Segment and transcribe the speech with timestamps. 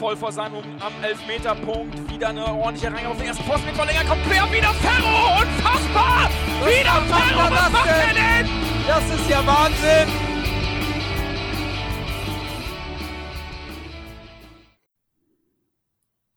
[0.00, 2.10] voll vor seinem am Elfmeterpunkt.
[2.10, 3.68] Wieder eine ordentliche Reihe auf den ersten Posten.
[3.74, 4.50] Verlänger kommt quer.
[4.50, 5.42] Wieder Ferro.
[5.42, 6.30] Unfassbar.
[6.58, 7.50] Was wieder Ferro.
[7.50, 8.48] Was macht er denn?
[8.86, 10.08] Das ist ja Wahnsinn.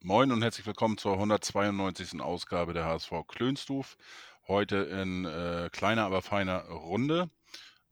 [0.02, 2.20] Moin und herzlich willkommen zur 192.
[2.20, 3.96] Ausgabe der HSV Klönstuf.
[4.46, 7.30] Heute in äh, kleiner, aber feiner Runde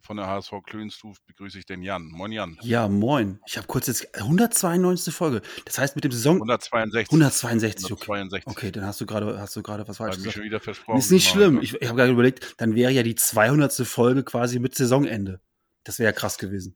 [0.02, 2.08] von der HSV Klönstuf begrüße ich den Jan.
[2.08, 2.58] Moin Jan.
[2.62, 3.40] Ja, moin.
[3.46, 5.14] Ich habe kurz jetzt 192.
[5.14, 5.42] Folge.
[5.66, 7.12] Das heißt mit dem Saison 162.
[7.12, 7.86] 162.
[7.86, 8.48] 162.
[8.48, 10.34] Okay, okay dann hast du gerade hast du gerade was falsch gesagt.
[10.36, 11.00] schon wieder versprochen.
[11.00, 11.56] Ist nicht schlimm.
[11.56, 11.62] ne?
[11.62, 13.72] Ich, ich habe gerade überlegt, dann wäre ja die 200.
[13.88, 15.40] Folge quasi mit Saisonende.
[15.84, 16.76] Das wäre ja krass gewesen.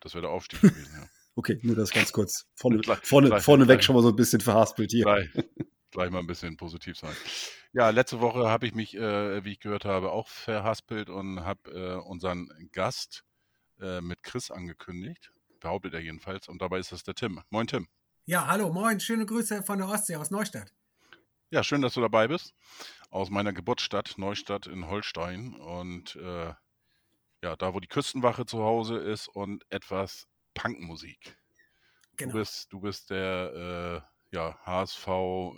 [0.00, 1.06] Das wäre der Aufstieg gewesen, ja.
[1.36, 2.46] Okay, nur das ganz kurz.
[2.54, 5.04] Vorne, vorne, vorneweg schon mal so ein bisschen verhaspelt hier.
[5.04, 5.30] Gleich,
[5.90, 7.14] gleich mal ein bisschen positiv sein.
[7.72, 11.70] Ja, letzte Woche habe ich mich, äh, wie ich gehört habe, auch verhaspelt und habe
[11.70, 13.24] äh, unseren Gast
[13.80, 15.32] äh, mit Chris angekündigt.
[15.60, 16.48] Behauptet er jedenfalls.
[16.48, 17.42] Und dabei ist das der Tim.
[17.50, 17.88] Moin Tim.
[18.24, 20.72] Ja, hallo, moin, schöne Grüße von der Ostsee aus Neustadt.
[21.50, 22.54] Ja, schön, dass du dabei bist.
[23.10, 25.54] Aus meiner Geburtsstadt, Neustadt in Holstein.
[25.54, 26.54] Und äh,
[27.42, 31.36] ja, da, wo die Küstenwache zu Hause ist und etwas Punkmusik.
[32.16, 32.32] Genau.
[32.32, 35.06] Du bist, du bist der äh, ja, HSV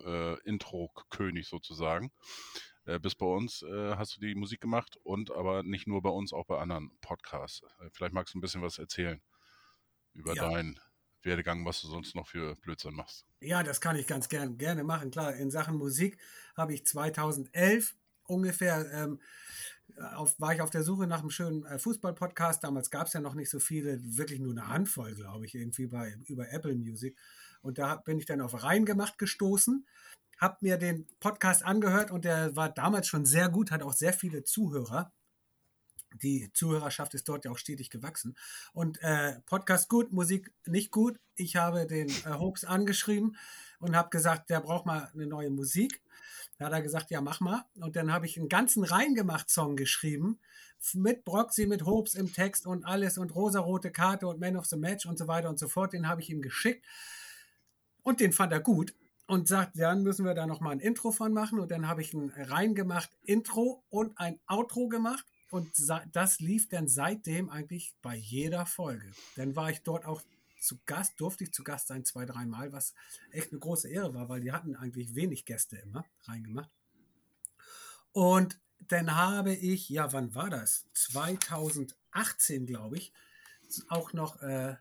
[0.05, 2.13] äh, sozusagen.
[2.85, 6.11] Äh, bis bei uns äh, hast du die Musik gemacht und aber nicht nur bei
[6.11, 7.63] uns, auch bei anderen Podcasts.
[7.93, 9.21] Vielleicht magst du ein bisschen was erzählen
[10.15, 10.51] über Ja.
[10.51, 10.81] deinen
[11.23, 13.27] Werdegang, was du sonst noch für Blödsinn machst.
[13.41, 15.11] Ja, das kann ich ganz gern, gerne machen.
[15.11, 16.19] Klar, in Sachen Musik
[16.57, 19.21] habe ich 2011 ungefähr, ähm,
[20.15, 22.63] auf, war ich auf der Suche nach einem schönen äh, Fußball-Podcast.
[22.65, 25.87] Damals gab es ja noch nicht so viele, wirklich nur eine Handvoll, glaube ich, irgendwie
[25.87, 27.19] bei, über Apple Music.
[27.63, 29.87] Und da bin ich dann auf Reingemacht gestoßen,
[30.39, 34.13] habe mir den Podcast angehört und der war damals schon sehr gut, hat auch sehr
[34.13, 35.13] viele Zuhörer.
[36.21, 38.37] Die Zuhörerschaft ist dort ja auch stetig gewachsen.
[38.75, 41.19] Und äh, Podcast gut, Musik nicht gut.
[41.37, 43.37] Ich habe den äh, Hoax angeschrieben
[43.79, 46.03] und habe gesagt, der braucht mal eine neue Musik.
[46.59, 47.65] Da hat er gesagt, ja, mach mal.
[47.77, 50.39] Und dann habe ich einen ganzen Reingemacht-Song geschrieben
[50.93, 54.77] mit Broxy, mit Hobbs im Text und alles und rosarote Karte und Man of the
[54.77, 55.93] Match und so weiter und so fort.
[55.93, 56.85] Den habe ich ihm geschickt
[58.03, 58.95] und den fand er gut
[59.27, 61.59] und sagt, dann müssen wir da noch mal ein Intro von machen.
[61.59, 65.25] Und dann habe ich ein reingemacht Intro und ein Outro gemacht.
[65.51, 65.71] Und
[66.13, 69.11] das lief dann seitdem eigentlich bei jeder Folge.
[69.37, 70.23] Dann war ich dort auch
[70.61, 72.95] zu Gast, durfte ich zu Gast sein, zwei, dreimal, was
[73.33, 76.71] echt eine große Ehre war, weil die hatten eigentlich wenig Gäste immer reingemacht.
[78.13, 78.59] Und
[78.89, 80.87] dann habe ich, ja, wann war das?
[80.95, 83.13] 2018, glaube ich,
[83.89, 84.77] auch noch, äh,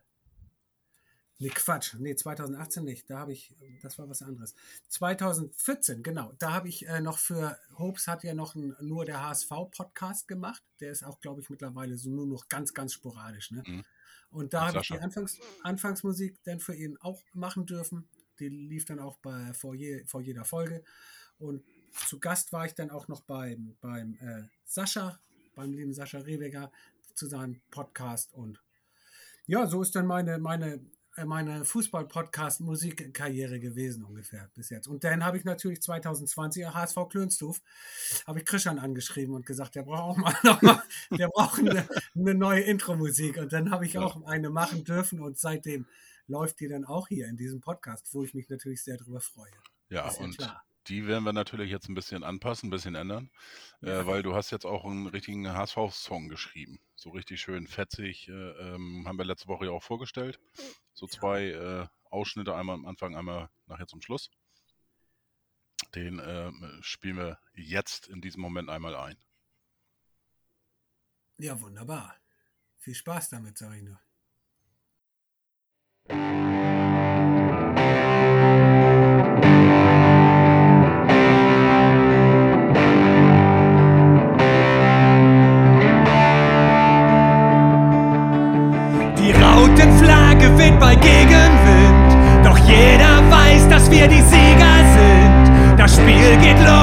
[1.41, 4.56] nee, Quatsch, nee, 2018 nicht, da habe ich, das war was anderes.
[4.90, 9.22] 2014, genau, da habe ich äh, noch für, Hopes hat ja noch ein, nur der
[9.24, 13.63] HSV-Podcast gemacht, der ist auch, glaube ich, mittlerweile so nur noch ganz, ganz sporadisch, ne?
[13.66, 13.84] Mhm.
[14.29, 14.97] Und da habe ich die.
[14.97, 18.08] Anfangs, Anfangsmusik dann für ihn auch machen dürfen.
[18.40, 20.84] Die lief dann auch bei, vor, je, vor jeder Folge.
[21.38, 21.66] Und
[22.08, 25.19] zu Gast war ich dann auch noch beim, beim äh, Sascha,
[25.53, 26.72] beim lieben Sascha Reweger,
[27.13, 28.34] zu seinem Podcast.
[28.34, 28.63] Und
[29.47, 30.79] ja, so ist dann meine, meine,
[31.25, 34.88] meine Fußball-Podcast-Musikkarriere gewesen ungefähr bis jetzt.
[34.88, 37.61] Und dann habe ich natürlich 2020 HSV Klönstuf,
[38.25, 41.88] habe ich Christian angeschrieben und gesagt, der braucht auch mal noch mal, der braucht eine,
[42.16, 43.38] eine neue Intro-Musik.
[43.38, 45.85] Und dann habe ich auch eine machen dürfen und seitdem
[46.27, 49.51] läuft die dann auch hier in diesem Podcast, wo ich mich natürlich sehr drüber freue.
[49.89, 50.63] Ja, Ist ja und klar.
[50.88, 53.30] Die werden wir natürlich jetzt ein bisschen anpassen, ein bisschen ändern,
[53.81, 54.02] Ja.
[54.02, 56.80] äh, weil du hast jetzt auch einen richtigen HSV-Song geschrieben.
[56.96, 60.40] So richtig schön fetzig, äh, ähm, haben wir letzte Woche ja auch vorgestellt.
[60.94, 61.12] So Ja.
[61.12, 64.30] zwei äh, Ausschnitte, einmal am Anfang, einmal nachher zum Schluss.
[65.96, 69.18] Den äh, spielen wir jetzt in diesem Moment einmal ein.
[71.38, 72.16] Ja, wunderbar.
[72.78, 74.00] Viel Spaß damit, sage ich nur.
[96.17, 96.23] Sind.
[96.23, 96.80] Das Spiel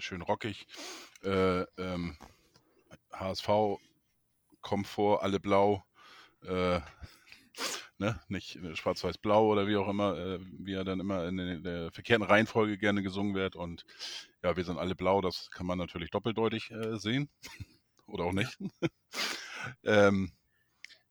[0.00, 0.66] schön rockig.
[1.22, 2.16] Äh, ähm,
[3.12, 3.78] HSV,
[4.60, 5.84] Komfort, alle blau.
[6.44, 6.80] Äh,
[7.98, 8.20] ne?
[8.28, 11.92] Nicht äh, schwarz-weiß-blau oder wie auch immer, äh, wie er dann immer in der, der
[11.92, 13.56] verkehrten Reihenfolge gerne gesungen wird.
[13.56, 13.84] Und
[14.42, 15.20] ja, wir sind alle blau.
[15.20, 17.28] Das kann man natürlich doppeldeutig äh, sehen.
[18.06, 18.58] oder auch nicht.
[19.84, 20.32] ähm,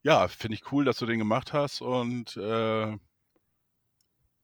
[0.04, 2.98] ja, finde ich cool, dass du den gemacht hast und äh,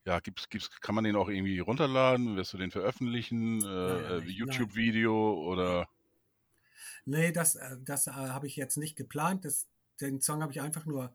[0.08, 2.38] ja, gibt's, gibt's, kann man den auch irgendwie runterladen?
[2.38, 3.62] Wirst du den veröffentlichen?
[3.62, 5.90] Äh, äh, YouTube-Video oder
[7.04, 9.46] Nee, das, äh, das äh, habe ich jetzt nicht geplant.
[9.46, 9.68] Das,
[10.00, 11.14] den Song habe ich einfach nur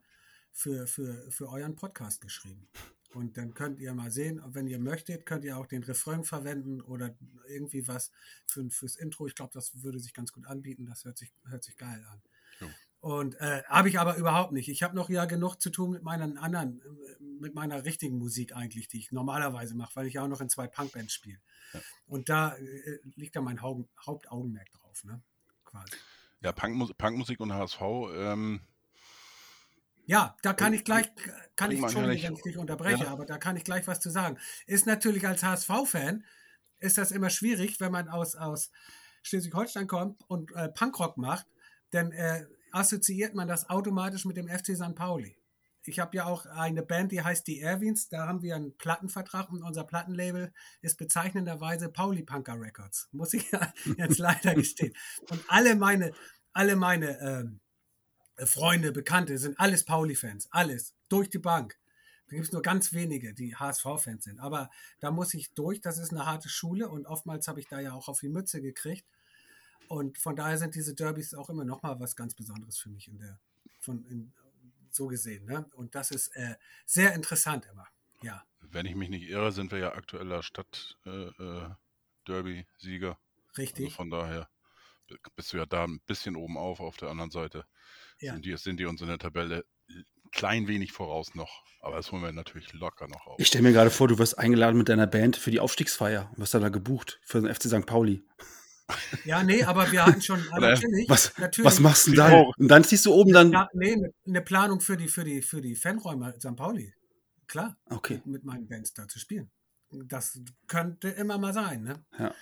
[0.51, 2.67] für, für, für euren Podcast geschrieben.
[3.13, 6.81] Und dann könnt ihr mal sehen, wenn ihr möchtet, könnt ihr auch den Refrain verwenden
[6.81, 7.15] oder
[7.47, 8.11] irgendwie was
[8.45, 9.27] für, fürs Intro.
[9.27, 10.85] Ich glaube, das würde sich ganz gut anbieten.
[10.85, 12.21] Das hört sich, hört sich geil an.
[13.03, 14.69] Und äh, habe ich aber überhaupt nicht.
[14.69, 18.55] Ich habe noch ja genug zu tun mit meinen anderen, äh, mit meiner richtigen Musik
[18.55, 21.37] eigentlich, die ich normalerweise mache, weil ich ja auch noch in zwei Punkbands spiele.
[22.07, 25.21] Und da äh, liegt da mein Haupt, Hauptaugenmerk drauf, ne?
[25.65, 25.91] Quasi.
[26.39, 27.81] ja, Punkmus Punkmusik und HSV.
[28.15, 28.61] Ähm,
[30.05, 31.09] Ja, da kann ich gleich,
[31.57, 33.09] kann ich, ja Entschuldigung, nicht- wenn ich dich unterbreche, Ja.
[33.11, 34.37] aber da kann ich gleich was zu sagen.
[34.65, 36.23] Ist natürlich als HSV-Fan,
[36.79, 38.71] ist das immer schwierig, wenn man aus, aus
[39.23, 41.47] Schleswig-Holstein kommt und äh, Punkrock macht,
[41.91, 44.95] denn äh, assoziiert man das automatisch mit dem FC St.
[44.95, 45.37] Pauli.
[45.85, 49.51] Ich habe ja auch eine Band, die heißt die Erwins, da haben wir einen Plattenvertrag
[49.51, 53.51] und unser Plattenlabel ist bezeichnenderweise Pauli Punker Records, muss ich
[53.97, 54.93] jetzt leider gestehen.
[55.29, 56.13] Und alle meine,
[56.53, 57.59] alle meine ähm,
[58.37, 61.77] Freunde, Bekannte sind alles Pauli-Fans, alles, durch die Bank.
[62.27, 64.39] Da gibt es nur ganz wenige, die HSV-Fans sind.
[64.39, 67.79] Aber da muss ich durch, das ist eine harte Schule und oftmals habe ich da
[67.79, 69.05] ja auch auf die Mütze gekriegt.
[69.87, 73.07] Und von daher sind diese Derbys auch immer noch mal was ganz Besonderes für mich
[73.07, 73.39] in der,
[73.79, 74.33] von, in,
[74.91, 75.45] so gesehen.
[75.45, 75.65] Ne?
[75.75, 77.87] Und das ist äh, sehr interessant immer.
[78.21, 83.09] Ja, wenn ich mich nicht irre, sind wir ja aktueller Stadt-Derby-Sieger.
[83.09, 83.17] also
[83.57, 83.93] richtig.
[83.93, 84.49] von daher
[85.35, 86.79] bist du ja da ein bisschen oben auf.
[86.79, 87.65] Auf der anderen Seite
[88.19, 88.33] Ja.
[88.33, 91.63] sind, die, sind die uns in der Tabelle ein klein wenig voraus noch.
[91.81, 93.39] Aber das holen wir natürlich locker noch auf.
[93.39, 96.39] Ich stelle mir gerade vor, du wirst eingeladen mit deiner Band für die Aufstiegsfeier und
[96.39, 97.85] wirst dann da gebucht für den FC St.
[97.85, 98.23] Pauli.
[99.25, 101.65] Ja, nee, aber wir hatten schon, Oder natürlich, Was, natürlich.
[101.65, 102.31] was machst du denn dann?
[102.31, 102.57] Traurig.
[102.57, 103.51] Und dann ziehst du oben dann.
[103.51, 106.55] Ja, nee, eine- eine Planung für die, für die, für die Fanräume St.
[106.55, 106.93] Pauli.
[107.47, 107.77] Klar.
[107.89, 108.15] Okay.
[108.15, 109.49] mit, mit meinen Bands da zu spielen.
[109.91, 112.03] Das könnte immer mal sein, ne?
[112.19, 112.33] Ja.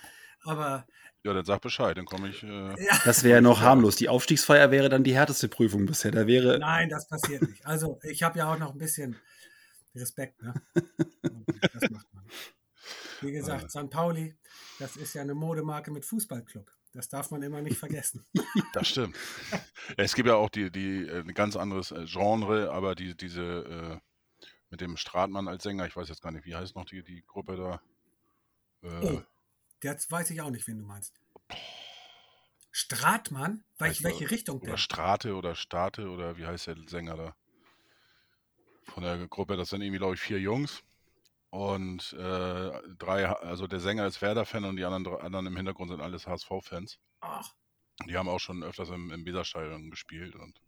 [0.44, 0.88] Aber
[1.24, 2.42] Ja, dann sag Bescheid, dann komme ich.
[2.44, 2.48] Äh,
[2.84, 3.96] ja, Das wäre ja noch harmlos.
[3.98, 6.12] Die Aufstiegsfeier wäre dann die härteste Prüfung bisher.
[6.12, 6.58] Da wäre.
[6.60, 7.66] nein, das passiert nicht.
[7.66, 9.16] Also ich habe ja auch noch ein bisschen
[9.96, 10.54] Respekt, ne?
[11.74, 12.08] Das macht.
[13.22, 13.90] Wie gesagt, St.
[13.90, 14.36] Pauli,
[14.80, 16.72] das ist ja eine Modemarke mit Fußballclub.
[16.94, 18.26] Das darf man immer nicht vergessen.
[18.74, 19.18] Das stimmt.
[19.98, 24.02] es gibt ja auch die, die äh, ein ganz anderes äh, Genre, aber die, diese
[24.02, 27.04] äh, mit dem Stratmann als Sänger, ich weiß jetzt gar nicht, wie heißt noch die,
[27.04, 27.82] die Gruppe da?
[28.88, 29.22] Äh, Oh,
[29.84, 31.14] jetzt weiß ich auch nicht, wen du meinst.
[32.72, 33.64] Stratmann?
[33.78, 34.78] Welch, welche Richtung Oder denn?
[34.78, 37.36] Strate oder State oder wie heißt der Sänger da?
[38.86, 40.84] Von der Gruppe, das sind irgendwie, glaube ich, vier Jungs.
[41.52, 46.00] Und äh, drei, also der Sänger ist Werder-Fan und die anderen, anderen im Hintergrund sind
[46.02, 46.98] alles HSV-Fans.
[47.20, 47.52] Ach,
[48.08, 50.62] Die haben auch schon öfters im, im Weserstadion gespielt und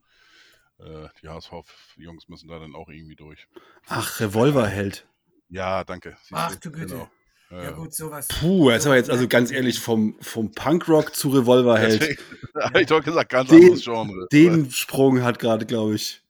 [0.80, 3.48] äh, die HSV-Jungs müssen da dann auch irgendwie durch.
[3.88, 5.08] Ach, Revolverheld.
[5.48, 6.18] Ja, danke.
[6.20, 6.70] Siehst Ach, du?
[6.72, 7.08] Güte.
[7.50, 7.62] Genau.
[7.63, 8.28] ja gut, sowas.
[8.28, 12.20] Puh, jetzt aber jetzt, also ganz ehrlich, vom, vom Punkrock zu Revolverheld.
[12.60, 14.28] Habe ich doch gesagt, ganz Den- anderes Genre.
[14.34, 16.22] Den Sprung hat gerade, glaube ich.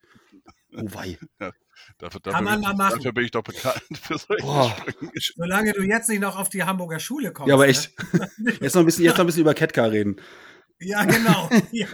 [0.76, 1.18] Oh wei.
[2.04, 2.96] Dafür, Kann dafür, man bin mal ich, machen.
[2.98, 4.76] dafür bin ich doch bekannt für solche Boah.
[4.90, 5.12] Sprünge.
[5.38, 7.48] Solange du jetzt nicht noch auf die Hamburger Schule kommst.
[7.48, 7.70] Ja, aber ne?
[7.70, 7.94] echt.
[8.60, 10.18] Jetzt noch ein bisschen, jetzt noch ein bisschen über Ketka reden.
[10.80, 11.50] Ja, genau.
[11.72, 11.88] Ja.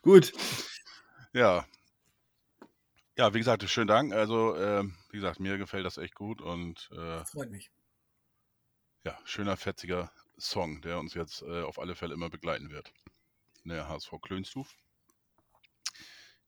[0.00, 0.32] Gut.
[1.34, 1.66] Ja.
[3.18, 4.14] Ja, wie gesagt, schönen Dank.
[4.14, 7.70] Also, ähm, wie gesagt, mir gefällt das echt gut und äh, Freut mich.
[9.04, 12.90] ja, schöner, fetziger Song, der uns jetzt äh, auf alle Fälle immer begleiten wird.
[13.64, 14.74] Der HSV Klönstuf.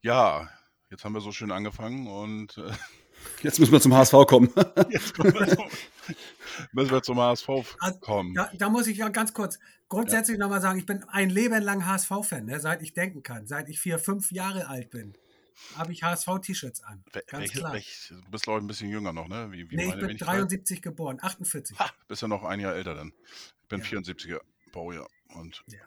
[0.01, 0.49] Ja,
[0.91, 2.71] jetzt haben wir so schön angefangen und äh,
[3.43, 4.49] Jetzt müssen wir zum HSV kommen.
[4.91, 5.65] jetzt wir zum,
[6.73, 7.49] müssen wir zum HSV
[7.81, 8.35] Also, kommen.
[8.35, 11.85] Da, da muss ich ja ganz kurz grundsätzlich nochmal sagen, ich bin ein Leben lang
[11.85, 13.47] HSV-Fan, ne, seit ich denken kann.
[13.49, 15.15] Seit ich vier, fünf Jahre alt bin,
[15.77, 17.03] habe ich HSV-T-Shirts an.
[17.13, 17.73] Ganz welche- klar.
[17.73, 19.51] welch- du bist, glaube ich, ein bisschen jünger noch, ne?
[19.51, 20.29] Wie, wie nee, ich bin Wenigkeit?
[20.29, 21.77] 73 geboren, 48.
[21.79, 23.13] Ha, bist ja noch ein Jahr älter dann.
[23.63, 23.85] Ich bin Ja.
[23.87, 24.41] 74er
[24.73, 25.09] Baujahr.
[25.35, 25.81] Und, Ja.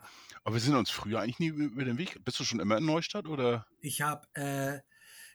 [0.43, 2.24] aber wir sind uns früher eigentlich nie über den Weg.
[2.25, 3.65] Bist du schon immer in Neustadt oder?
[3.79, 4.79] Ich habe, äh,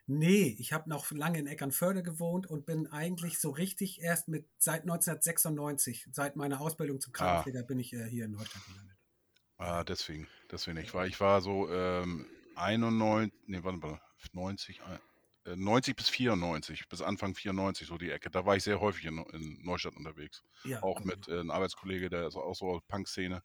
[0.07, 4.47] nee, ich habe noch lange in Eckernförde gewohnt und bin eigentlich so richtig erst mit
[4.59, 8.97] seit 1996, seit meiner Ausbildung zum Krankenpfleger, bin ich äh, hier in Neustadt gelandet.
[9.59, 10.29] Ah, deswegen.
[10.51, 10.79] Deswegen.
[10.79, 14.01] Ich war, ich war so ähm, 91, nee, warte mal,
[14.33, 14.99] 90, ein-
[15.47, 18.31] äh, 90 bis 94, bis Anfang 94, so die Ecke.
[18.31, 20.43] Da war ich sehr häufig in, in Neustadt unterwegs.
[20.65, 21.07] Ja, auch okay.
[21.07, 23.43] mit äh, einem Arbeitskollege, der ist auch so aus Punk-Szene.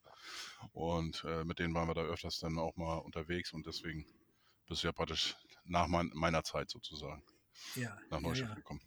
[0.72, 4.06] Und äh, mit denen waren wir da öfters dann auch mal unterwegs und deswegen
[4.68, 7.22] bist du ja praktisch nach mein, meiner Zeit sozusagen
[7.74, 8.54] ja, nach ja, Neustadt ja.
[8.54, 8.80] gekommen.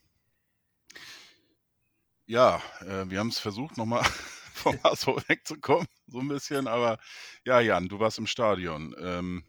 [2.26, 4.04] Ja, äh, wir haben es versucht, nochmal
[4.54, 6.98] vom HSV wegzukommen, so ein bisschen, aber
[7.46, 8.96] ja, Jan, du warst im Stadion.
[9.00, 9.44] Ähm,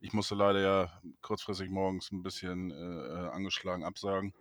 [0.00, 4.32] ich musste leider ja kurzfristig morgens ein bisschen äh, äh, angeschlagen absagen.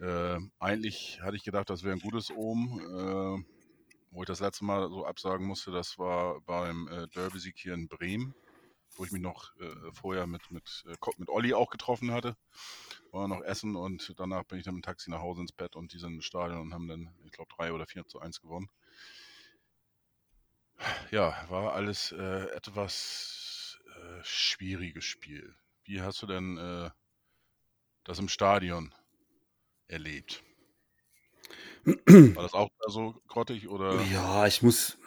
[0.00, 3.42] Äh, eigentlich hatte ich gedacht, das wäre ein gutes Omen.
[3.42, 3.44] Äh,
[4.14, 7.88] wo ich das letzte Mal so absagen musste, das war beim äh, Derby-Sieg hier in
[7.88, 8.34] Bremen,
[8.94, 12.36] wo ich mich noch äh, vorher mit, mit, äh, mit Olli auch getroffen hatte.
[13.10, 15.76] War noch essen und danach bin ich dann mit dem Taxi nach Hause ins Bett
[15.76, 18.40] und die sind im Stadion und haben dann, ich glaube, 3 oder 4 zu 1
[18.40, 18.68] gewonnen.
[21.10, 25.54] Ja, war alles äh, etwas äh, schwieriges Spiel.
[25.84, 26.90] Wie hast du denn äh,
[28.04, 28.94] das im Stadion
[29.86, 30.42] erlebt?
[31.84, 34.00] War das auch so grottig oder?
[34.04, 34.98] Ja, ich muss.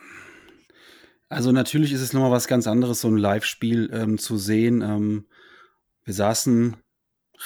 [1.30, 4.82] Also natürlich ist es nochmal was ganz anderes, so ein Live-Spiel ähm, zu sehen.
[4.82, 5.28] Ähm,
[6.04, 6.78] wir saßen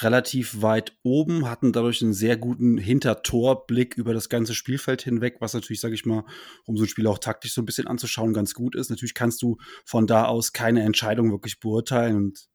[0.00, 5.52] relativ weit oben, hatten dadurch einen sehr guten Hintertorblick über das ganze Spielfeld hinweg, was
[5.52, 6.24] natürlich, sage ich mal,
[6.64, 8.88] um so ein Spiel auch taktisch so ein bisschen anzuschauen, ganz gut ist.
[8.88, 12.48] Natürlich kannst du von da aus keine Entscheidung wirklich beurteilen und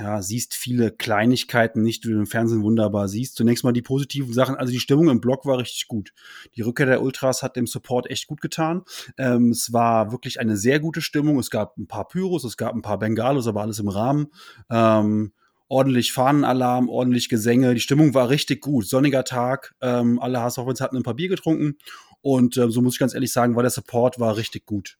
[0.00, 3.36] ja, siehst viele Kleinigkeiten nicht, die du im Fernsehen wunderbar siehst.
[3.36, 4.56] Zunächst mal die positiven Sachen.
[4.56, 6.14] Also die Stimmung im Block war richtig gut.
[6.56, 8.82] Die Rückkehr der Ultras hat dem Support echt gut getan.
[9.18, 11.38] Ähm, es war wirklich eine sehr gute Stimmung.
[11.38, 14.28] Es gab ein paar Pyros, es gab ein paar Bengalos, aber alles im Rahmen.
[14.70, 15.32] Ähm,
[15.68, 17.74] ordentlich Fahnenalarm, ordentlich Gesänge.
[17.74, 18.86] Die Stimmung war richtig gut.
[18.86, 19.74] Sonniger Tag.
[19.82, 21.76] Ähm, alle HSV-Fans hatten ein paar Bier getrunken.
[22.22, 24.98] Und ähm, so muss ich ganz ehrlich sagen, war der Support war richtig gut.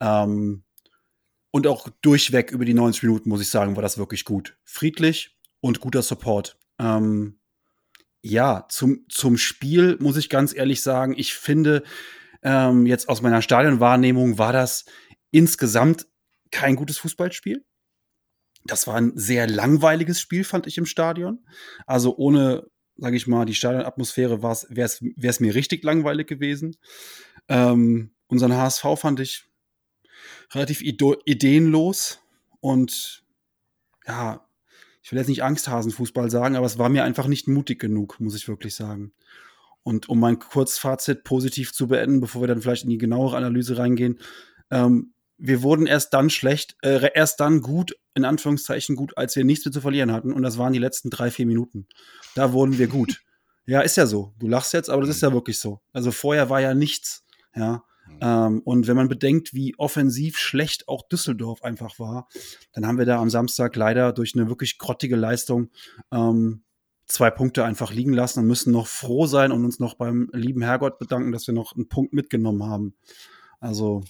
[0.00, 0.62] Ähm,
[1.50, 4.56] und auch durchweg über die 90 Minuten, muss ich sagen, war das wirklich gut.
[4.64, 6.58] Friedlich und guter Support.
[6.78, 7.38] Ähm,
[8.22, 11.82] ja, zum, zum Spiel muss ich ganz ehrlich sagen, ich finde,
[12.42, 14.84] ähm, jetzt aus meiner Stadionwahrnehmung war das
[15.30, 16.06] insgesamt
[16.50, 17.64] kein gutes Fußballspiel.
[18.64, 21.44] Das war ein sehr langweiliges Spiel, fand ich im Stadion.
[21.86, 26.76] Also ohne, sage ich mal, die Stadionatmosphäre wäre es mir richtig langweilig gewesen.
[27.48, 29.47] Ähm, unseren HSV fand ich
[30.52, 32.20] relativ ideenlos
[32.60, 33.22] und
[34.06, 34.44] ja,
[35.02, 38.34] ich will jetzt nicht Angsthasenfußball sagen, aber es war mir einfach nicht mutig genug, muss
[38.34, 39.12] ich wirklich sagen.
[39.82, 43.78] Und um mein Kurzfazit positiv zu beenden, bevor wir dann vielleicht in die genauere Analyse
[43.78, 44.18] reingehen,
[44.70, 49.44] ähm, wir wurden erst dann schlecht, äh, erst dann gut, in Anführungszeichen gut, als wir
[49.44, 50.32] nichts mehr zu verlieren hatten.
[50.32, 51.86] Und das waren die letzten drei, vier Minuten.
[52.34, 53.22] Da wurden wir gut.
[53.66, 54.34] ja, ist ja so.
[54.38, 55.80] Du lachst jetzt, aber das ist ja wirklich so.
[55.92, 57.24] Also vorher war ja nichts.
[57.54, 57.84] Ja.
[58.20, 62.28] Ähm, und wenn man bedenkt, wie offensiv schlecht auch Düsseldorf einfach war,
[62.72, 65.70] dann haben wir da am Samstag leider durch eine wirklich grottige Leistung
[66.12, 66.62] ähm,
[67.06, 70.62] zwei Punkte einfach liegen lassen und müssen noch froh sein und uns noch beim lieben
[70.62, 72.94] Herrgott bedanken, dass wir noch einen Punkt mitgenommen haben.
[73.60, 74.04] Also,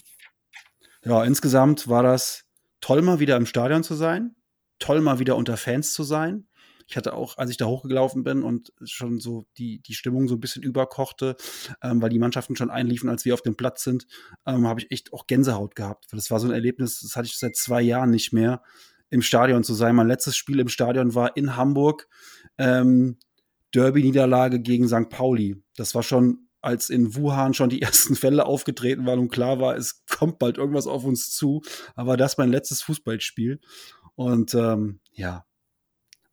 [1.05, 2.45] ja, insgesamt war das
[2.81, 4.35] toll, mal wieder im Stadion zu sein,
[4.79, 6.48] toll, mal wieder unter Fans zu sein.
[6.89, 10.35] Ich hatte auch, als ich da hochgelaufen bin und schon so die, die Stimmung so
[10.35, 11.35] ein bisschen überkochte,
[11.83, 14.07] ähm, weil die Mannschaften schon einliefen, als wir auf dem Platz sind,
[14.47, 16.07] ähm, habe ich echt auch Gänsehaut gehabt.
[16.11, 18.63] Das war so ein Erlebnis, das hatte ich seit zwei Jahren nicht mehr,
[19.11, 19.95] im Stadion zu sein.
[19.95, 22.07] Mein letztes Spiel im Stadion war in Hamburg,
[22.57, 23.17] ähm,
[23.73, 25.09] Derby-Niederlage gegen St.
[25.09, 25.61] Pauli.
[25.75, 29.75] Das war schon, als in Wuhan schon die ersten Fälle aufgetreten waren und klar war,
[29.75, 31.61] es kommt bald irgendwas auf uns zu.
[31.95, 33.59] Aber das mein letztes Fußballspiel.
[34.15, 35.45] Und ähm, ja,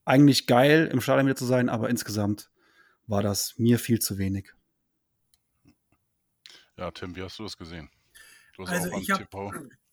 [0.06, 2.50] eigentlich geil, im Stadion wieder zu sein, aber insgesamt
[3.06, 4.52] war das mir viel zu wenig.
[6.76, 7.90] Ja, Tim, wie hast du das gesehen?
[8.54, 9.26] Du hast Also auch ich habe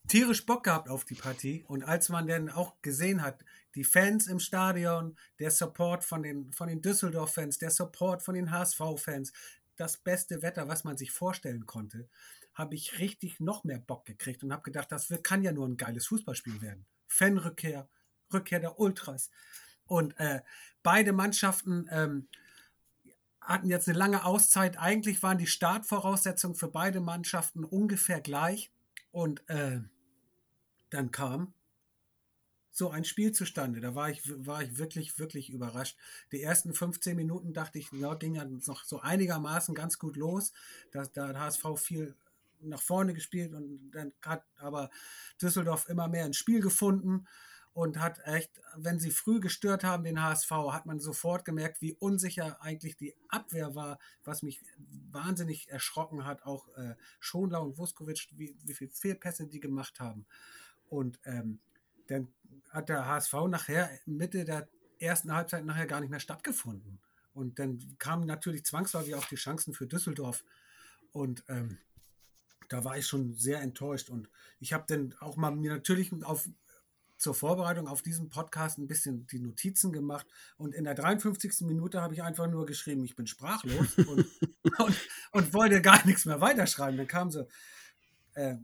[0.06, 3.44] tierisch Bock gehabt auf die Partie und als man dann auch gesehen hat,
[3.74, 8.50] die Fans im Stadion, der Support von den, von den Düsseldorf-Fans, der Support von den
[8.50, 9.32] HSV-Fans,
[9.76, 12.08] das beste Wetter, was man sich vorstellen konnte,
[12.54, 15.66] habe ich richtig noch mehr Bock gekriegt und habe gedacht, das wird, kann ja nur
[15.66, 16.86] ein geiles Fußballspiel werden.
[17.08, 17.88] Fanrückkehr,
[18.32, 19.30] Rückkehr der Ultras.
[19.86, 20.40] Und äh,
[20.82, 22.28] beide Mannschaften ähm,
[23.40, 24.78] hatten jetzt eine lange Auszeit.
[24.78, 28.70] Eigentlich waren die Startvoraussetzungen für beide Mannschaften ungefähr gleich.
[29.12, 29.80] Und äh,
[30.90, 31.52] dann kam
[32.70, 33.80] so ein Spiel zustande.
[33.80, 35.96] Da war ich, war ich wirklich, wirklich überrascht.
[36.32, 40.52] Die ersten 15 Minuten dachte ich, ja, ging ja noch so einigermaßen ganz gut los.
[40.90, 42.16] Da, hat HSV viel
[42.60, 44.90] nach vorne gespielt und dann hat aber
[45.40, 47.26] Düsseldorf immer mehr ins Spiel gefunden
[47.74, 51.92] und hat echt, wenn sie früh gestört haben, den HSV, hat man sofort gemerkt, wie
[51.94, 54.62] unsicher eigentlich die Abwehr war, was mich
[55.10, 56.44] wahnsinnig erschrocken hat.
[56.44, 60.24] Auch äh, Schonlau und Vuskovic, wie, wie viele Fehlpässe die gemacht haben.
[60.88, 61.58] Und ähm,
[62.06, 62.28] dann
[62.70, 64.68] hat der HSV nachher Mitte der
[65.00, 67.00] ersten Halbzeit nachher gar nicht mehr stattgefunden.
[67.32, 70.44] Und dann kamen natürlich zwangsläufig auch die Chancen für Düsseldorf.
[71.10, 71.78] Und ähm,
[72.68, 74.10] da war ich schon sehr enttäuscht.
[74.10, 76.48] Und ich habe dann auch mal mir natürlich auf,
[77.16, 80.26] zur Vorbereitung auf diesen Podcast ein bisschen die Notizen gemacht.
[80.56, 81.60] Und in der 53.
[81.62, 84.26] Minute habe ich einfach nur geschrieben, ich bin sprachlos und,
[84.78, 84.96] und,
[85.32, 86.96] und, wollte gar nichts mehr weiterschreiben.
[86.96, 87.46] Dann kamen so
[88.34, 88.56] äh,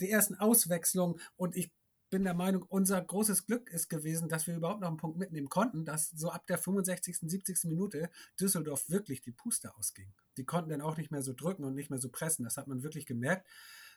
[0.00, 1.72] die ersten Auswechslungen und ich
[2.14, 5.48] bin der Meinung, unser großes Glück ist gewesen, dass wir überhaupt noch einen Punkt mitnehmen
[5.48, 7.64] konnten, dass so ab der 65., 70.
[7.64, 10.12] Minute Düsseldorf wirklich die Puste ausging.
[10.36, 12.44] Die konnten dann auch nicht mehr so drücken und nicht mehr so pressen.
[12.44, 13.44] Das hat man wirklich gemerkt.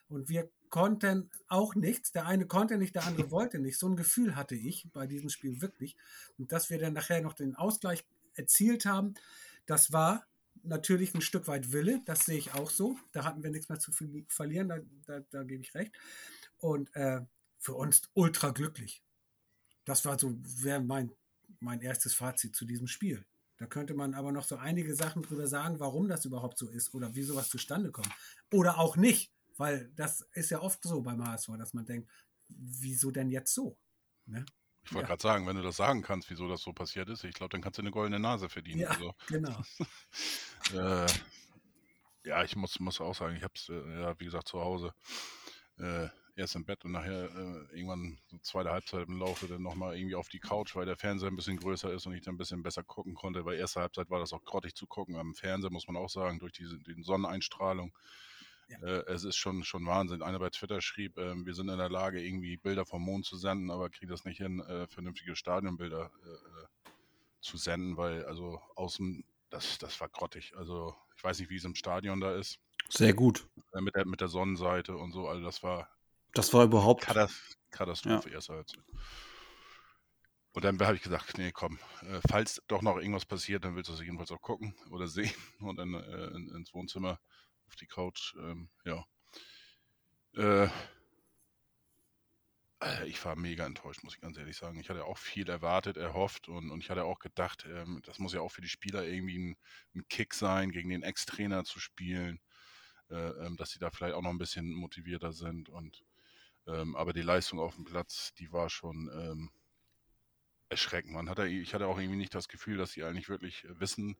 [0.08, 2.12] Und wir konnten auch nichts.
[2.12, 3.78] Der eine konnte nicht, der andere wollte nicht.
[3.78, 5.96] So ein Gefühl hatte ich bei diesem Spiel wirklich.
[6.38, 9.14] Und dass wir dann nachher noch den Ausgleich erzielt haben,
[9.66, 10.26] das war
[10.62, 12.02] natürlich ein Stück weit Wille.
[12.04, 12.96] Das sehe ich auch so.
[13.12, 13.92] Da hatten wir nichts mehr zu
[14.28, 14.68] verlieren.
[14.68, 15.92] Da, da, da gebe ich recht.
[16.58, 17.20] Und äh,
[17.58, 19.02] für uns ultra glücklich.
[19.84, 21.12] Das war so, wäre mein,
[21.60, 23.24] mein erstes Fazit zu diesem Spiel.
[23.58, 26.94] Da könnte man aber noch so einige Sachen drüber sagen, warum das überhaupt so ist
[26.94, 28.10] oder wie sowas zustande kommt.
[28.52, 32.10] Oder auch nicht, weil das ist ja oft so beim HSV, dass man denkt,
[32.48, 33.76] wieso denn jetzt so?
[34.26, 34.44] Ne?
[34.84, 35.08] Ich wollte ja.
[35.08, 37.60] gerade sagen, wenn du das sagen kannst, wieso das so passiert ist, ich glaube, dann
[37.60, 38.80] kannst du eine goldene Nase verdienen.
[38.80, 39.62] Ja, also, genau.
[40.72, 41.06] äh,
[42.24, 44.94] ja, ich muss, muss auch sagen, ich habe es, äh, ja, wie gesagt, zu Hause
[45.78, 49.96] äh, erst im Bett und nachher äh, irgendwann so zweite Halbzeit im Laufe dann nochmal
[49.96, 52.38] irgendwie auf die Couch, weil der Fernseher ein bisschen größer ist und ich dann ein
[52.38, 55.70] bisschen besser gucken konnte, weil erste Halbzeit war das auch grottig zu gucken am Fernseher,
[55.70, 57.92] muss man auch sagen, durch diese die Sonneneinstrahlung.
[58.68, 58.78] Ja.
[58.80, 60.22] Äh, es ist schon, schon Wahnsinn.
[60.22, 63.36] Einer bei Twitter schrieb, äh, wir sind in der Lage, irgendwie Bilder vom Mond zu
[63.36, 66.66] senden, aber kriegen das nicht hin, äh, vernünftige Stadionbilder äh, äh,
[67.40, 70.52] zu senden, weil also außen, das, das war grottig.
[70.56, 72.58] Also ich weiß nicht, wie es im Stadion da ist.
[72.90, 73.46] Sehr gut.
[73.74, 75.88] mit, der, mit der Sonnenseite und so, also das war
[76.34, 77.02] das war überhaupt.
[77.70, 78.40] Katastrophe, ja.
[78.40, 78.84] Halbzeit.
[80.52, 83.90] Und dann habe ich gesagt, nee, komm, äh, falls doch noch irgendwas passiert, dann willst
[83.90, 87.20] du es jedenfalls auch gucken oder sehen und dann äh, in, ins Wohnzimmer
[87.68, 88.34] auf die Couch.
[88.36, 89.06] Ähm, ja.
[90.36, 90.68] Äh,
[92.80, 94.80] äh, ich war mega enttäuscht, muss ich ganz ehrlich sagen.
[94.80, 98.32] Ich hatte auch viel erwartet, erhofft und, und ich hatte auch gedacht, ähm, das muss
[98.32, 99.56] ja auch für die Spieler irgendwie ein,
[99.94, 102.40] ein Kick sein, gegen den Ex-Trainer zu spielen,
[103.10, 106.04] äh, ähm, dass sie da vielleicht auch noch ein bisschen motivierter sind und
[106.66, 109.50] ähm, aber die Leistung auf dem Platz, die war schon ähm,
[110.68, 111.14] erschreckend.
[111.14, 114.16] Man hatte, ich hatte auch irgendwie nicht das Gefühl, dass sie eigentlich wirklich wissen,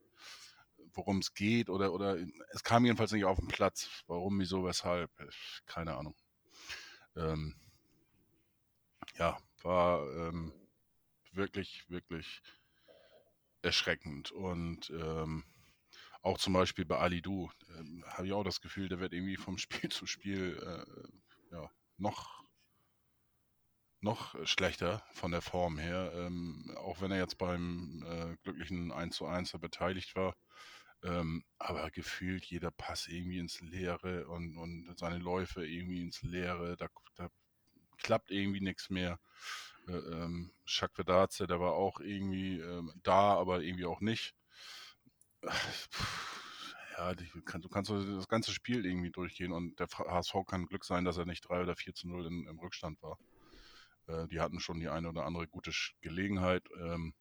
[0.94, 2.18] worum es geht oder, oder
[2.50, 4.02] es kam jedenfalls nicht auf den Platz.
[4.06, 5.10] Warum, wieso, weshalb?
[5.66, 6.16] Keine Ahnung.
[7.16, 7.54] Ähm,
[9.16, 10.52] ja, war ähm,
[11.32, 12.42] wirklich, wirklich
[13.62, 14.30] erschreckend.
[14.30, 15.44] Und ähm,
[16.22, 19.36] auch zum Beispiel bei Ali Du ähm, habe ich auch das Gefühl, der wird irgendwie
[19.36, 22.44] vom Spiel zu Spiel äh, ja, noch,
[24.00, 26.12] noch schlechter von der Form her.
[26.14, 30.34] Ähm, auch wenn er jetzt beim äh, glücklichen 1 zu 1 beteiligt war.
[31.04, 36.76] Ähm, aber gefühlt jeder Pass irgendwie ins Leere und, und seine Läufe irgendwie ins Leere.
[36.76, 37.30] Da, da
[37.98, 39.20] klappt irgendwie nichts mehr.
[39.86, 44.34] Äh, ähm, Shakvedaze, der war auch irgendwie ähm, da, aber irgendwie auch nicht.
[46.96, 50.84] Ja, die, kann, du kannst das ganze Spiel irgendwie durchgehen und der HSV kann Glück
[50.84, 53.20] sein, dass er nicht 3 oder 4 zu 0 in, im Rückstand war.
[54.08, 56.64] Äh, die hatten schon die eine oder andere gute Gelegenheit.
[56.76, 57.14] Ähm,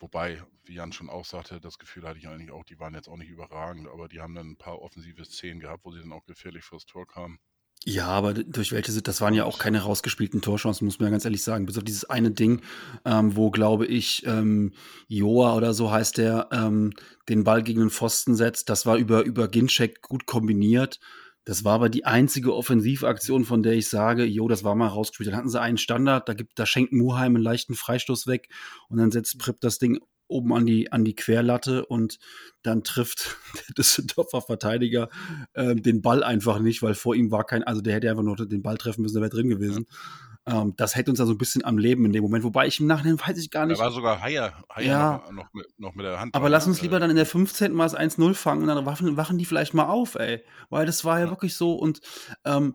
[0.00, 3.08] wobei, wie Jan schon auch sagte, das Gefühl hatte ich eigentlich auch, die waren jetzt
[3.08, 6.12] auch nicht überragend, aber die haben dann ein paar offensive Szenen gehabt, wo sie dann
[6.12, 7.38] auch gefährlich fürs Tor kamen.
[7.86, 11.24] Ja, aber durch welche das waren ja auch keine rausgespielten Torchancen, muss man ja ganz
[11.24, 11.64] ehrlich sagen.
[11.64, 12.60] Bis auf dieses eine Ding,
[13.06, 14.74] ähm, wo, glaube ich, ähm,
[15.08, 16.92] Joa oder so heißt der, ähm,
[17.30, 18.68] den Ball gegen den Pfosten setzt.
[18.68, 21.00] Das war über, über Ginczek gut kombiniert.
[21.44, 25.28] Das war aber die einzige Offensivaktion, von der ich sage, jo, das war mal rausgespielt.
[25.28, 28.48] Dann hatten sie einen Standard, da gibt, da schenkt Muheim einen leichten Freistoß weg
[28.88, 32.18] und dann setzt Pripp das Ding oben an die, an die Querlatte und
[32.62, 33.36] dann trifft
[33.68, 35.08] der Düsseldorfer Verteidiger
[35.54, 38.36] äh, den Ball einfach nicht, weil vor ihm war kein, also der hätte einfach nur
[38.36, 39.86] den Ball treffen müssen, der wäre drin gewesen.
[39.88, 40.29] Ja.
[40.50, 42.80] Ähm, das hält uns da so ein bisschen am Leben in dem Moment, wobei ich
[42.80, 43.78] im Nachhinein weiß ich gar nicht.
[43.78, 46.34] Da war sogar Haier, Haier ja, noch, noch, mit, noch mit der Hand.
[46.34, 47.72] Aber lass uns lieber dann in der 15.
[47.72, 50.42] Mal das 1-0 fangen und dann wachen, wachen die vielleicht mal auf, ey.
[50.68, 51.30] Weil das war ja, ja.
[51.30, 52.00] wirklich so und
[52.44, 52.74] ähm,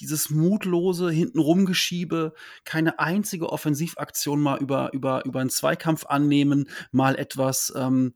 [0.00, 7.72] dieses mutlose Hintenrumgeschiebe, keine einzige Offensivaktion mal über, über, über einen Zweikampf annehmen, mal etwas,
[7.76, 8.14] ähm,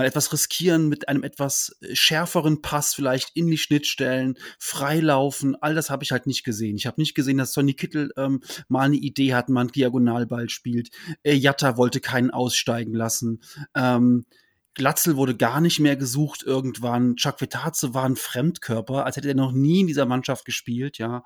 [0.00, 5.90] mal etwas riskieren mit einem etwas schärferen Pass vielleicht in die Schnittstellen, freilaufen, all das
[5.90, 6.76] habe ich halt nicht gesehen.
[6.76, 10.88] Ich habe nicht gesehen, dass Sonny Kittel ähm, mal eine Idee hat, man Diagonalball spielt.
[11.22, 13.42] Äh, Jatta wollte keinen aussteigen lassen.
[13.74, 14.24] Ähm,
[14.72, 17.16] Glatzel wurde gar nicht mehr gesucht irgendwann.
[17.16, 21.24] Chuck Vetaze war ein Fremdkörper, als hätte er noch nie in dieser Mannschaft gespielt, ja.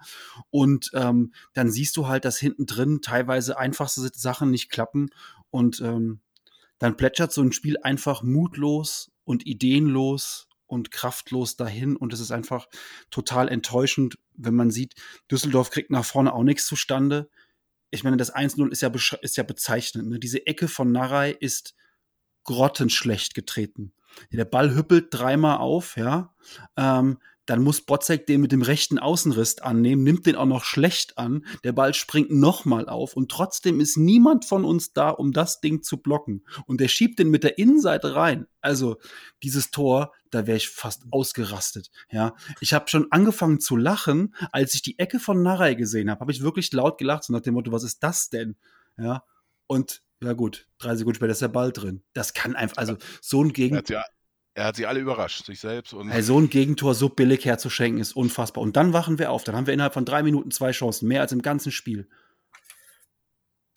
[0.50, 5.10] Und ähm, dann siehst du halt, dass hinten drin teilweise einfachste Sachen nicht klappen.
[5.50, 6.20] Und ähm,
[6.78, 11.96] dann plätschert so ein Spiel einfach mutlos und ideenlos und kraftlos dahin.
[11.96, 12.68] Und es ist einfach
[13.10, 14.94] total enttäuschend, wenn man sieht,
[15.30, 17.30] Düsseldorf kriegt nach vorne auch nichts zustande.
[17.90, 18.90] Ich meine, das 1-0 ist ja,
[19.22, 20.08] ist ja bezeichnend.
[20.08, 20.18] Ne?
[20.18, 21.74] Diese Ecke von Narei ist
[22.42, 23.92] grottenschlecht getreten.
[24.30, 26.34] Der Ball hüppelt dreimal auf, ja.
[26.76, 31.18] Ähm, dann muss Botzek den mit dem rechten Außenriss annehmen, nimmt den auch noch schlecht
[31.18, 31.44] an.
[31.62, 35.83] Der Ball springt nochmal auf und trotzdem ist niemand von uns da, um das Ding
[35.83, 36.44] zu blocken.
[36.66, 38.46] Und der schiebt den mit der Innenseite rein.
[38.61, 38.96] Also
[39.42, 41.90] dieses Tor, da wäre ich fast ausgerastet.
[42.11, 46.20] Ja, ich habe schon angefangen zu lachen, als ich die Ecke von Narei gesehen habe.
[46.20, 48.57] Habe ich wirklich laut gelacht, so nach dem Motto, was ist das denn?
[48.96, 49.24] Ja,
[49.66, 52.02] und ja gut, drei Sekunden später ist der Ball drin.
[52.14, 53.52] Das kann einfach, also so ein.
[53.54, 53.90] Er hat
[54.75, 55.95] sie alle überrascht, sich selbst.
[55.95, 58.62] Und so ein Gegentor so billig herzuschenken, ist unfassbar.
[58.62, 59.45] Und dann wachen wir auf.
[59.45, 62.09] Dann haben wir innerhalb von drei Minuten zwei Chancen, mehr als im ganzen Spiel.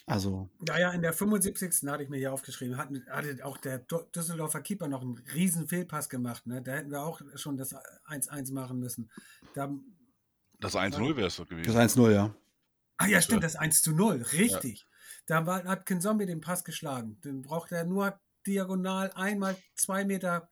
[0.05, 0.49] Also.
[0.59, 1.89] Naja, in der 75.
[1.89, 3.79] hatte ich mir hier aufgeschrieben, hat, hatte auch der
[4.15, 6.47] Düsseldorfer Keeper noch einen riesen Fehlpass gemacht.
[6.47, 6.61] Ne?
[6.61, 9.11] Da hätten wir auch schon das 1-1 machen müssen.
[9.53, 9.69] Da,
[10.59, 11.73] das 1-0 wäre es doch gewesen.
[11.73, 12.33] Das 1-0, ja.
[12.97, 14.79] Ah ja, stimmt, das 1 0, richtig.
[14.79, 14.85] Ja.
[15.25, 17.19] Da war, hat Kinzombie den Pass geschlagen.
[17.25, 20.49] Den braucht er nur diagonal einmal zwei Meter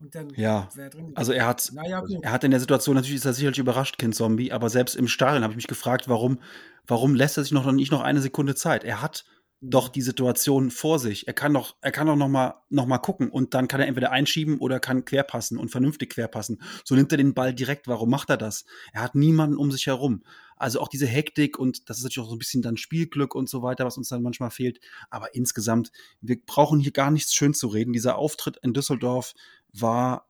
[0.00, 0.68] und dann ja,
[1.14, 4.14] also er hat, naja, er hat in der Situation natürlich ist er sicherlich überrascht, Kind
[4.14, 6.38] Zombie, aber selbst im Stadion habe ich mich gefragt, warum,
[6.86, 8.82] warum lässt er sich noch nicht noch eine Sekunde Zeit?
[8.82, 9.26] Er hat
[9.60, 9.70] mhm.
[9.70, 11.28] doch die Situation vor sich.
[11.28, 13.88] Er kann doch, er kann doch noch mal, noch mal gucken und dann kann er
[13.88, 16.62] entweder einschieben oder kann querpassen und vernünftig querpassen.
[16.82, 17.86] So nimmt er den Ball direkt.
[17.86, 18.64] Warum macht er das?
[18.94, 20.22] Er hat niemanden um sich herum.
[20.60, 23.48] Also auch diese Hektik und das ist natürlich auch so ein bisschen dann Spielglück und
[23.48, 24.80] so weiter, was uns dann manchmal fehlt.
[25.08, 27.92] Aber insgesamt, wir brauchen hier gar nichts schön zu reden.
[27.92, 29.34] Dieser Auftritt in Düsseldorf
[29.72, 30.28] war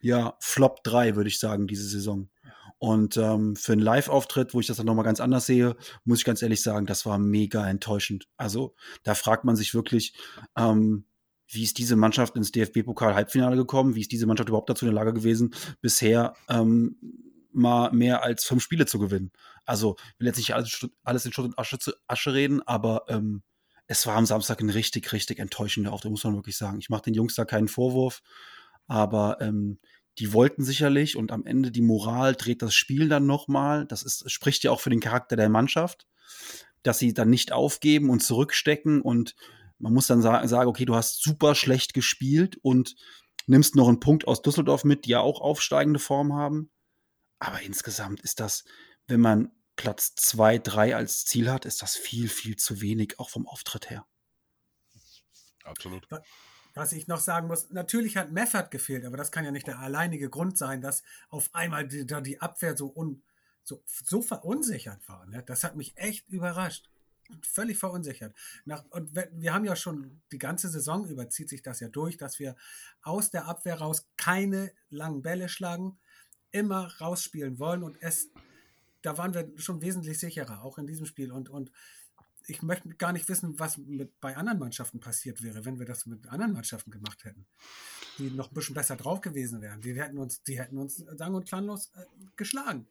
[0.00, 2.28] ja Flop 3, würde ich sagen, diese Saison.
[2.78, 6.24] Und ähm, für einen Live-Auftritt, wo ich das dann nochmal ganz anders sehe, muss ich
[6.24, 8.28] ganz ehrlich sagen, das war mega enttäuschend.
[8.36, 10.14] Also da fragt man sich wirklich,
[10.56, 11.06] ähm,
[11.48, 13.94] wie ist diese Mannschaft ins DFB-Pokal-Halbfinale gekommen?
[13.94, 16.96] Wie ist diese Mannschaft überhaupt dazu in der Lage gewesen, bisher ähm,
[17.56, 19.32] mal mehr als fünf Spiele zu gewinnen.
[19.64, 23.04] Also, ich will jetzt nicht alles, alles in Schutt und Asche, zu, Asche reden, aber
[23.08, 23.42] ähm,
[23.86, 26.78] es war am Samstag ein richtig, richtig enttäuschender Auftritt, muss man wirklich sagen.
[26.80, 28.22] Ich mache den Jungs da keinen Vorwurf,
[28.86, 29.78] aber ähm,
[30.18, 33.86] die wollten sicherlich und am Ende die Moral dreht das Spiel dann nochmal.
[33.86, 36.06] Das ist, spricht ja auch für den Charakter der Mannschaft,
[36.82, 39.34] dass sie dann nicht aufgeben und zurückstecken und
[39.78, 42.96] man muss dann sagen, sagen, okay, du hast super schlecht gespielt und
[43.46, 46.70] nimmst noch einen Punkt aus Düsseldorf mit, die ja auch aufsteigende Form haben.
[47.38, 48.64] Aber insgesamt ist das,
[49.06, 53.30] wenn man Platz 2, 3 als Ziel hat, ist das viel, viel zu wenig, auch
[53.30, 54.06] vom Auftritt her.
[55.64, 56.08] Absolut.
[56.74, 59.78] Was ich noch sagen muss, natürlich hat Meffert gefehlt, aber das kann ja nicht der
[59.78, 63.22] alleinige Grund sein, dass auf einmal die, da die Abwehr so, un,
[63.62, 65.26] so, so verunsichert war.
[65.26, 65.42] Ne?
[65.42, 66.90] Das hat mich echt überrascht.
[67.42, 68.36] Völlig verunsichert.
[68.64, 72.16] Nach, und wir haben ja schon die ganze Saison über, zieht sich das ja durch,
[72.16, 72.56] dass wir
[73.02, 75.98] aus der Abwehr raus keine langen Bälle schlagen,
[76.50, 78.28] immer rausspielen wollen und es,
[79.02, 81.32] da waren wir schon wesentlich sicherer, auch in diesem Spiel.
[81.32, 81.70] Und, und
[82.46, 86.06] ich möchte gar nicht wissen, was mit, bei anderen Mannschaften passiert wäre, wenn wir das
[86.06, 87.46] mit anderen Mannschaften gemacht hätten,
[88.18, 89.80] die noch ein bisschen besser drauf gewesen wären.
[89.80, 92.04] Die hätten uns, die hätten uns sang- und klanglos äh,
[92.36, 92.86] geschlagen.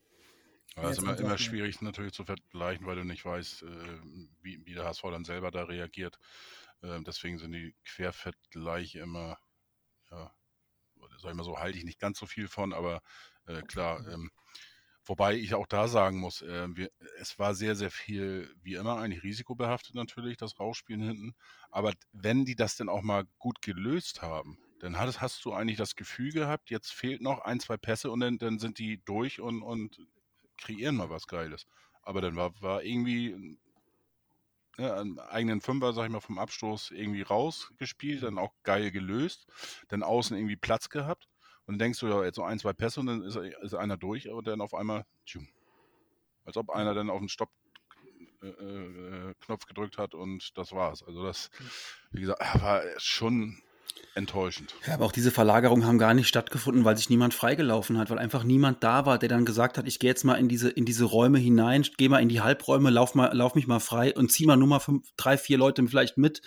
[0.76, 4.00] Aber es ist immer, immer schwierig natürlich zu vergleichen, weil du nicht weißt, äh,
[4.42, 6.20] wie, wie, der HSV dann selber da reagiert.
[6.82, 9.40] Äh, deswegen sind die Quervergleiche immer,
[10.12, 10.34] ja,
[11.18, 13.02] sag ich mal so, halte ich nicht ganz so viel von, aber
[13.48, 14.02] äh, klar.
[14.02, 14.10] Mhm.
[14.12, 14.32] Ähm,
[15.06, 18.98] wobei ich auch da sagen muss, äh, wir, es war sehr, sehr viel, wie immer,
[18.98, 21.36] eigentlich risikobehaftet natürlich, das Rausspielen hinten.
[21.72, 25.78] Aber wenn die das denn auch mal gut gelöst haben, dann hast, hast du eigentlich
[25.78, 29.40] das Gefühl gehabt, jetzt fehlt noch ein, zwei Pässe und dann, dann sind die durch
[29.40, 30.00] und, und
[30.58, 31.66] kreieren mal was Geiles.
[32.02, 33.58] Aber dann war, war irgendwie
[34.78, 39.48] ja, einen eigenen Fünfer, sag ich mal, vom Abstoß irgendwie rausgespielt, dann auch geil gelöst,
[39.88, 41.28] dann außen irgendwie Platz gehabt.
[41.68, 44.30] Und denkst du ja, jetzt noch ein, zwei Pässe und dann ist, ist einer durch
[44.30, 45.48] und dann auf einmal, tschum,
[46.46, 47.50] als ob einer dann auf den Stopp
[48.44, 51.04] äh, äh, Knopf gedrückt hat und das war's.
[51.04, 51.50] Also das,
[52.12, 53.62] wie gesagt, war schon
[54.14, 54.76] enttäuschend.
[54.86, 58.20] Ja, aber auch diese Verlagerungen haben gar nicht stattgefunden, weil sich niemand freigelaufen hat, weil
[58.20, 60.86] einfach niemand da war, der dann gesagt hat, ich gehe jetzt mal in diese, in
[60.86, 64.32] diese Räume hinein, gehe mal in die Halbräume, lauf, mal, lauf mich mal frei und
[64.32, 66.42] zieh mal nur mal fünf, drei, vier Leute vielleicht mit.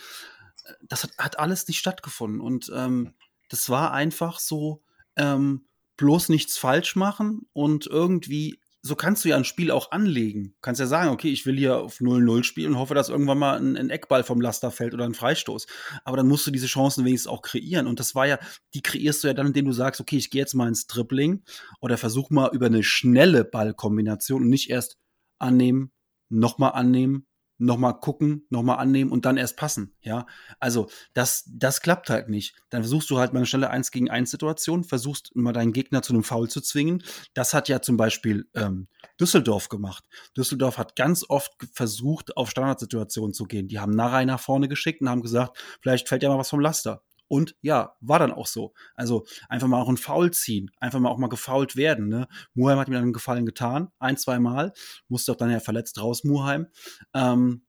[0.82, 2.40] Das hat, hat alles nicht stattgefunden.
[2.40, 3.14] Und ähm,
[3.48, 4.82] das war einfach so,
[5.18, 10.52] ähm, bloß nichts falsch machen und irgendwie so kannst du ja ein Spiel auch anlegen.
[10.54, 13.38] Du kannst ja sagen, okay, ich will hier auf 0-0 spielen und hoffe, dass irgendwann
[13.38, 15.66] mal ein, ein, Eckball vom Laster fällt oder ein Freistoß.
[16.04, 17.86] Aber dann musst du diese Chancen wenigstens auch kreieren.
[17.86, 18.38] Und das war ja,
[18.74, 21.42] die kreierst du ja dann, indem du sagst, okay, ich gehe jetzt mal ins Dribbling
[21.80, 24.96] oder versuch mal über eine schnelle Ballkombination und nicht erst
[25.38, 25.92] annehmen,
[26.28, 27.26] nochmal annehmen,
[27.58, 29.94] nochmal gucken, nochmal annehmen und dann erst passen.
[30.00, 30.26] Ja,
[30.60, 32.54] also das, das klappt halt nicht.
[32.70, 36.02] Dann versuchst du halt mal eine schnelle 1 gegen 1 Situation, versuchst mal deinen Gegner
[36.02, 37.02] zu einem Foul zu zwingen.
[37.34, 38.88] Das hat ja zum Beispiel ähm,
[39.20, 40.04] Düsseldorf gemacht.
[40.36, 43.68] Düsseldorf hat ganz oft versucht, auf Standardsituationen zu gehen.
[43.68, 46.60] Die haben Narei nach vorne geschickt und haben gesagt, vielleicht fällt ja mal was vom
[46.60, 47.02] Laster.
[47.28, 48.72] Und ja, war dann auch so.
[48.94, 52.08] Also einfach mal auch ein Foul ziehen, einfach mal auch mal gefault werden.
[52.08, 52.26] Ne?
[52.54, 54.72] Muheim hat mir dann einen Gefallen getan, ein, zwei Mal,
[55.08, 56.66] musste auch dann ja verletzt raus, Muheim.
[57.14, 57.62] Ähm,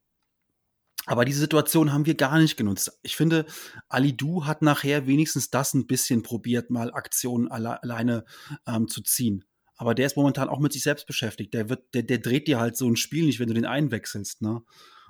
[1.06, 3.00] aber diese Situation haben wir gar nicht genutzt.
[3.02, 3.46] Ich finde,
[3.88, 8.26] Ali Du hat nachher wenigstens das ein bisschen probiert, mal Aktionen alle, alleine
[8.68, 9.44] ähm, zu ziehen.
[9.76, 11.54] Aber der ist momentan auch mit sich selbst beschäftigt.
[11.54, 14.42] Der wird, der, der dreht dir halt so ein Spiel nicht, wenn du den einwechselst.
[14.42, 14.62] Ne?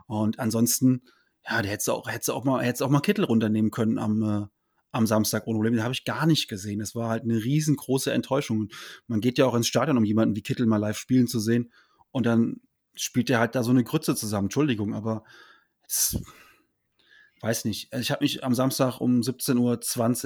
[0.06, 1.02] Und ansonsten,
[1.48, 4.48] ja, der hätte auch, hätte auch mal, hätte auch mal Kittel runternehmen können am, äh,
[4.92, 5.78] am Samstag ohne Probleme.
[5.78, 6.82] Den habe ich gar nicht gesehen.
[6.82, 8.70] Es war halt eine riesengroße Enttäuschung.
[9.08, 11.72] Man geht ja auch ins Stadion, um jemanden wie Kittel mal live spielen zu sehen.
[12.12, 12.62] Und dann
[12.96, 14.46] spielt er halt da so eine Grütze zusammen.
[14.46, 15.24] Entschuldigung, aber
[15.88, 16.18] es,
[17.42, 17.92] weiß nicht.
[17.94, 19.80] Also ich habe mich am Samstag um 17.20 Uhr,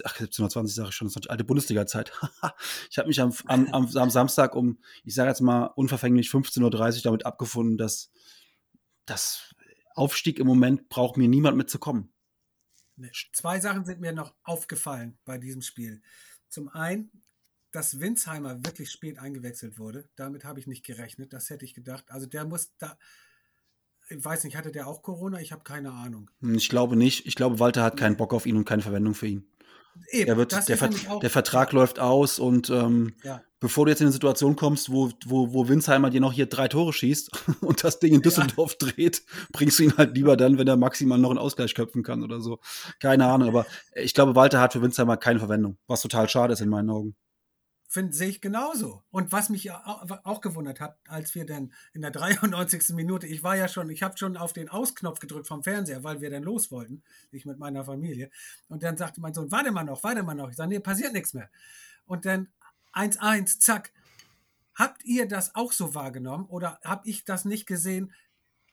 [0.06, 2.12] ach 17.20 Uhr sage ich schon, das ist alte Bundesliga-Zeit.
[2.89, 6.95] ich habe mich am, am, am, am, Samstag um, ich sage jetzt mal unverfänglich 15.30
[6.97, 8.12] Uhr damit abgefunden, dass
[9.06, 9.53] das
[9.96, 12.14] Aufstieg im Moment braucht mir niemand mitzukommen.
[13.34, 16.02] Zwei Sachen sind mir noch aufgefallen bei diesem Spiel.
[16.50, 17.12] Zum einen,
[17.72, 20.08] dass Winsheimer wirklich spät eingewechselt wurde.
[20.16, 21.34] Damit habe ich nicht gerechnet.
[21.34, 22.06] Das hätte ich gedacht.
[22.10, 22.98] Also der muss da.
[24.10, 25.40] Ich weiß nicht, hatte der auch Corona?
[25.40, 26.30] Ich habe keine Ahnung.
[26.42, 27.26] Hm, ich glaube nicht.
[27.26, 29.48] Ich glaube, Walter hat keinen Bock auf ihn und keine Verwendung für ihn.
[30.12, 30.90] Eben, der, wird, der, Ver
[31.22, 33.42] der, Vertrag läuft aus und ähm, ja.
[33.60, 36.68] bevor du jetzt in eine Situation kommst, wo, wo, wo Winsheimer dir noch hier drei
[36.68, 38.90] Tore schießt und das Ding in Düsseldorf ja.
[38.90, 42.24] dreht, bringst du ihn halt lieber dann, wenn er maximal noch einen Ausgleich köpfen kann
[42.24, 42.60] oder so.
[43.00, 46.62] Keine Ahnung, aber ich glaube, Walter hat für Winsheimer keine Verwendung, was total schade ist
[46.62, 47.16] in meinen Augen
[47.94, 49.04] sehe ich genauso.
[49.12, 52.90] Und was mich auch gewundert hat, als wir dann in der 93.
[52.96, 56.20] Minute, ich war ja schon, ich habe schon auf den Ausknopf gedrückt vom Fernseher, weil
[56.20, 58.32] wir dann los wollten, ich mit meiner Familie.
[58.68, 60.50] Und dann sagte mein Sohn, warte mal noch, warte mal noch.
[60.50, 61.50] Ich sage, nee, passiert nichts mehr.
[62.06, 62.50] Und dann
[62.94, 63.92] 1-1, zack.
[64.76, 68.12] Habt ihr das auch so wahrgenommen oder habe ich das nicht gesehen?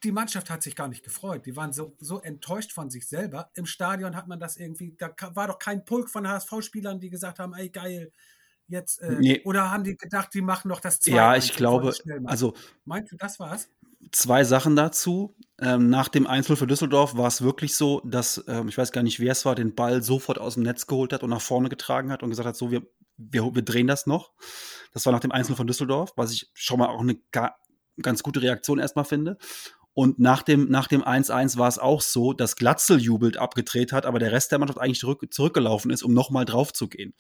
[0.03, 1.45] Die Mannschaft hat sich gar nicht gefreut.
[1.45, 3.51] Die waren so, so enttäuscht von sich selber.
[3.53, 7.39] Im Stadion hat man das irgendwie, da war doch kein Pulk von HSV-Spielern, die gesagt
[7.39, 8.13] haben, ey geil,
[8.71, 9.01] jetzt?
[9.01, 9.43] Äh, nee.
[9.45, 11.17] Oder haben die gedacht, die machen noch das zweite?
[11.17, 12.55] Ja, ich glaube, also.
[12.85, 13.69] Meinst du, das war's?
[14.13, 15.37] Zwei Sachen dazu.
[15.61, 19.03] Ähm, nach dem Einzel für Düsseldorf war es wirklich so, dass, ähm, ich weiß gar
[19.03, 21.69] nicht, wer es war, den Ball sofort aus dem Netz geholt hat und nach vorne
[21.69, 22.83] getragen hat und gesagt hat, so, wir,
[23.19, 24.33] wir, wir drehen das noch.
[24.93, 27.55] Das war nach dem Einzel von Düsseldorf, was ich schon mal auch eine ga,
[28.01, 29.37] ganz gute Reaktion erstmal finde.
[29.93, 34.07] Und nach dem, nach dem 1-1 war es auch so, dass Glatzel jubelt abgedreht hat,
[34.07, 37.13] aber der Rest der Mannschaft eigentlich zurück, zurückgelaufen ist, um nochmal drauf zu gehen.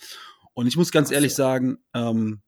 [0.61, 2.42] Und ich muss ganz ehrlich sagen, ähm,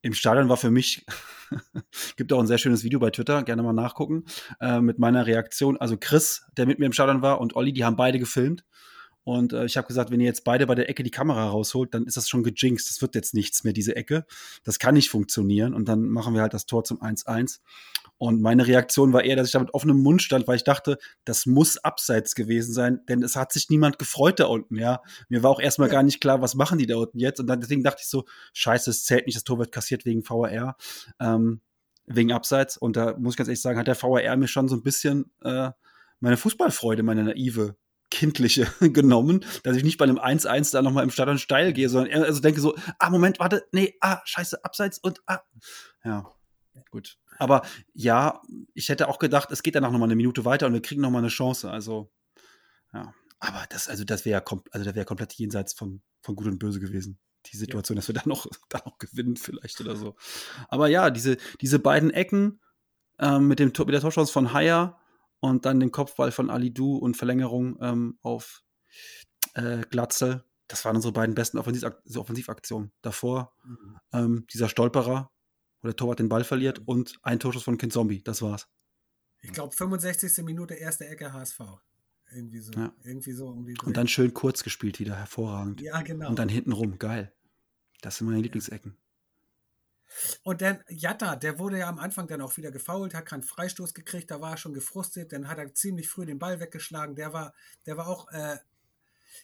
[0.00, 1.06] im Stadion war für mich,
[2.16, 4.24] gibt auch ein sehr schönes Video bei Twitter, gerne mal nachgucken,
[4.60, 5.76] äh, mit meiner Reaktion.
[5.76, 8.64] Also Chris, der mit mir im Stadion war, und Olli, die haben beide gefilmt.
[9.24, 11.94] Und äh, ich habe gesagt, wenn ihr jetzt beide bei der Ecke die Kamera rausholt,
[11.94, 12.90] dann ist das schon gejinxt.
[12.90, 14.26] Das wird jetzt nichts mehr, diese Ecke.
[14.64, 15.74] Das kann nicht funktionieren.
[15.74, 17.60] Und dann machen wir halt das Tor zum 1-1.
[18.18, 20.98] Und meine Reaktion war eher, dass ich da mit offenem Mund stand, weil ich dachte,
[21.24, 25.02] das muss abseits gewesen sein, denn es hat sich niemand gefreut da unten, ja.
[25.28, 25.94] Mir war auch erstmal ja.
[25.94, 27.40] gar nicht klar, was machen die da unten jetzt.
[27.40, 30.22] Und dann, deswegen dachte ich so, scheiße, es zählt nicht, das Tor wird kassiert wegen
[30.28, 30.76] VAR,
[31.20, 31.60] ähm,
[32.06, 32.76] wegen Abseits.
[32.76, 35.32] Und da muss ich ganz ehrlich sagen, hat der VAR mir schon so ein bisschen
[35.42, 35.70] äh,
[36.20, 37.76] meine Fußballfreude, meine naive
[38.12, 42.22] kindliche genommen, dass ich nicht bei einem 1-1 da nochmal im Stadion steil gehe, sondern
[42.22, 45.40] also denke so, ah, Moment, warte, nee, ah, scheiße, abseits und ah.
[46.04, 46.30] Ja,
[46.90, 47.18] gut.
[47.38, 47.62] Aber
[47.94, 48.42] ja,
[48.74, 51.22] ich hätte auch gedacht, es geht danach nochmal eine Minute weiter und wir kriegen nochmal
[51.22, 51.70] eine Chance.
[51.70, 52.12] Also,
[52.92, 53.14] ja.
[53.40, 56.80] Aber das, also das wäre ja also wär komplett jenseits von, von Gut und Böse
[56.80, 57.18] gewesen.
[57.46, 58.00] Die Situation, ja.
[58.00, 60.16] dass wir da noch, da noch gewinnen, vielleicht oder so.
[60.68, 62.60] Aber ja, diese, diese beiden Ecken
[63.18, 65.01] ähm, mit, dem, mit der Torchance von Haya
[65.42, 68.62] und dann den Kopfball von Ali Du und Verlängerung ähm, auf
[69.54, 70.44] äh, Glatzel.
[70.68, 72.92] Das waren unsere beiden besten Offensiv Offensivaktionen.
[73.02, 73.98] Davor mhm.
[74.12, 75.32] ähm, dieser Stolperer,
[75.80, 78.22] wo der Torwart den Ball verliert und ein Torschuss von Kind Zombie.
[78.22, 78.68] Das war's.
[79.40, 80.44] Ich glaube, 65.
[80.44, 81.60] Minute erste Ecke HSV.
[82.32, 82.72] Irgendwie so.
[82.74, 82.94] Ja.
[83.02, 85.80] Irgendwie so um die Und dann schön kurz gespielt wieder, hervorragend.
[85.80, 86.28] Ja, genau.
[86.28, 87.34] Und dann hinten rum, geil.
[88.00, 88.44] Das sind meine ja.
[88.44, 88.96] Lieblingsecken.
[90.42, 93.94] Und dann Jatta, der wurde ja am Anfang dann auch wieder gefault, hat keinen Freistoß
[93.94, 97.14] gekriegt, da war er schon gefrustet, dann hat er ziemlich früh den Ball weggeschlagen.
[97.14, 97.54] Der war,
[97.86, 98.58] der war auch, äh,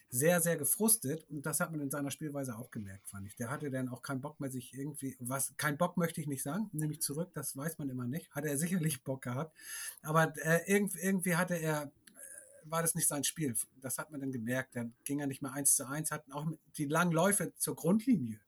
[0.09, 1.25] sehr, sehr gefrustet.
[1.29, 3.35] Und das hat man in seiner Spielweise auch gemerkt, fand ich.
[3.35, 6.43] Der hatte dann auch keinen Bock mehr, sich irgendwie, was, kein Bock möchte ich nicht
[6.43, 8.31] sagen, nehme ich zurück, das weiß man immer nicht.
[8.31, 9.55] Hat er sicherlich Bock gehabt.
[10.01, 11.89] Aber äh, irgendwie, irgendwie hatte er, äh,
[12.63, 13.55] war das nicht sein Spiel.
[13.81, 14.75] Das hat man dann gemerkt.
[14.75, 18.39] Dann ging er nicht mehr eins zu eins, hatten auch die langen Läufe zur Grundlinie.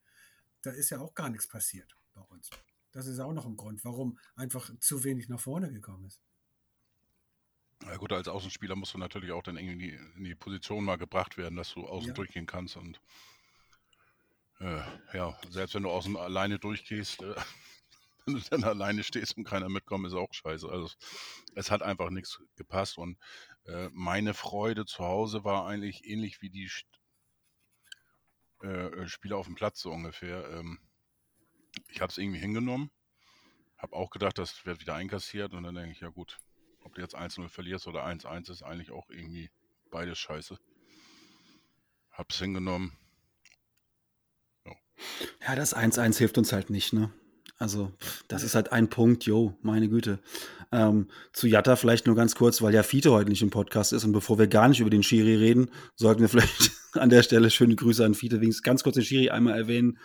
[0.61, 2.49] Da ist ja auch gar nichts passiert bei uns.
[2.91, 6.21] Das ist auch noch ein Grund, warum einfach zu wenig nach vorne gekommen ist.
[7.83, 11.37] Ja gut, als Außenspieler musst du natürlich auch dann irgendwie in die Position mal gebracht
[11.37, 12.13] werden, dass du außen Ja.
[12.13, 13.01] durchgehen kannst und
[14.59, 14.81] äh,
[15.13, 17.33] ja, selbst wenn du außen alleine durchgehst, äh,
[18.25, 20.69] wenn du dann alleine stehst und keiner mitkommt, ist auch scheiße.
[20.69, 20.91] Also
[21.55, 23.17] es, hat einfach nichts gepasst und
[23.65, 26.85] äh, meine Freude zu Hause war eigentlich ähnlich wie die St-
[28.61, 30.47] äh, Spieler auf dem Platz so ungefähr.
[30.51, 30.79] Ähm,
[31.89, 32.91] ich habe es irgendwie hingenommen,
[33.77, 36.37] habe auch gedacht, das wird wieder einkassiert und dann denke ich, ja gut,
[36.83, 39.49] ob du jetzt 1-0 verlierst oder 1-1 ist eigentlich auch irgendwie
[39.89, 40.57] beides scheiße.
[42.11, 42.97] Hab's hingenommen.
[45.45, 47.11] Ja, das 1-1 hilft uns halt nicht, ne?
[47.57, 47.91] Also,
[48.27, 50.19] das ist halt ein Punkt, jo, meine Güte.
[50.71, 54.03] Ähm, zu Jatta vielleicht nur ganz kurz, weil ja Fiete heute nicht im Podcast ist
[54.03, 57.49] und bevor wir gar nicht über den Schiri reden, sollten wir vielleicht an der Stelle
[57.49, 59.99] schöne Grüße an Fiete, ganz kurz den Schiri einmal erwähnen,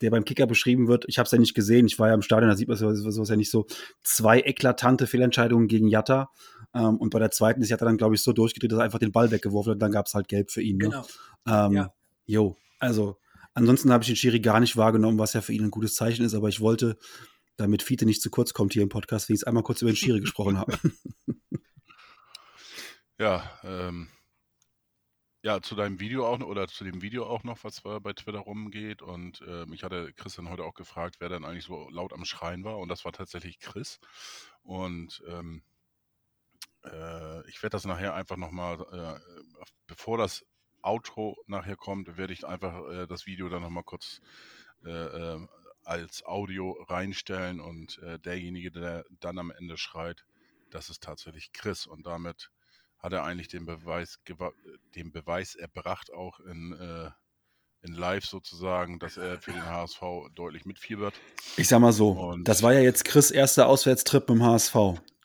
[0.00, 1.04] der beim Kicker beschrieben wird.
[1.08, 2.98] Ich habe es ja nicht gesehen, ich war ja im Stadion, da sieht man sowas,
[2.98, 3.66] sowas ja nicht so.
[4.02, 6.30] Zwei eklatante Fehlentscheidungen gegen Jatta
[6.74, 8.98] ähm, und bei der zweiten ist Jatta dann, glaube ich, so durchgedreht, dass er einfach
[8.98, 10.78] den Ball weggeworfen hat und dann gab es halt Gelb für ihn.
[10.78, 10.84] Ne?
[10.84, 11.06] Genau.
[11.46, 11.92] Ähm, Ja.
[12.26, 13.16] Jo, also
[13.54, 16.24] ansonsten habe ich den Schiri gar nicht wahrgenommen, was ja für ihn ein gutes Zeichen
[16.24, 16.98] ist, aber ich wollte,
[17.56, 20.20] damit Fiete nicht zu kurz kommt hier im Podcast, wenigstens einmal kurz über den Schiri
[20.20, 20.72] gesprochen haben.
[23.20, 24.08] Ja, ähm,
[25.42, 28.40] ja, zu deinem Video auch oder zu dem Video auch noch, was äh, bei Twitter
[28.40, 29.02] rumgeht.
[29.02, 32.64] Und ähm, ich hatte Christian heute auch gefragt, wer dann eigentlich so laut am Schreien
[32.64, 32.78] war.
[32.78, 34.00] Und das war tatsächlich Chris.
[34.62, 35.62] Und ähm,
[36.84, 40.44] äh, ich werde das nachher einfach nochmal, äh, bevor das
[40.82, 44.20] Outro nachher kommt, werde ich einfach äh, das Video dann nochmal kurz
[44.84, 45.46] äh, äh,
[45.84, 50.26] als Audio reinstellen und äh, derjenige, der dann am Ende schreit,
[50.70, 52.50] das ist tatsächlich Chris und damit
[52.98, 54.18] hat er eigentlich den Beweis,
[54.94, 57.10] den Beweis erbracht, auch in, äh,
[57.86, 60.00] in Live sozusagen, dass er für den HSV
[60.34, 61.14] deutlich mitfiebert.
[61.56, 64.74] Ich sag mal so, Und- das war ja jetzt Chris' erster Auswärtstrip im HSV.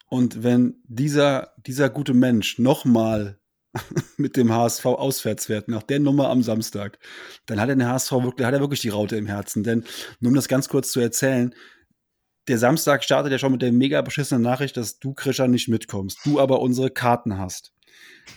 [0.07, 3.39] Und wenn dieser, dieser gute Mensch nochmal
[4.17, 6.99] mit dem HSV auswärts fährt, nach der Nummer am Samstag,
[7.47, 9.63] dann hat er den HSV wirklich, hat er wirklich die Raute im Herzen.
[9.63, 9.84] Denn,
[10.19, 11.55] nur um das ganz kurz zu erzählen,
[12.47, 16.19] der Samstag startet ja schon mit der mega beschissenen Nachricht, dass du, Krischer, nicht mitkommst,
[16.25, 17.73] du aber unsere Karten hast.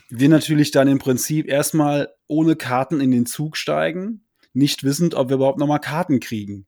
[0.08, 5.28] Wir natürlich dann im Prinzip erstmal ohne Karten in den Zug steigen, nicht wissend, ob
[5.28, 6.66] wir überhaupt nochmal Karten kriegen.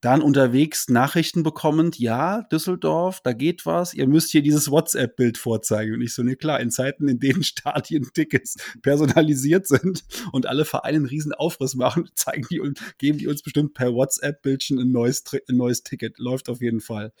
[0.00, 5.94] Dann unterwegs Nachrichten bekommend, ja, Düsseldorf, da geht was, ihr müsst hier dieses WhatsApp-Bild vorzeigen.
[5.94, 10.96] Und ich so, ne klar, in Zeiten, in denen Stadien-Tickets personalisiert sind und alle Vereine
[10.96, 15.22] einen riesen Aufriss machen, zeigen die und geben die uns bestimmt per WhatsApp-Bildchen ein neues,
[15.32, 16.18] ein neues Ticket.
[16.18, 17.12] Läuft auf jeden Fall.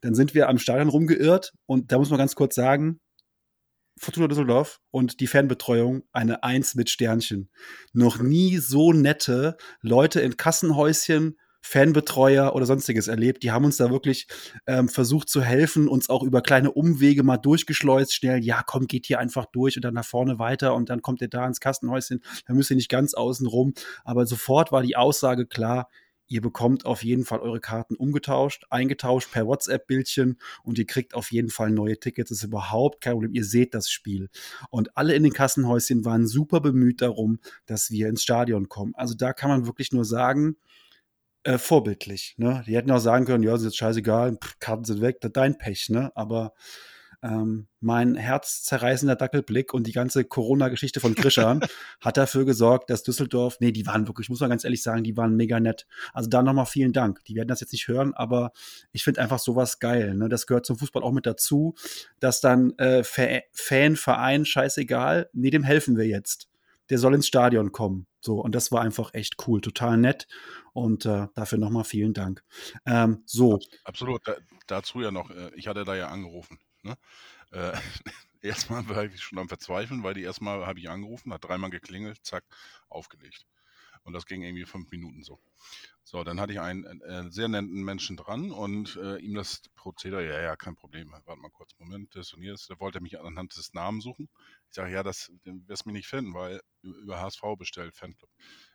[0.00, 3.00] Dann sind wir am Stadion rumgeirrt und da muss man ganz kurz sagen,
[3.98, 7.50] Fortuna Düsseldorf und die Fanbetreuung eine Eins mit Sternchen.
[7.92, 13.42] Noch nie so nette Leute in Kassenhäuschen, Fanbetreuer oder sonstiges erlebt.
[13.42, 14.26] Die haben uns da wirklich
[14.66, 19.06] ähm, versucht zu helfen, uns auch über kleine Umwege mal durchgeschleust, schnell, ja, komm, geht
[19.06, 22.22] hier einfach durch und dann nach vorne weiter und dann kommt ihr da ins Kassenhäuschen,
[22.46, 23.74] da müsst ihr nicht ganz außen rum.
[24.04, 25.88] Aber sofort war die Aussage klar,
[26.28, 31.32] ihr bekommt auf jeden Fall eure Karten umgetauscht, eingetauscht per WhatsApp-Bildchen und ihr kriegt auf
[31.32, 32.28] jeden Fall neue Tickets.
[32.28, 33.34] Das ist überhaupt kein Problem.
[33.34, 34.28] Ihr seht das Spiel.
[34.70, 38.94] Und alle in den Kassenhäuschen waren super bemüht darum, dass wir ins Stadion kommen.
[38.94, 40.56] Also da kann man wirklich nur sagen,
[41.48, 42.34] äh, vorbildlich.
[42.36, 42.62] Ne?
[42.66, 45.36] Die hätten auch sagen können, ja, ist jetzt scheißegal, pff, Karten sind weg, das ist
[45.36, 45.88] dein Pech.
[45.88, 46.12] Ne?
[46.14, 46.52] Aber
[47.22, 51.60] ähm, mein herzzerreißender Dackelblick und die ganze Corona-Geschichte von Krischan
[52.02, 55.16] hat dafür gesorgt, dass Düsseldorf, nee, die waren wirklich, muss man ganz ehrlich sagen, die
[55.16, 55.86] waren mega nett.
[56.12, 57.24] Also da nochmal vielen Dank.
[57.24, 58.52] Die werden das jetzt nicht hören, aber
[58.92, 60.14] ich finde einfach sowas geil.
[60.16, 60.28] Ne?
[60.28, 61.74] Das gehört zum Fußball auch mit dazu,
[62.20, 66.48] dass dann äh, Fa- Fan, Verein, scheißegal, nee, dem helfen wir jetzt.
[66.90, 68.06] Der soll ins Stadion kommen.
[68.20, 70.26] So, und das war einfach echt cool, total nett.
[70.72, 72.44] Und äh, dafür nochmal vielen Dank.
[72.86, 74.26] Ähm, so, Absolut.
[74.26, 76.58] Da, dazu ja noch, äh, ich hatte da ja angerufen.
[76.82, 76.96] Ne?
[77.52, 77.72] Äh,
[78.42, 82.18] erstmal war ich schon am Verzweifeln, weil die erstmal habe ich angerufen, hat dreimal geklingelt,
[82.22, 82.44] zack,
[82.88, 83.46] aufgelegt.
[84.08, 85.38] Und das ging irgendwie fünf Minuten so.
[86.02, 90.26] So, dann hatte ich einen äh, sehr netten Menschen dran und äh, ihm das Prozedere,
[90.26, 92.66] ja, ja, kein Problem, warte mal kurz, Moment, das und jenes.
[92.68, 94.30] Der wollte mich anhand des Namens suchen.
[94.70, 98.30] Ich sage, ja, das wirst du mich nicht finden, weil über HSV bestellt, Fanclub.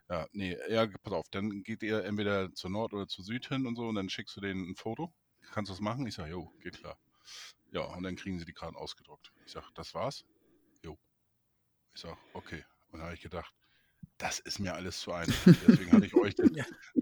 [0.07, 3.65] Ja, nee, ja, pass auf, dann geht ihr entweder zur Nord oder zur Süd hin
[3.65, 5.11] und so und dann schickst du denen ein Foto.
[5.51, 6.05] Kannst du das machen?
[6.05, 6.99] Ich sage, jo, geht klar.
[7.71, 9.33] Ja, und dann kriegen sie die Karten ausgedruckt.
[9.47, 10.25] Ich sage, das war's?
[10.83, 10.99] Jo.
[11.95, 12.63] Ich sage, okay.
[12.91, 13.51] Und da habe ich gedacht,
[14.17, 15.33] das ist mir alles zu einfach.
[15.67, 16.51] Deswegen hatte ich euch dann,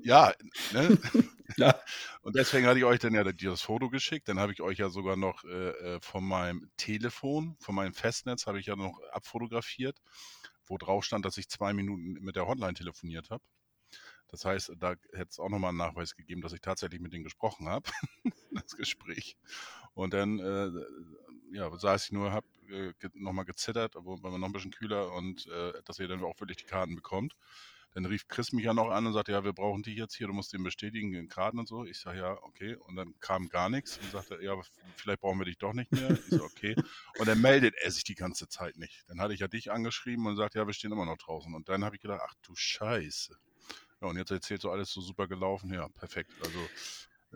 [0.02, 0.34] ja,
[0.74, 0.98] ne?
[1.58, 1.80] Ja.
[2.22, 4.28] Und deswegen hatte ich euch dann ja das Foto geschickt.
[4.30, 8.48] Dann habe ich euch ja sogar noch äh, äh, von meinem Telefon, von meinem Festnetz,
[8.48, 9.98] habe ich ja noch abfotografiert,
[10.66, 13.44] wo drauf stand, dass ich zwei Minuten mit der Hotline telefoniert habe.
[14.30, 17.26] Das heißt, da hätte es auch nochmal einen Nachweis gegeben, dass ich tatsächlich mit denen
[17.26, 17.90] gesprochen habe,
[18.52, 19.36] das Gespräch.
[19.94, 20.70] Und dann äh,
[21.52, 25.48] ja, saß ich nur, habe äh, nochmal gezittert, aber war noch ein bisschen kühler und
[25.48, 27.36] äh, dass ihr dann auch wirklich die Karten bekommt.
[27.94, 30.28] Dann rief Chris mich ja noch an und sagte, ja, wir brauchen die jetzt hier,
[30.28, 31.84] du musst den bestätigen, den Karten und so.
[31.84, 32.76] Ich sage, ja, okay.
[32.76, 34.56] Und dann kam gar nichts und sagte, ja,
[34.96, 36.10] vielleicht brauchen wir dich doch nicht mehr.
[36.12, 36.74] Ich so, okay.
[37.20, 39.04] Und dann meldet er sich die ganze Zeit nicht.
[39.08, 41.54] Dann hatte ich ja dich angeschrieben und sagte, ja, wir stehen immer noch draußen.
[41.54, 43.38] Und dann habe ich gedacht, ach du Scheiße.
[44.02, 45.74] Ja, und jetzt erzählt so alles so super gelaufen.
[45.74, 46.32] Ja, perfekt.
[46.46, 46.60] Also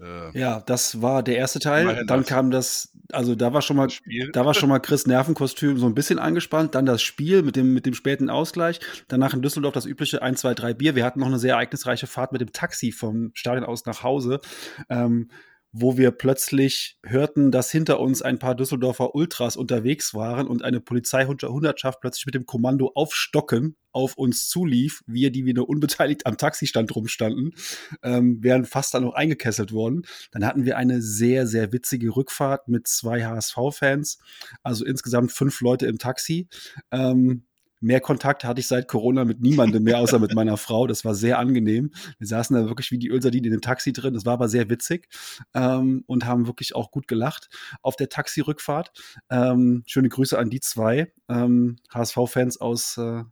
[0.01, 2.05] äh, ja, das war der erste Teil.
[2.05, 2.27] Dann das.
[2.27, 3.87] kam das, also da war schon mal,
[4.33, 6.75] da war schon mal Chris Nervenkostüm so ein bisschen angespannt.
[6.75, 8.79] Dann das Spiel mit dem, mit dem späten Ausgleich.
[9.07, 10.95] Danach in Düsseldorf das übliche 1, 2, 3 Bier.
[10.95, 14.41] Wir hatten noch eine sehr ereignisreiche Fahrt mit dem Taxi vom Stadion aus nach Hause.
[14.89, 15.29] Ähm,
[15.78, 20.80] wo wir plötzlich hörten, dass hinter uns ein paar Düsseldorfer Ultras unterwegs waren und eine
[20.80, 26.95] Polizeihundertschaft plötzlich mit dem Kommando aufstocken auf uns zulief, wir, die wieder unbeteiligt am Taxistand
[26.95, 27.55] rumstanden,
[28.03, 30.03] ähm, wären fast dann noch eingekesselt worden.
[30.32, 34.19] Dann hatten wir eine sehr, sehr witzige Rückfahrt mit zwei HSV-Fans,
[34.63, 36.47] also insgesamt fünf Leute im Taxi.
[36.91, 37.47] Ähm,
[37.82, 40.88] Mehr Kontakt hatte ich seit Corona mit niemandem mehr, außer mit meiner Frau.
[40.88, 41.91] Das war sehr angenehm.
[42.17, 44.13] Wir saßen da wirklich wie die Ölsardinen in dem Taxi drin.
[44.13, 45.07] Das war aber sehr witzig
[45.53, 47.49] ähm, und haben wirklich auch gut gelacht
[47.82, 48.91] auf der Taxirückfahrt.
[49.30, 53.23] Ähm, schöne Grüße an die zwei ähm, HSV-Fans aus, äh,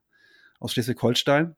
[0.60, 1.56] aus Schleswig-Holstein.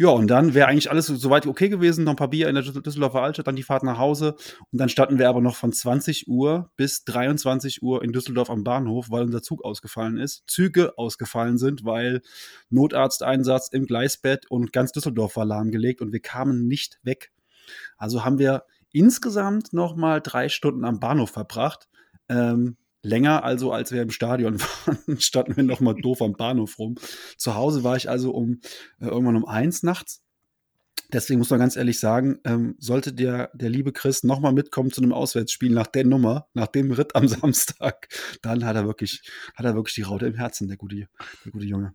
[0.00, 2.04] Ja, und dann wäre eigentlich alles soweit okay gewesen.
[2.04, 4.36] Noch ein paar Bier in der Düsseldorfer Altstadt, dann die Fahrt nach Hause.
[4.70, 8.62] Und dann standen wir aber noch von 20 Uhr bis 23 Uhr in Düsseldorf am
[8.62, 10.44] Bahnhof, weil unser Zug ausgefallen ist.
[10.46, 12.22] Züge ausgefallen sind, weil
[12.70, 17.32] Notarzteinsatz im Gleisbett und ganz Düsseldorf war lahmgelegt und wir kamen nicht weg.
[17.96, 21.88] Also haben wir insgesamt noch mal drei Stunden am Bahnhof verbracht.
[22.28, 22.76] Ähm,
[23.08, 26.96] länger also, als wir im Stadion waren, standen wir noch mal doof am Bahnhof rum.
[27.36, 28.60] Zu Hause war ich also um
[29.00, 30.22] äh, irgendwann um eins nachts.
[31.10, 34.90] Deswegen muss man ganz ehrlich sagen, ähm, sollte der, der liebe Chris noch mal mitkommen
[34.90, 38.08] zu einem Auswärtsspiel nach der Nummer, nach dem Ritt am Samstag,
[38.42, 39.22] dann hat er wirklich,
[39.54, 41.08] hat er wirklich die Raute im Herzen, der gute,
[41.44, 41.94] der gute Junge.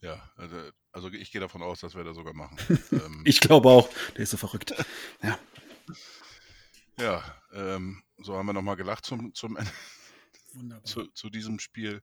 [0.00, 0.56] Ja, also,
[0.92, 2.56] also ich gehe davon aus, dass wir das sogar machen.
[2.92, 4.72] ähm, ich glaube auch, der ist so verrückt.
[5.22, 5.36] Ja.
[6.98, 9.58] Ja, ähm, so haben wir nochmal gelacht zum, zum
[10.84, 12.02] zu, zu, diesem Spiel.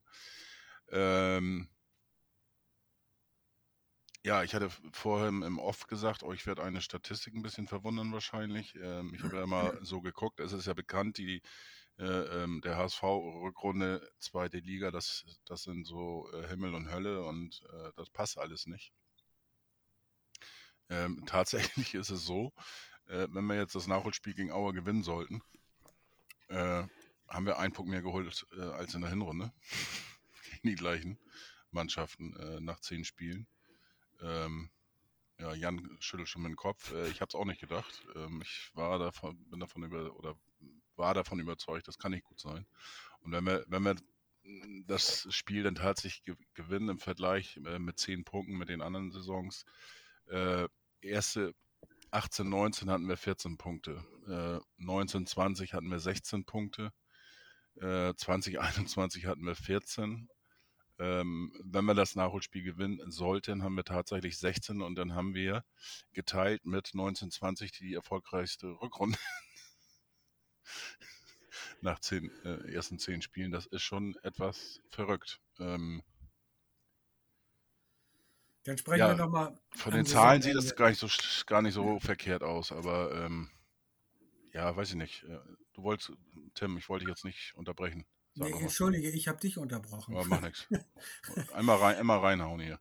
[0.90, 1.68] Ähm,
[4.24, 8.74] ja, ich hatte vorher im Off gesagt, euch wird eine Statistik ein bisschen verwundern wahrscheinlich.
[8.76, 11.42] Ähm, ich habe ja immer so geguckt, es ist ja bekannt, die,
[11.98, 12.04] äh,
[12.42, 17.92] ähm, der HSV-Rückrunde, zweite Liga, das, das sind so äh, Himmel und Hölle und äh,
[17.96, 18.92] das passt alles nicht.
[20.88, 22.52] Ähm, tatsächlich ist es so,
[23.06, 25.42] äh, wenn wir jetzt das Nachholspiel gegen Auer gewinnen sollten,
[26.48, 26.84] äh,
[27.28, 29.52] haben wir einen Punkt mehr geholt äh, als in der Hinrunde.
[30.50, 31.18] gegen die gleichen
[31.70, 33.46] Mannschaften äh, nach zehn Spielen.
[34.20, 34.70] Ähm,
[35.38, 36.92] ja, Jan schüttelt schon den Kopf.
[36.92, 38.06] Äh, ich habe es auch nicht gedacht.
[38.14, 40.36] Ähm, ich war davon, bin davon über oder
[40.96, 42.66] war davon überzeugt, das kann nicht gut sein.
[43.20, 43.96] Und wenn wir, wenn wir
[44.86, 46.22] das Spiel dann tatsächlich
[46.54, 49.64] gewinnen im Vergleich äh, mit zehn Punkten mit den anderen Saisons,
[50.26, 50.68] äh,
[51.00, 51.54] erste
[52.14, 54.04] 18, 19 hatten wir 14 Punkte.
[54.28, 56.92] Äh, 19, 20 hatten wir 16 Punkte.
[57.76, 60.28] Äh, 2021 hatten wir 14.
[61.00, 65.64] Ähm, wenn wir das Nachholspiel gewinnen sollten, haben wir tatsächlich 16 und dann haben wir
[66.12, 69.18] geteilt mit 1920 die erfolgreichste Rückrunde
[71.80, 73.50] nach zehn, äh, ersten zehn Spielen.
[73.50, 75.40] Das ist schon etwas verrückt.
[75.58, 76.04] Ähm,
[78.64, 79.58] dann sprechen ja, wir nochmal.
[79.76, 81.08] Von den Zahlen sieht das gar nicht so,
[81.46, 83.50] gar nicht so verkehrt aus, aber ähm,
[84.52, 85.24] ja, weiß ich nicht.
[85.24, 85.38] Äh,
[85.74, 86.12] du wolltest,
[86.54, 88.06] Tim, ich wollte dich jetzt nicht unterbrechen.
[88.36, 90.16] Nee, entschuldige, ich habe dich unterbrochen.
[90.16, 90.66] Aber mach nichts.
[91.54, 92.80] Einmal, rein, einmal reinhauen hier.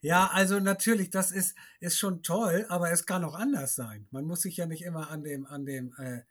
[0.00, 4.08] Ja, also natürlich, das ist, ist schon toll, aber es kann auch anders sein.
[4.10, 6.22] Man muss sich ja nicht immer an dem, an dem, äh,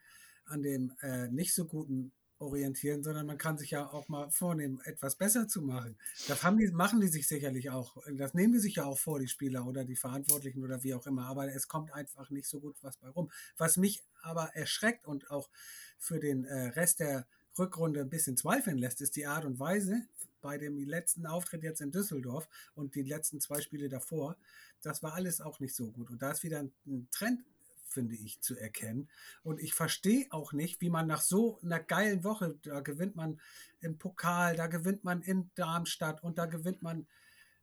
[0.45, 4.81] an dem äh, nicht so guten orientieren, sondern man kann sich ja auch mal vornehmen,
[4.83, 5.97] etwas besser zu machen.
[6.27, 7.97] Das haben die, machen die sich sicherlich auch.
[8.17, 11.05] Das nehmen die sich ja auch vor, die Spieler oder die Verantwortlichen oder wie auch
[11.07, 11.27] immer.
[11.27, 13.31] Aber es kommt einfach nicht so gut was bei rum.
[13.57, 15.49] Was mich aber erschreckt und auch
[15.97, 17.27] für den äh, Rest der
[17.57, 20.05] Rückrunde ein bisschen zweifeln lässt, ist die Art und Weise
[20.41, 24.37] bei dem letzten Auftritt jetzt in Düsseldorf und die letzten zwei Spiele davor.
[24.81, 26.11] Das war alles auch nicht so gut.
[26.11, 27.43] Und da ist wieder ein Trend
[27.87, 29.09] finde ich, zu erkennen.
[29.43, 33.39] Und ich verstehe auch nicht, wie man nach so einer geilen Woche, da gewinnt man
[33.79, 37.07] im Pokal, da gewinnt man in Darmstadt und da gewinnt man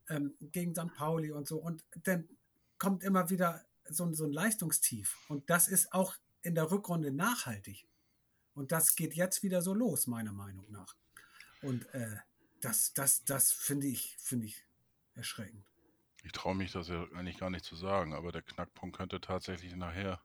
[0.08, 0.94] ähm, gegen St.
[0.94, 1.58] Pauli und so.
[1.58, 2.28] Und dann
[2.78, 5.16] kommt immer wieder so, so ein Leistungstief.
[5.28, 7.86] Und das ist auch in der Rückrunde nachhaltig.
[8.54, 10.96] Und das geht jetzt wieder so los, meiner Meinung nach.
[11.62, 12.16] Und äh,
[12.60, 14.64] das, das, das finde ich, finde ich
[15.14, 15.71] erschreckend.
[16.22, 19.74] Ich traue mich das ja eigentlich gar nicht zu sagen, aber der Knackpunkt könnte tatsächlich
[19.74, 20.20] nachher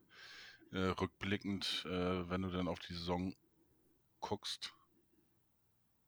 [0.72, 3.34] äh, rückblickend, äh, wenn du dann auf die Saison
[4.20, 4.74] guckst,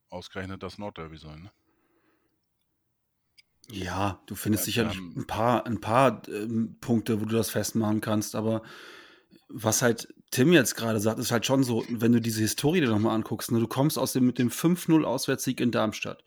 [0.10, 1.44] ausgerechnet das Nordderby sein.
[1.44, 1.52] Ne?
[3.72, 7.50] Ja, du findest Ja, sicherlich ähm, ein paar, ein paar ähm, Punkte, wo du das
[7.50, 8.64] festmachen kannst, aber
[9.48, 12.90] was halt Tim jetzt gerade sagt, ist halt schon so, wenn du diese Historie dir
[12.90, 16.24] nochmal anguckst, ne, du kommst aus dem, mit dem 5-0 Auswärtssieg in Darmstadt.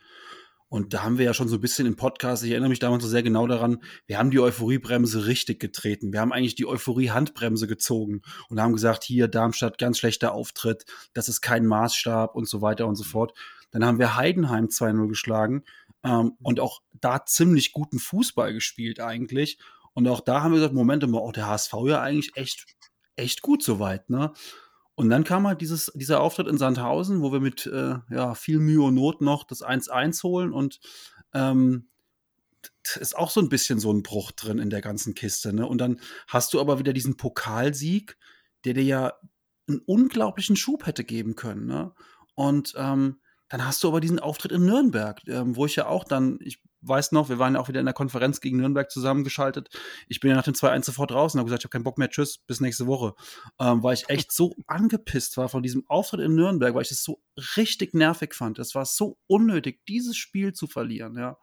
[0.73, 3.03] Und da haben wir ja schon so ein bisschen im Podcast, ich erinnere mich damals
[3.03, 6.15] so sehr genau daran, wir haben die Euphoriebremse richtig getreten.
[6.15, 11.29] Wir haben eigentlich die Euphorie-Handbremse gezogen und haben gesagt, hier Darmstadt, ganz schlechter Auftritt, das
[11.29, 13.37] ist kein Maßstab und so weiter und so fort.
[13.71, 15.65] Dann haben wir Heidenheim 2-0 geschlagen
[16.05, 19.59] ähm, und auch da ziemlich guten Fußball gespielt eigentlich.
[19.93, 22.65] Und auch da haben wir gesagt, Moment mal, auch der HSV ja eigentlich echt,
[23.17, 24.33] echt gut soweit, ne?
[24.95, 28.59] Und dann kam halt dieses, dieser Auftritt in Sandhausen, wo wir mit äh, ja, viel
[28.59, 30.81] Mühe und Not noch das 1-1 holen und
[31.33, 31.89] ähm,
[33.01, 35.53] ist auch so ein bisschen so ein Bruch drin in der ganzen Kiste.
[35.53, 35.67] Ne?
[35.67, 38.19] Und dann hast du aber wieder diesen Pokalsieg,
[38.65, 39.13] der dir ja
[39.69, 41.67] einen unglaublichen Schub hätte geben können.
[41.67, 41.93] Ne?
[42.35, 46.05] Und ähm, dann hast du aber diesen Auftritt in Nürnberg, ähm, wo ich ja auch
[46.05, 49.71] dann, ich weiß noch, wir waren ja auch wieder in der Konferenz gegen Nürnberg zusammengeschaltet.
[50.09, 51.99] Ich bin ja nach dem 2-1 sofort raus und habe gesagt, ich habe keinen Bock
[51.99, 53.15] mehr, tschüss, bis nächste Woche.
[53.59, 57.03] Ähm, weil ich echt so angepisst war von diesem Auftritt in Nürnberg, weil ich es
[57.03, 57.23] so
[57.57, 58.59] richtig nervig fand.
[58.59, 61.39] Es war so unnötig, dieses Spiel zu verlieren, ja.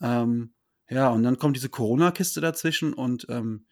[0.00, 0.54] Ähm,
[0.88, 3.66] ja, und dann kommt diese Corona-Kiste dazwischen und ähm,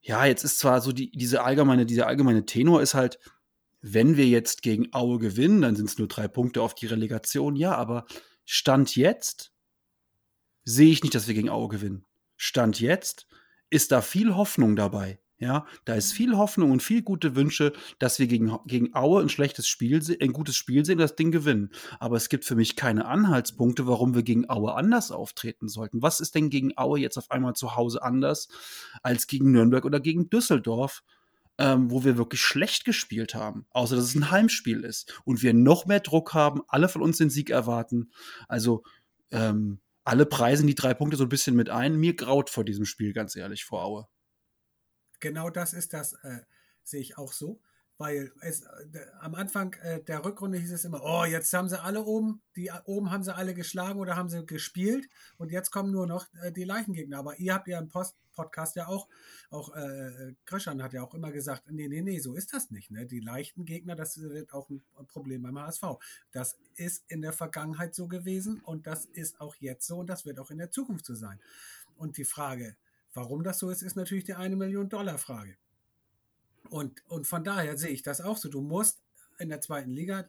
[0.00, 3.18] ja, jetzt ist zwar so die, diese allgemeine, dieser allgemeine Tenor ist halt,
[3.82, 7.56] wenn wir jetzt gegen Aue gewinnen, dann sind es nur drei Punkte auf die Relegation,
[7.56, 8.06] ja, aber
[8.44, 9.52] Stand jetzt
[10.74, 12.04] sehe ich nicht, dass wir gegen Aue gewinnen.
[12.36, 13.26] Stand jetzt
[13.70, 15.20] ist da viel Hoffnung dabei.
[15.38, 19.30] Ja, da ist viel Hoffnung und viel gute Wünsche, dass wir gegen, gegen Aue ein
[19.30, 21.70] schlechtes Spiel, ein gutes Spiel sehen, das Ding gewinnen.
[21.98, 26.02] Aber es gibt für mich keine Anhaltspunkte, warum wir gegen Aue anders auftreten sollten.
[26.02, 28.48] Was ist denn gegen Aue jetzt auf einmal zu Hause anders
[29.02, 31.02] als gegen Nürnberg oder gegen Düsseldorf?
[31.60, 35.52] ähm, wo wir wirklich schlecht gespielt haben, außer dass es ein Heimspiel ist und wir
[35.52, 38.10] noch mehr Druck haben, alle von uns den Sieg erwarten.
[38.48, 38.82] Also
[39.30, 41.96] ähm, alle preisen die drei Punkte so ein bisschen mit ein.
[41.96, 44.08] Mir graut vor diesem Spiel, ganz ehrlich, vor Aue.
[45.20, 46.40] Genau das ist das, äh,
[46.82, 47.60] sehe ich auch so.
[48.00, 51.78] Weil es, äh, am Anfang äh, der Rückrunde hieß es immer, oh, jetzt haben sie
[51.78, 55.70] alle oben, die äh, oben haben sie alle geschlagen oder haben sie gespielt und jetzt
[55.70, 56.26] kommen nur noch
[56.56, 57.18] die Leichengegner.
[57.18, 59.06] Aber ihr habt ja im Post Podcast ja auch,
[59.50, 62.90] auch äh, Christian hat ja auch immer gesagt, nee, nee, nee, so ist das nicht.
[62.90, 63.04] Ne?
[63.04, 65.82] Die leichten Gegner, das wird auch ein Problem beim HSV.
[66.32, 70.24] Das ist in der Vergangenheit so gewesen und das ist auch jetzt so und das
[70.24, 71.38] wird auch in der Zukunft so sein.
[71.96, 72.76] Und die Frage,
[73.12, 75.58] warum das so ist, ist natürlich die eine Million Dollar Frage.
[76.70, 78.48] Und, und von daher sehe ich das auch so.
[78.48, 79.02] Du musst
[79.38, 80.26] in der zweiten Liga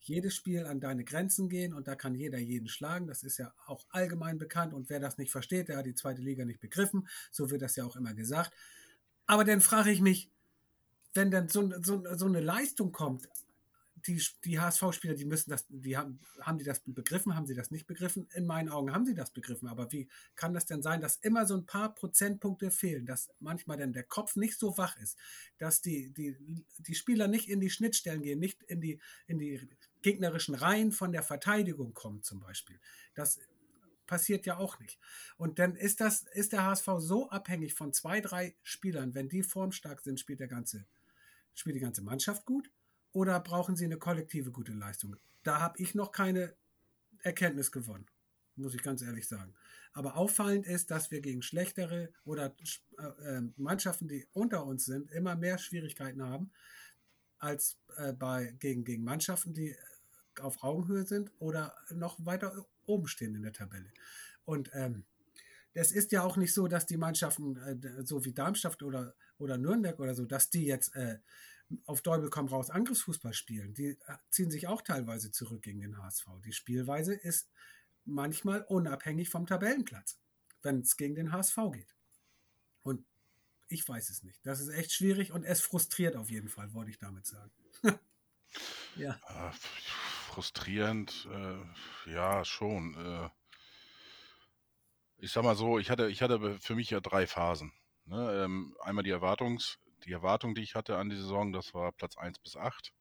[0.00, 3.06] jedes Spiel an deine Grenzen gehen und da kann jeder jeden schlagen.
[3.06, 6.22] Das ist ja auch allgemein bekannt und wer das nicht versteht, der hat die zweite
[6.22, 7.08] Liga nicht begriffen.
[7.30, 8.52] So wird das ja auch immer gesagt.
[9.26, 10.30] Aber dann frage ich mich,
[11.14, 13.28] wenn dann so, so, so eine Leistung kommt,
[14.06, 17.70] die, die HSV-Spieler, die müssen das, die haben, haben die das begriffen, haben sie das
[17.70, 18.28] nicht begriffen?
[18.34, 21.46] In meinen Augen haben sie das begriffen, aber wie kann das denn sein, dass immer
[21.46, 25.18] so ein paar Prozentpunkte fehlen, dass manchmal dann der Kopf nicht so wach ist,
[25.58, 26.36] dass die, die,
[26.78, 29.68] die Spieler nicht in die Schnittstellen gehen, nicht in die, in die
[30.02, 32.80] gegnerischen Reihen von der Verteidigung kommen zum Beispiel.
[33.14, 33.38] Das
[34.06, 34.98] passiert ja auch nicht.
[35.36, 39.42] Und dann ist das, ist der HSV so abhängig von zwei, drei Spielern, wenn die
[39.42, 40.86] formstark sind, spielt der ganze,
[41.54, 42.70] spielt die ganze Mannschaft gut
[43.12, 45.16] oder brauchen sie eine kollektive gute Leistung?
[45.42, 46.54] Da habe ich noch keine
[47.20, 48.06] Erkenntnis gewonnen,
[48.56, 49.54] muss ich ganz ehrlich sagen.
[49.92, 52.54] Aber auffallend ist, dass wir gegen schlechtere oder
[52.98, 56.50] äh, äh, Mannschaften, die unter uns sind, immer mehr Schwierigkeiten haben
[57.38, 59.76] als äh, bei, gegen, gegen Mannschaften, die
[60.40, 63.90] auf Augenhöhe sind oder noch weiter oben stehen in der Tabelle.
[64.44, 65.04] Und ähm,
[65.74, 69.58] es ist ja auch nicht so, dass die Mannschaften, äh, so wie Darmstadt oder, oder
[69.58, 71.18] Nürnberg oder so, dass die jetzt äh,
[71.86, 73.74] auf Däubel komm raus Angriffsfußball spielen.
[73.74, 76.26] Die äh, ziehen sich auch teilweise zurück gegen den HSV.
[76.44, 77.50] Die Spielweise ist
[78.04, 80.18] manchmal unabhängig vom Tabellenplatz,
[80.62, 81.94] wenn es gegen den HSV geht.
[82.82, 83.04] Und
[83.68, 84.44] ich weiß es nicht.
[84.44, 87.52] Das ist echt schwierig und es frustriert auf jeden Fall, wollte ich damit sagen.
[88.96, 89.18] ja.
[89.24, 89.52] Ah,
[90.28, 92.94] frustrierend, äh, ja, schon.
[92.94, 93.30] Äh,
[95.18, 97.72] ich sag mal so, ich hatte, ich hatte für mich ja drei Phasen.
[98.06, 98.42] Ne?
[98.44, 102.16] Ähm, einmal die Erwartungs, die Erwartung, die ich hatte an die Saison, das war Platz
[102.16, 102.92] 1 bis 8.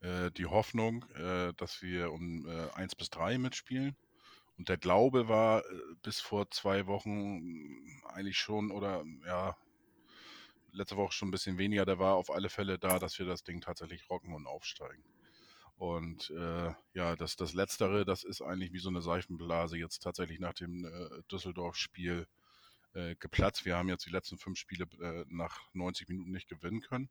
[0.00, 3.96] Äh, die Hoffnung, äh, dass wir um äh, 1 bis 3 mitspielen.
[4.56, 5.64] Und der Glaube war äh,
[6.02, 9.56] bis vor zwei Wochen eigentlich schon, oder ja,
[10.72, 13.44] letzte Woche schon ein bisschen weniger, der war auf alle Fälle da, dass wir das
[13.44, 15.04] Ding tatsächlich rocken und aufsteigen.
[15.76, 20.40] Und äh, ja, das, das Letztere, das ist eigentlich wie so eine Seifenblase jetzt tatsächlich
[20.40, 22.26] nach dem äh, Düsseldorf-Spiel
[22.94, 23.64] äh, geplatzt.
[23.64, 27.10] Wir haben jetzt die letzten fünf Spiele äh, nach 90 Minuten nicht gewinnen können.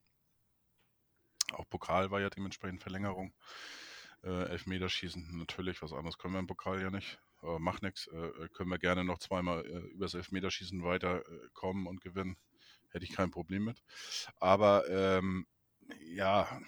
[1.54, 3.34] Auch Pokal war ja dementsprechend Verlängerung.
[4.24, 7.20] Äh, Elfmeterschießen natürlich, was anderes können wir im Pokal ja nicht.
[7.42, 8.08] Aber macht nichts.
[8.08, 12.38] Äh, können wir gerne noch zweimal äh, übers Elfmeterschießen weiterkommen und gewinnen.
[12.90, 13.82] Hätte ich kein Problem mit.
[14.38, 15.46] Aber ähm,
[16.02, 16.62] ja,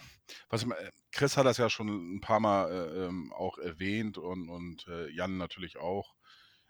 [0.50, 0.66] was
[1.12, 5.10] Chris hat das ja schon ein paar Mal äh, ähm, auch erwähnt und, und äh,
[5.10, 6.16] Jan natürlich auch.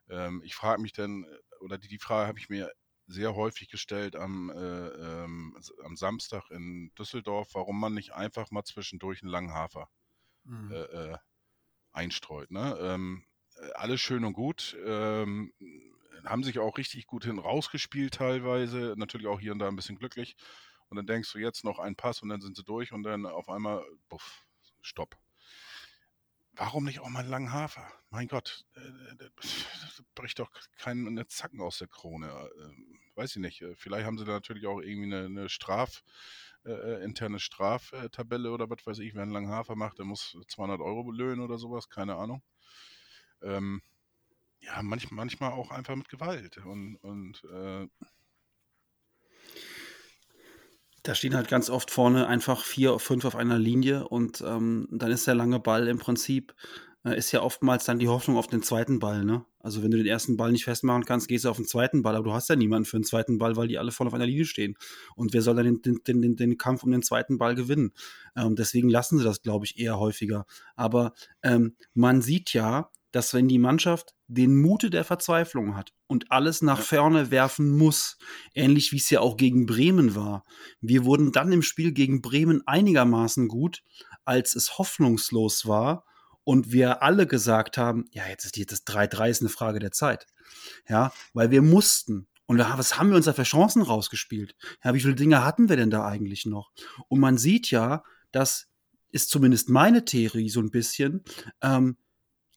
[0.10, 1.26] Ähm, ich frage mich denn,
[1.62, 2.72] oder die, die Frage habe ich mir
[3.08, 8.64] sehr häufig gestellt am, äh, ähm, am Samstag in Düsseldorf, warum man nicht einfach mal
[8.64, 9.90] zwischendurch einen langen Hafer
[10.44, 10.72] mhm.
[10.72, 11.18] Äh, äh,
[11.92, 12.52] einstreut.
[12.52, 12.78] Ne?
[12.80, 13.26] Ähm,
[13.58, 14.78] äh, alles schön und gut.
[14.86, 15.54] Ähm,
[16.26, 18.94] haben sich auch richtig gut hin rausgespielt teilweise.
[18.98, 20.36] Natürlich auch hier und da ein bisschen glücklich.
[20.90, 23.26] Und dann denkst du jetzt noch einen Pass und dann sind sie durch und dann
[23.26, 24.46] auf einmal, buff,
[24.82, 25.18] stopp.
[26.60, 27.90] Warum nicht auch mal einen langen Hafer?
[28.10, 32.28] Mein Gott, äh, das bricht doch keine Zacken aus der Krone.
[32.28, 33.62] Äh, weiß ich nicht.
[33.62, 36.04] Äh, vielleicht haben sie da natürlich auch irgendwie eine, eine Straf,
[36.66, 39.16] äh, interne Straftabelle oder was weiß ich.
[39.16, 41.88] Wer einen langen Hafer macht, der muss 200 Euro löhnen oder sowas.
[41.88, 42.44] Keine Ahnung.
[43.42, 43.82] Ähm,
[44.60, 46.58] ja, manch, manchmal auch einfach mit Gewalt.
[46.58, 47.88] Und, und äh,
[51.04, 55.12] da stehen halt ganz oft vorne einfach vier, fünf auf einer Linie und ähm, dann
[55.12, 56.54] ist der lange Ball im Prinzip,
[57.06, 59.46] äh, ist ja oftmals dann die Hoffnung auf den zweiten Ball, ne?
[59.62, 62.16] Also wenn du den ersten Ball nicht festmachen kannst, gehst du auf den zweiten Ball,
[62.16, 64.26] aber du hast ja niemanden für den zweiten Ball, weil die alle vorne auf einer
[64.26, 64.76] Linie stehen.
[65.16, 67.92] Und wer soll dann den, den, den, den Kampf um den zweiten Ball gewinnen?
[68.38, 70.46] Ähm, deswegen lassen sie das, glaube ich, eher häufiger.
[70.76, 76.32] Aber ähm, man sieht ja, dass wenn die Mannschaft den Mute der Verzweiflung hat und
[76.32, 78.18] alles nach vorne werfen muss,
[78.54, 80.46] ähnlich wie es ja auch gegen Bremen war.
[80.82, 83.84] Wir wurden dann im Spiel gegen Bremen einigermaßen gut,
[84.26, 86.06] als es hoffnungslos war
[86.44, 89.92] und wir alle gesagt haben, ja, jetzt ist die, das 3-3 ist eine Frage der
[89.92, 90.28] Zeit.
[90.88, 92.28] Ja, weil wir mussten.
[92.46, 94.56] Und was haben wir uns da für Chancen rausgespielt?
[94.84, 96.72] Ja, wie viele Dinge hatten wir denn da eigentlich noch?
[97.08, 98.68] Und man sieht ja, das
[99.12, 101.24] ist zumindest meine Theorie so ein bisschen,
[101.62, 101.98] ähm,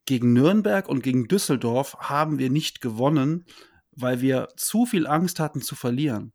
[0.07, 3.47] gegen Nürnberg und gegen Düsseldorf haben wir nicht gewonnen,
[3.93, 6.33] weil wir zu viel Angst hatten zu verlieren.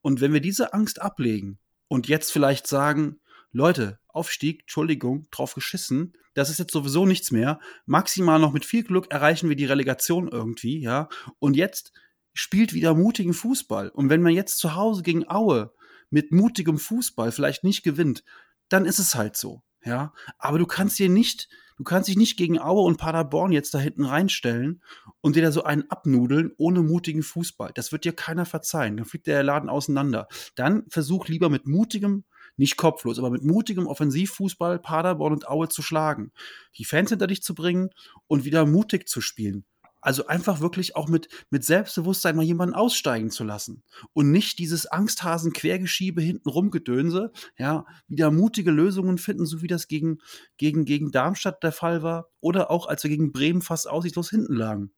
[0.00, 1.58] Und wenn wir diese Angst ablegen
[1.88, 3.20] und jetzt vielleicht sagen,
[3.52, 7.60] Leute, Aufstieg, Entschuldigung, drauf geschissen, das ist jetzt sowieso nichts mehr.
[7.86, 11.08] Maximal noch mit viel Glück erreichen wir die Relegation irgendwie, ja.
[11.38, 11.92] Und jetzt
[12.32, 13.90] spielt wieder mutigen Fußball.
[13.90, 15.72] Und wenn man jetzt zu Hause gegen Aue
[16.10, 18.24] mit mutigem Fußball vielleicht nicht gewinnt,
[18.68, 20.12] dann ist es halt so, ja.
[20.38, 23.78] Aber du kannst dir nicht Du kannst dich nicht gegen Aue und Paderborn jetzt da
[23.78, 24.82] hinten reinstellen
[25.20, 27.72] und dir da so einen abnudeln ohne mutigen Fußball.
[27.74, 28.96] Das wird dir keiner verzeihen.
[28.96, 30.28] Dann fliegt der Laden auseinander.
[30.54, 32.24] Dann versuch lieber mit mutigem,
[32.56, 36.30] nicht kopflos, aber mit mutigem Offensivfußball Paderborn und Aue zu schlagen.
[36.78, 37.90] Die Fans hinter dich zu bringen
[38.28, 39.64] und wieder mutig zu spielen.
[40.04, 43.82] Also einfach wirklich auch mit, mit Selbstbewusstsein mal jemanden aussteigen zu lassen.
[44.12, 50.18] Und nicht dieses Angsthasen-Quergeschiebe hinten rumgedönse, ja, wieder mutige Lösungen finden, so wie das gegen,
[50.58, 52.28] gegen, gegen Darmstadt der Fall war.
[52.40, 54.92] Oder auch als wir gegen Bremen fast aussichtslos hinten lagen.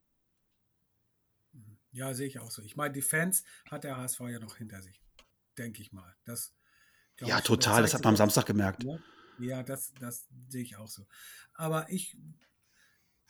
[1.93, 2.61] Ja, sehe ich auch so.
[2.63, 5.01] Ich meine, die Fans hat der HSV ja noch hinter sich.
[5.57, 6.17] Denke ich mal.
[6.25, 6.53] Das,
[7.21, 7.83] ja, total.
[7.83, 8.85] Das hat man am Samstag gemerkt.
[9.39, 11.07] Ja, das, das sehe ich auch so.
[11.55, 12.17] Aber ich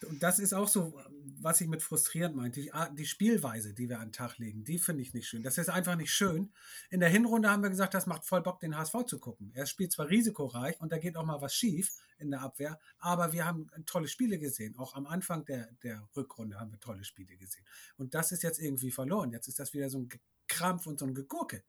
[0.04, 1.00] und das ist auch so,
[1.40, 2.60] was ich mit frustrierend meinte.
[2.60, 5.42] Die, die Spielweise, die wir an den Tag legen, die finde ich nicht schön.
[5.42, 6.52] Das ist einfach nicht schön.
[6.90, 9.52] In der Hinrunde haben wir gesagt, das macht voll Bock, den HSV zu gucken.
[9.54, 13.32] Er spielt zwar risikoreich und da geht auch mal was schief in der Abwehr, aber
[13.32, 14.76] wir haben tolle Spiele gesehen.
[14.76, 17.64] Auch am Anfang der, der Rückrunde haben wir tolle Spiele gesehen.
[17.96, 19.32] Und das ist jetzt irgendwie verloren.
[19.32, 20.08] Jetzt ist das wieder so ein
[20.46, 21.64] Krampf und so ein Gegurke.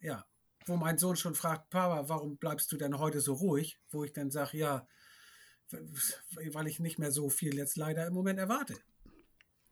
[0.00, 0.26] Ja,
[0.66, 3.78] wo mein Sohn schon fragt, Papa, warum bleibst du denn heute so ruhig?
[3.90, 4.86] Wo ich dann sage, ja,
[6.52, 8.76] weil ich nicht mehr so viel jetzt leider im Moment erwarte.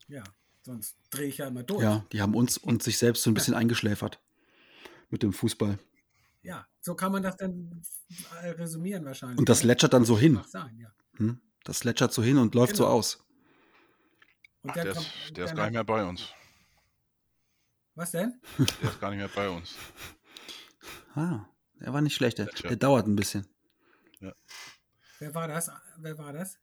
[0.09, 0.25] Ja,
[0.63, 1.83] sonst drehe ich ja immer durch.
[1.83, 3.61] Ja, die haben uns und sich selbst so ein bisschen ja.
[3.61, 4.21] eingeschläfert
[5.11, 5.79] mit dem Fußball.
[6.43, 7.83] Ja, so kann man das dann
[8.33, 9.39] resümieren wahrscheinlich.
[9.39, 10.41] Und das lätschert dann so hin.
[10.47, 10.93] Sein, ja.
[11.17, 11.41] Hm?
[11.65, 12.85] Das lätschert so hin und läuft genau.
[12.85, 13.25] so aus.
[14.67, 16.29] Ach, der, kommt, ist, der ist gar nicht mehr bei uns.
[17.95, 18.41] Was denn?
[18.59, 19.75] Der ist gar nicht mehr bei uns.
[21.17, 21.49] Ah,
[21.81, 22.39] der war nicht schlecht.
[22.39, 23.47] Der, der dauert ein bisschen.
[24.19, 24.35] Ja.
[25.19, 25.71] Wer war das?
[25.99, 26.59] Wer war das?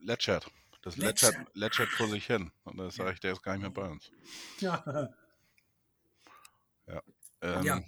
[0.00, 0.50] Letschert.
[0.82, 2.50] Das Letschert, Letschert vor sich hin.
[2.64, 4.10] Und das sage ich, der ist gar nicht mehr bei uns.
[4.60, 5.10] Ja.
[6.86, 7.02] Ja.
[7.40, 7.82] Ähm, ja.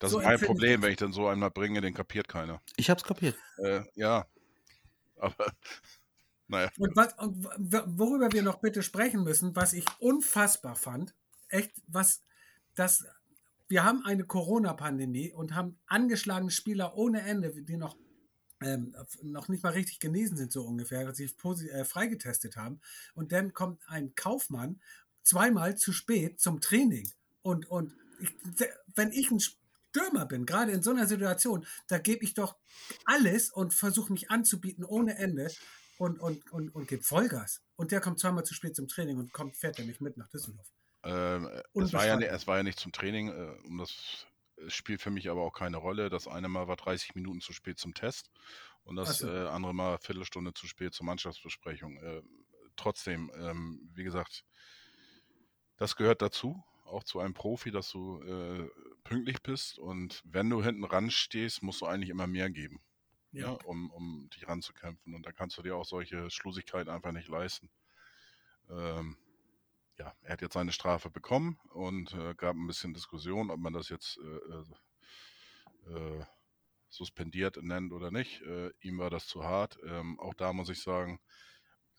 [0.00, 2.60] Das so ist mein Problem, wenn ich dann so einmal bringe, den kapiert keiner.
[2.76, 3.36] Ich hab's kapiert.
[3.58, 4.26] Äh, ja.
[5.18, 5.52] Aber
[6.48, 6.70] Naja.
[6.78, 7.44] Und, was, und
[7.98, 11.14] worüber wir noch bitte sprechen müssen, was ich unfassbar fand,
[11.48, 12.22] echt, was
[12.74, 13.04] das,
[13.68, 17.96] wir haben eine Corona-Pandemie und haben angeschlagene Spieler ohne Ende, die noch,
[18.62, 21.30] ähm, noch nicht mal richtig genesen sind, so ungefähr, dass sie
[21.70, 22.80] äh, freigetestet haben.
[23.14, 24.80] Und dann kommt ein Kaufmann
[25.22, 27.08] zweimal zu spät zum Training.
[27.42, 28.30] Und, und ich,
[28.94, 32.56] wenn ich ein Stürmer bin, gerade in so einer Situation, da gebe ich doch
[33.04, 35.50] alles und versuche mich anzubieten ohne Ende
[35.98, 37.62] und, und, und, und gebe Vollgas.
[37.76, 40.28] Und der kommt zweimal zu spät zum Training und kommt, fährt er nicht mit nach
[40.28, 40.66] Düsseldorf.
[41.02, 44.26] Ähm, es, war ja, es war ja nicht zum Training, äh, um das
[44.66, 46.08] es spielt für mich aber auch keine Rolle.
[46.08, 48.30] Das eine Mal war 30 Minuten zu spät zum Test
[48.84, 49.28] und das so.
[49.28, 51.96] äh, andere Mal Viertelstunde zu spät zur Mannschaftsbesprechung.
[51.98, 52.22] Äh,
[52.76, 54.44] trotzdem, ähm, wie gesagt,
[55.76, 58.70] das gehört dazu, auch zu einem Profi, dass du äh,
[59.04, 62.80] pünktlich bist und wenn du hinten ran stehst, musst du eigentlich immer mehr geben,
[63.32, 63.48] ja.
[63.48, 67.28] ja um, um dich ranzukämpfen und da kannst du dir auch solche Schlussigkeiten einfach nicht
[67.28, 67.70] leisten.
[68.70, 69.16] Ähm,
[69.98, 73.72] ja, er hat jetzt seine Strafe bekommen und äh, gab ein bisschen Diskussion, ob man
[73.72, 76.24] das jetzt äh, äh, äh
[76.88, 78.40] suspendiert nennt oder nicht.
[78.42, 79.76] Äh, ihm war das zu hart.
[79.84, 81.20] Ähm, auch da muss ich sagen,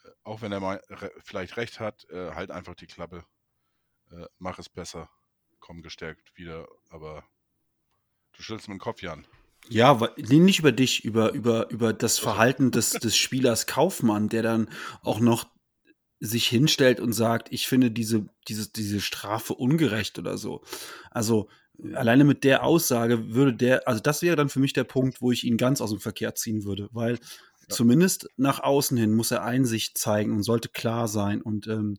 [0.03, 3.25] äh, auch wenn er mal re vielleicht recht hat, halt einfach die Klappe,
[4.39, 5.09] mach es besser,
[5.59, 7.25] komm gestärkt wieder, aber
[8.31, 9.27] du stellst mir den Kopf, Jan.
[9.69, 14.69] Ja, nicht über dich, über, über, über das Verhalten des, des Spielers Kaufmann, der dann
[15.01, 15.45] auch noch
[16.19, 20.61] sich hinstellt und sagt, ich finde diese, diese, diese Strafe ungerecht oder so.
[21.11, 21.47] Also
[21.93, 25.31] alleine mit der Aussage würde der, also das wäre dann für mich der Punkt, wo
[25.31, 27.19] ich ihn ganz aus dem Verkehr ziehen würde, weil.
[27.69, 31.97] Zumindest nach außen hin muss er Einsicht zeigen und sollte klar sein und ähm,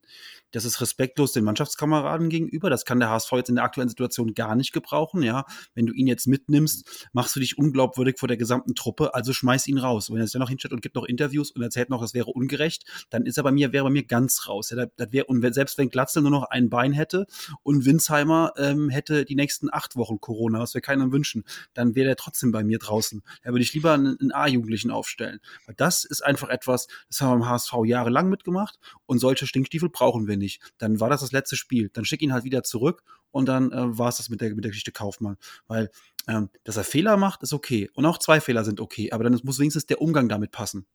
[0.51, 2.71] das ist respektlos den Mannschaftskameraden gegenüber.
[2.71, 5.23] Das kann der HSV jetzt in der aktuellen Situation gar nicht gebrauchen.
[5.23, 5.45] Ja,
[5.75, 9.14] wenn du ihn jetzt mitnimmst, machst du dich unglaubwürdig vor der gesamten Truppe.
[9.14, 10.11] Also schmeiß ihn raus.
[10.11, 12.31] Wenn er sich dann noch hinstellt und gibt noch Interviews und erzählt noch, es wäre
[12.31, 14.71] ungerecht, dann ist er bei mir wäre bei mir ganz raus.
[14.71, 17.27] Ja, das wär, und selbst wenn Glatzel nur noch ein Bein hätte
[17.62, 21.45] und Winsheimer ähm, hätte die nächsten acht Wochen Corona, was wir keinem wünschen,
[21.75, 23.23] dann wäre er trotzdem bei mir draußen.
[23.43, 25.41] Da würde ich lieber einen, einen A-Jugendlichen aufstellen.
[25.66, 29.88] Weil das ist einfach etwas, das haben wir im HSV jahrelang mitgemacht und solche Stinkstiefel
[29.88, 30.62] brauchen wir nicht.
[30.78, 31.90] Dann war das das letzte Spiel.
[31.92, 34.64] Dann schick ihn halt wieder zurück und dann äh, war es das mit der, mit
[34.64, 35.36] der Geschichte Kaufmann.
[35.66, 35.90] Weil,
[36.26, 37.90] ähm, dass er Fehler macht, ist okay.
[37.94, 39.12] Und auch zwei Fehler sind okay.
[39.12, 40.86] Aber dann muss wenigstens der Umgang damit passen.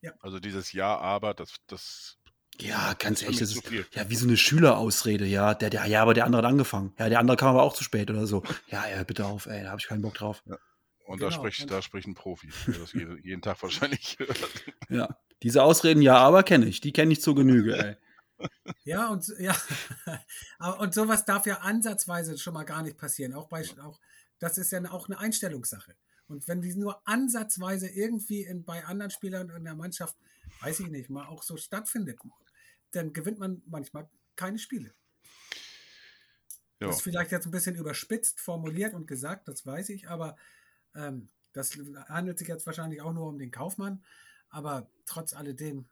[0.00, 2.18] Ja, also dieses Ja, aber, das, das
[2.60, 5.54] ja, ganz ehrlich, das ist ja wie so eine Schülerausrede, ja.
[5.54, 6.92] Der, der, ja, aber der andere hat angefangen.
[6.98, 8.42] Ja, der andere kam aber auch zu spät oder so.
[8.68, 10.42] Ja, ja, bitte auf, ey, da habe ich keinen Bock drauf.
[10.46, 10.56] Ja.
[11.04, 11.30] Und genau.
[11.30, 14.38] da spricht, da spricht ein Profi, der das jeden, jeden Tag wahrscheinlich hört.
[14.88, 16.80] Ja, diese Ausreden, ja, aber kenne ich.
[16.80, 17.96] Die kenne ich zur Genüge, ey.
[18.84, 19.56] Ja, und ja,
[20.78, 23.34] und sowas darf ja ansatzweise schon mal gar nicht passieren.
[23.34, 24.00] Auch bei auch,
[24.38, 25.94] das ist ja auch eine Einstellungssache.
[26.28, 30.16] Und wenn die nur ansatzweise irgendwie in, bei anderen Spielern in der Mannschaft,
[30.60, 32.18] weiß ich nicht, mal auch so stattfindet,
[32.92, 34.94] dann gewinnt man manchmal keine Spiele.
[36.80, 36.88] Ja.
[36.88, 40.36] Das ist vielleicht jetzt ein bisschen überspitzt formuliert und gesagt, das weiß ich, aber
[40.94, 41.76] ähm, das
[42.08, 44.02] handelt sich jetzt wahrscheinlich auch nur um den Kaufmann,
[44.48, 45.86] aber trotz alledem.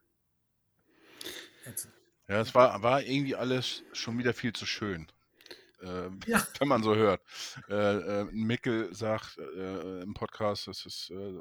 [1.64, 1.92] Ätzend.
[2.28, 5.09] Ja, es war, war irgendwie alles schon wieder viel zu schön.
[5.82, 6.46] Äh, ja.
[6.59, 7.20] Wenn man so hört.
[7.68, 11.38] Äh, äh, Mickel sagt äh, im Podcast, das ist äh,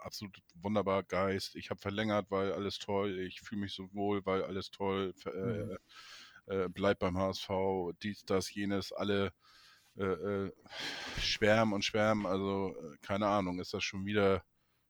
[0.00, 1.56] absolut wunderbar Geist.
[1.56, 3.18] Ich habe verlängert, weil alles toll.
[3.18, 5.14] Ich fühle mich so wohl, weil alles toll.
[5.24, 5.78] Mhm.
[6.46, 7.48] Äh, bleib beim HSV,
[8.02, 9.32] dies, das, jenes, alle
[11.18, 12.26] schwärmen und schwärmen.
[12.26, 14.42] Also keine Ahnung, ist das schon wieder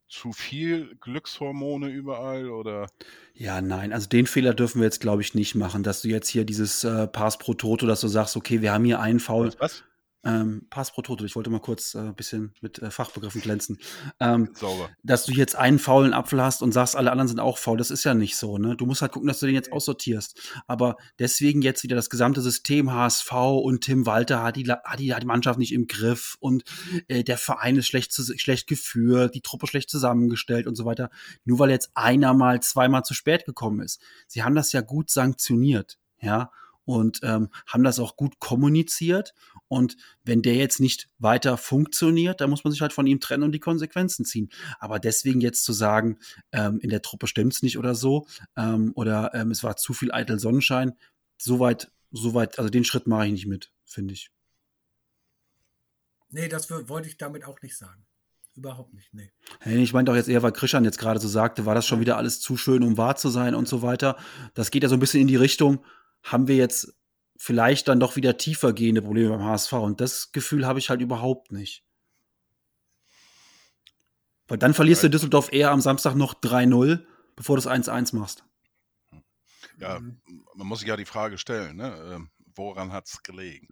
[0.08, 2.88] zu viel Glückshormone überall oder?
[3.32, 6.28] Ja, nein, also den Fehler dürfen wir jetzt, glaube ich, nicht machen, dass du jetzt
[6.28, 9.52] hier dieses äh, Pass pro Toto, dass du sagst, okay, wir haben hier einen Foul.
[9.58, 9.84] Was?
[10.22, 13.78] Ähm, Pass pro Toto, ich wollte mal kurz ein äh, bisschen mit äh, Fachbegriffen glänzen.
[14.18, 14.90] Ähm, Sauber.
[15.02, 17.90] Dass du jetzt einen faulen Apfel hast und sagst, alle anderen sind auch faul, das
[17.90, 18.58] ist ja nicht so.
[18.58, 18.76] Ne?
[18.76, 20.38] Du musst halt gucken, dass du den jetzt aussortierst.
[20.66, 25.14] Aber deswegen jetzt wieder das gesamte System HSV und Tim Walter hat die, hat die,
[25.14, 26.64] hat die Mannschaft nicht im Griff und
[27.08, 31.08] äh, der Verein ist schlecht, schlecht geführt, die Truppe schlecht zusammengestellt und so weiter.
[31.44, 34.02] Nur weil jetzt einer mal zweimal zu spät gekommen ist.
[34.26, 35.98] Sie haben das ja gut sanktioniert.
[36.20, 36.50] Ja,
[36.90, 39.34] und ähm, haben das auch gut kommuniziert.
[39.68, 43.44] Und wenn der jetzt nicht weiter funktioniert, dann muss man sich halt von ihm trennen
[43.44, 44.50] und die Konsequenzen ziehen.
[44.78, 46.18] Aber deswegen jetzt zu sagen,
[46.52, 48.26] ähm, in der Truppe stimmt es nicht oder so,
[48.56, 50.94] ähm, oder ähm, es war zu viel eitel Sonnenschein,
[51.38, 54.30] soweit, soweit, also den Schritt mache ich nicht mit, finde ich.
[56.30, 58.04] Nee, das wollte ich damit auch nicht sagen.
[58.56, 59.30] Überhaupt nicht, nee.
[59.60, 62.00] Hey, ich meinte auch jetzt eher, weil Krishan jetzt gerade so sagte, war das schon
[62.00, 64.16] wieder alles zu schön, um wahr zu sein und so weiter.
[64.54, 65.84] Das geht ja so ein bisschen in die Richtung,
[66.22, 66.94] haben wir jetzt
[67.36, 69.72] vielleicht dann doch wieder tiefer gehende Probleme beim HSV.
[69.74, 71.84] Und das Gefühl habe ich halt überhaupt nicht.
[74.48, 77.04] Weil dann verlierst du Düsseldorf eher am Samstag noch 3-0,
[77.36, 78.44] bevor du das 1-1 machst.
[79.78, 80.20] Ja, Mhm.
[80.54, 81.96] man muss sich ja die Frage stellen, ne?
[82.14, 83.68] ähm, woran hat es gelegen?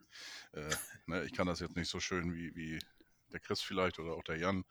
[0.52, 0.70] Äh,
[1.06, 2.78] ne, ich kann das jetzt nicht so schön wie, wie
[3.32, 4.64] der Chris vielleicht oder auch der Jan.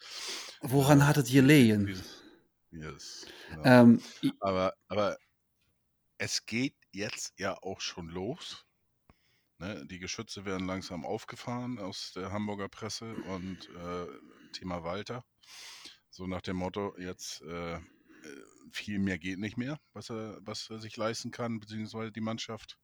[0.61, 1.85] Woran Äh, hattet ihr lehen?
[1.85, 2.23] dieses-
[2.71, 3.63] Yes, genau.
[3.65, 4.01] Ähm,
[4.39, 5.17] Aber, aber
[6.17, 8.65] es geht jetzt ja auch schon los.
[9.59, 9.85] Ne?
[9.87, 14.07] Die Geschütze werden langsam aufgefahren aus der Hamburger Presse und äh,
[14.51, 15.23] Thema Walter.
[16.09, 17.81] So nach dem Motto, jetzt äh, äh,
[18.71, 22.77] viel mehr geht nicht mehr, was er, was er sich leisten kann, beziehungsweise die Mannschaft.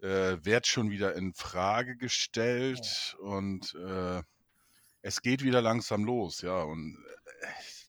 [0.00, 4.22] Äh, wird schon wieder in Frage gestellt und äh,
[5.00, 6.62] es geht wieder langsam los, ja.
[6.62, 6.98] Und
[7.40, 7.46] äh,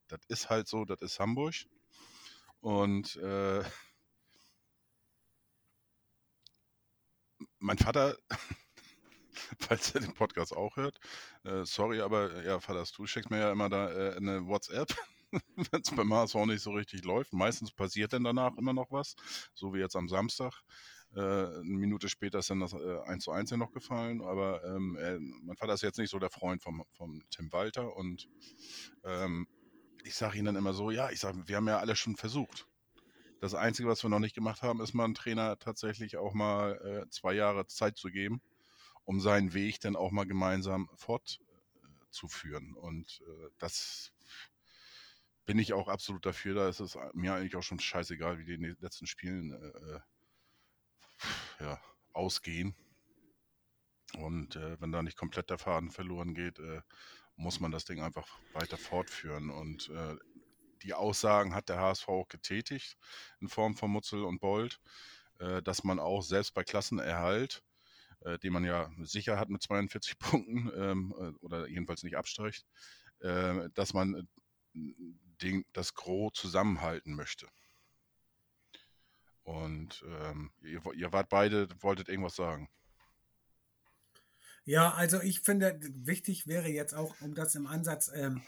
[0.08, 1.56] das ist halt so, das ist Hamburg.
[2.62, 3.20] Und
[7.66, 8.18] mein Vater,
[9.60, 11.00] falls er den Podcast auch hört,
[11.44, 14.96] äh, sorry, aber ja, Vater, du schickst mir ja immer da äh, eine WhatsApp,
[15.32, 17.34] wenn es beim HSV nicht so richtig läuft.
[17.34, 19.16] Meistens passiert dann danach immer noch was,
[19.56, 20.54] so wie jetzt am Samstag.
[21.16, 24.64] Äh, eine Minute später ist dann das äh, 1 zu 1 ja noch gefallen, aber
[24.64, 28.30] ähm, äh, mein Vater ist jetzt nicht so der Freund vom, vom Tim Walter und
[29.04, 29.48] ähm,
[30.04, 32.68] ich sage ihm dann immer so, ja, ich sage, wir haben ja alle schon versucht.
[33.46, 37.06] Das Einzige, was wir noch nicht gemacht haben, ist mal einem Trainer tatsächlich auch mal
[37.06, 38.42] äh, zwei Jahre Zeit zu geben,
[39.04, 42.74] um seinen Weg dann auch mal gemeinsam fortzuführen.
[42.74, 44.12] Und äh, das
[45.46, 46.56] bin ich auch absolut dafür.
[46.56, 50.00] Da ist es mir eigentlich auch schon scheißegal, wie die in den letzten Spielen äh,
[51.64, 51.80] ja,
[52.14, 52.74] ausgehen.
[54.18, 56.82] Und äh, wenn da nicht komplett der Faden verloren geht, äh,
[57.36, 59.52] muss man das Ding einfach weiter fortführen.
[59.52, 60.16] Und äh,
[60.86, 62.98] die Aussagen hat der HSV auch getätigt
[63.42, 64.80] in Form von Mutzel und Bold,
[65.40, 67.64] äh, dass man auch selbst bei Klassenerhalt,
[68.22, 72.66] äh, den man ja sicher hat mit 42 Punkten ähm, äh, oder jedenfalls nicht abstreicht,
[73.20, 74.28] äh, dass man
[74.74, 77.48] den, das Gros zusammenhalten möchte.
[79.44, 82.70] Und ähm, ihr, ihr wart beide, wolltet irgendwas sagen.
[84.64, 88.42] Ja, also ich finde, wichtig wäre jetzt auch, um das im Ansatz ähm,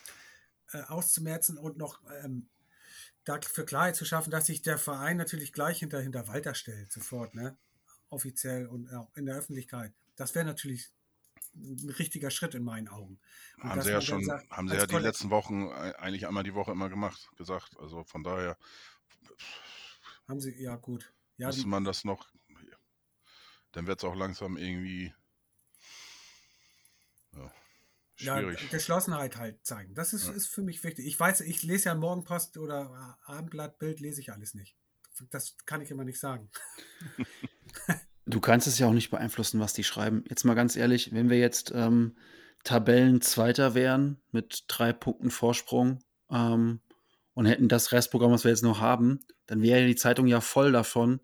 [0.73, 2.47] äh, auszumerzen und noch ähm,
[3.23, 7.35] dafür Klarheit zu schaffen, dass sich der Verein natürlich gleich hinter, hinter Walter stellt, sofort,
[7.35, 7.57] ne?
[8.09, 9.93] Offiziell und auch in der Öffentlichkeit.
[10.15, 10.89] Das wäre natürlich
[11.55, 13.19] ein richtiger Schritt in meinen Augen.
[13.57, 16.27] Und Haben sie ja schon, sagt, haben sie ja die Kollektiv- letzten Wochen ei- eigentlich
[16.27, 17.77] einmal die Woche immer gemacht, gesagt.
[17.79, 18.57] Also von daher
[20.27, 21.11] Haben sie, ja gut.
[21.37, 22.31] Ja, müsste man das noch,
[23.71, 25.13] dann wird es auch langsam irgendwie
[27.33, 27.51] ja,
[28.19, 28.69] ja, schwierig.
[28.69, 29.93] Geschlossenheit halt zeigen.
[29.93, 30.33] Das ist, Ja.
[30.33, 31.05] ist für mich wichtig.
[31.05, 34.75] Ich weiß, ich lese ja Morgenpost oder Abendblatt, Bild, lese ich alles nicht.
[35.31, 36.49] Das kann ich immer nicht sagen.
[38.29, 40.25] Du kannst es ja auch nicht beeinflussen, was die schreiben.
[40.27, 42.17] Jetzt mal ganz ehrlich, wenn wir jetzt ähm,
[42.65, 46.81] Tabellenzweiter wären mit drei Punkten Vorsprung ähm,
[47.33, 50.73] und hätten das Restprogramm, was wir jetzt noch haben, dann wäre die Zeitung ja voll
[50.73, 51.21] davon,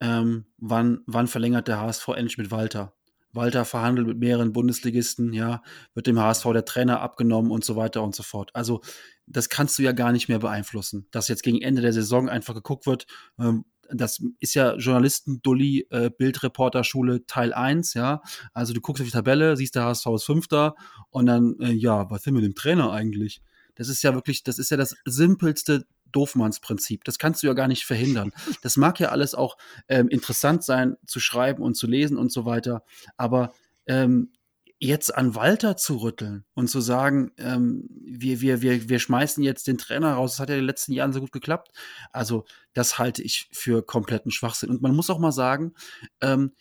[0.00, 2.96] ähm, wann, wann verlängert der HSV endlich mit Walter.
[3.32, 5.62] Walter verhandelt mit mehreren Bundesligisten, ja,
[5.94, 8.50] wird dem HSV der Trainer abgenommen und so weiter und so fort.
[8.54, 8.80] Also,
[9.26, 12.54] das kannst du ja gar nicht mehr beeinflussen, dass jetzt gegen Ende der Saison einfach
[12.54, 13.06] geguckt wird,
[13.38, 18.22] ähm, das ist ja Journalisten-Dulli, äh, Bildreporterschule Teil 1, ja.
[18.52, 20.74] Also du guckst auf die Tabelle, siehst der HSV ist Fünfter
[21.10, 23.42] und dann, äh, ja, was sind wir mit dem Trainer eigentlich?
[23.74, 27.04] Das ist ja wirklich, das ist ja das simpelste Doofmannsprinzip.
[27.04, 28.32] Das kannst du ja gar nicht verhindern.
[28.62, 29.56] Das mag ja alles auch
[29.88, 32.84] ähm, interessant sein zu schreiben und zu lesen und so weiter,
[33.16, 33.52] aber
[33.86, 34.32] ähm,
[34.80, 39.66] jetzt an Walter zu rütteln und zu sagen, ähm, wir, wir, wir, wir schmeißen jetzt
[39.66, 41.70] den Trainer raus, das hat ja in den letzten Jahren so gut geklappt.
[42.12, 44.70] Also, das halte ich für kompletten Schwachsinn.
[44.70, 45.74] Und man muss auch mal sagen,
[46.22, 46.52] ähm,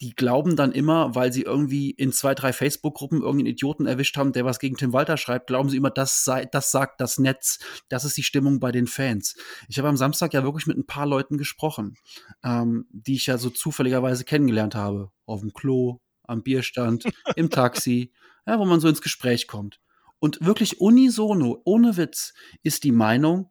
[0.00, 4.32] die glauben dann immer, weil sie irgendwie in zwei, drei Facebook-Gruppen irgendeinen Idioten erwischt haben,
[4.32, 7.58] der was gegen Tim Walter schreibt, glauben sie immer, das sei, das sagt das Netz.
[7.88, 9.36] Das ist die Stimmung bei den Fans.
[9.68, 11.96] Ich habe am Samstag ja wirklich mit ein paar Leuten gesprochen,
[12.42, 15.10] ähm, die ich ja so zufälligerweise kennengelernt habe.
[15.26, 17.04] Auf dem Klo, am Bierstand,
[17.36, 18.12] im Taxi,
[18.46, 19.80] ja, wo man so ins Gespräch kommt.
[20.18, 23.50] Und wirklich unisono, ohne Witz, ist die Meinung,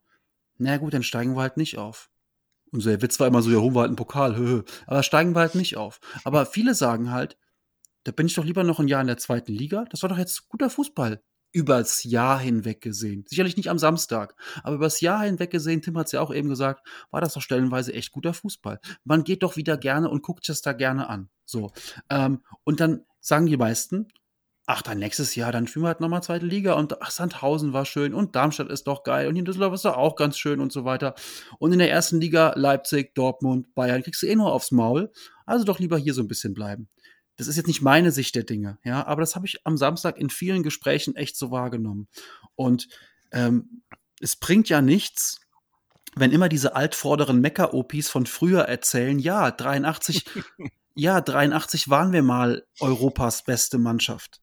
[0.57, 2.09] na gut, dann steigen wir halt nicht auf.
[2.71, 4.63] Und so, der Witz war immer so, ja, holen wir halt einen Pokal, hö, hö.
[4.87, 5.99] aber steigen wir halt nicht auf.
[6.23, 7.37] Aber viele sagen halt,
[8.03, 9.85] da bin ich doch lieber noch ein Jahr in der zweiten Liga.
[9.89, 11.21] Das war doch jetzt guter Fußball.
[11.51, 13.25] Übers Jahr hinweg gesehen.
[13.27, 16.47] Sicherlich nicht am Samstag, aber übers Jahr hinweg gesehen, Tim hat es ja auch eben
[16.47, 18.79] gesagt, war das doch stellenweise echt guter Fußball.
[19.03, 21.29] Man geht doch wieder gerne und guckt es da gerne an.
[21.45, 21.71] So.
[22.09, 24.07] Ähm, und dann sagen die meisten,
[24.69, 27.85] ach, dann nächstes Jahr, dann spielen wir halt nochmal zweite Liga und ach, Sandhausen war
[27.85, 30.59] schön und Darmstadt ist doch geil und hier in Düsseldorf ist doch auch ganz schön
[30.59, 31.15] und so weiter.
[31.57, 35.11] Und in der ersten Liga Leipzig, Dortmund, Bayern kriegst du eh nur aufs Maul.
[35.47, 36.87] Also doch lieber hier so ein bisschen bleiben.
[37.35, 40.19] Das ist jetzt nicht meine Sicht der Dinge, ja, aber das habe ich am Samstag
[40.19, 42.07] in vielen Gesprächen echt so wahrgenommen.
[42.53, 42.89] Und
[43.31, 43.81] ähm,
[44.21, 45.39] es bringt ja nichts,
[46.15, 50.25] wenn immer diese altvorderen Mecker-OPs von früher erzählen, ja, 83,
[50.93, 54.41] ja, 83 waren wir mal Europas beste Mannschaft.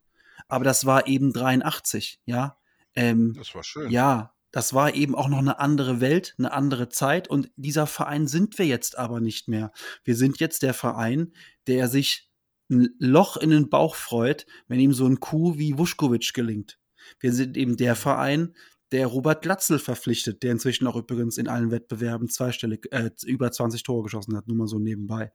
[0.49, 2.59] Aber das war eben 83, ja.
[2.95, 3.91] Ähm, Das war schön.
[3.91, 8.27] ja, das war eben auch noch eine andere Welt, eine andere Zeit und dieser Verein
[8.27, 9.71] sind wir jetzt aber nicht mehr.
[10.05, 11.33] Wir sind jetzt der Verein,
[11.67, 12.31] der sich
[12.71, 16.79] ein Loch in den Bauch freut, wenn ihm so ein Coup wie Vuskovic gelingt.
[17.21, 18.55] Wir sind eben der Verein,
[18.93, 23.83] der Robert Glatzel verpflichtet, der inzwischen auch übrigens in allen Wettbewerben zweistellig äh, über 20
[23.83, 25.33] Tore geschossen hat, nur mal so nebenbei.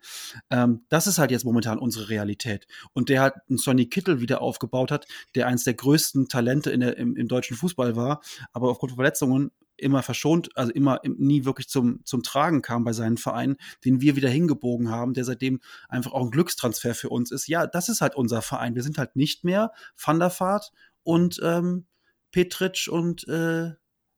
[0.49, 2.67] Ähm, das ist halt jetzt momentan unsere Realität.
[2.93, 6.79] Und der hat einen Sonny Kittel wieder aufgebaut hat, der eins der größten Talente in
[6.79, 8.21] der, im, im deutschen Fußball war,
[8.53, 12.83] aber aufgrund von Verletzungen immer verschont, also immer im, nie wirklich zum, zum Tragen kam
[12.83, 17.09] bei seinen Vereinen, den wir wieder hingebogen haben, der seitdem einfach auch ein Glückstransfer für
[17.09, 17.47] uns ist.
[17.47, 18.75] Ja, das ist halt unser Verein.
[18.75, 20.71] Wir sind halt nicht mehr Van der Vaart
[21.03, 21.87] und ähm,
[22.31, 23.71] Petric und äh,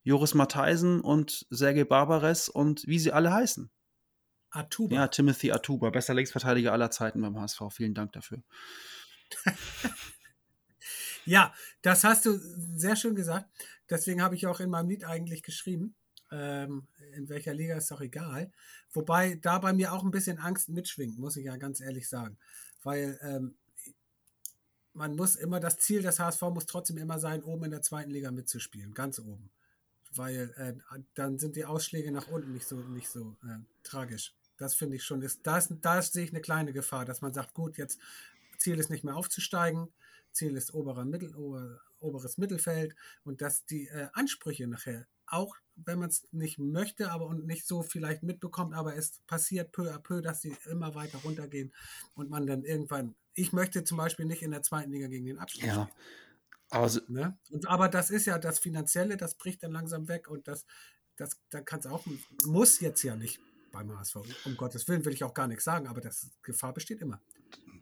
[0.03, 3.71] Joris Matheisen und Sergei Barbares und wie sie alle heißen.
[4.51, 4.95] Atuba.
[4.95, 7.61] Ja, Timothy Atuba, bester Linksverteidiger aller Zeiten beim HSV.
[7.71, 8.43] Vielen Dank dafür.
[11.25, 12.37] Ja, das hast du
[12.75, 13.49] sehr schön gesagt.
[13.89, 15.95] Deswegen habe ich auch in meinem Lied eigentlich geschrieben.
[16.31, 18.51] Ähm, in welcher Liga ist doch egal.
[18.91, 22.37] Wobei da bei mir auch ein bisschen Angst mitschwingt, muss ich ja ganz ehrlich sagen.
[22.81, 23.55] Weil ähm,
[24.93, 28.11] man muss immer, das Ziel des HSV muss trotzdem immer sein, oben in der zweiten
[28.11, 29.49] Liga mitzuspielen, ganz oben.
[30.15, 34.35] Weil äh, dann sind die Ausschläge nach unten nicht so, nicht so äh, tragisch.
[34.57, 35.21] Das finde ich schon.
[35.23, 37.99] Ist, da, da sehe ich eine kleine Gefahr, dass man sagt, gut, jetzt
[38.57, 39.91] Ziel ist nicht mehr aufzusteigen,
[40.31, 45.99] Ziel ist oberer Mittel, ober, oberes Mittelfeld und dass die äh, Ansprüche nachher, auch wenn
[45.99, 49.97] man es nicht möchte, aber und nicht so vielleicht mitbekommt, aber es passiert peu à
[49.97, 51.73] peu, dass sie immer weiter runtergehen
[52.13, 55.39] und man dann irgendwann, ich möchte zum Beispiel nicht in der zweiten Liga gegen den
[55.39, 55.73] Abstieg Ja.
[55.73, 55.89] spielen.
[56.69, 57.37] Aber so, Ne?
[57.51, 60.65] Und, aber das ist ja das Finanzielle, das bricht dann langsam weg und das,
[61.15, 62.05] das, da kann es auch,
[62.45, 64.15] muss jetzt ja nicht beim HSV.
[64.43, 67.21] Um Gottes Willen will ich auch gar nichts sagen, aber das Gefahr besteht immer.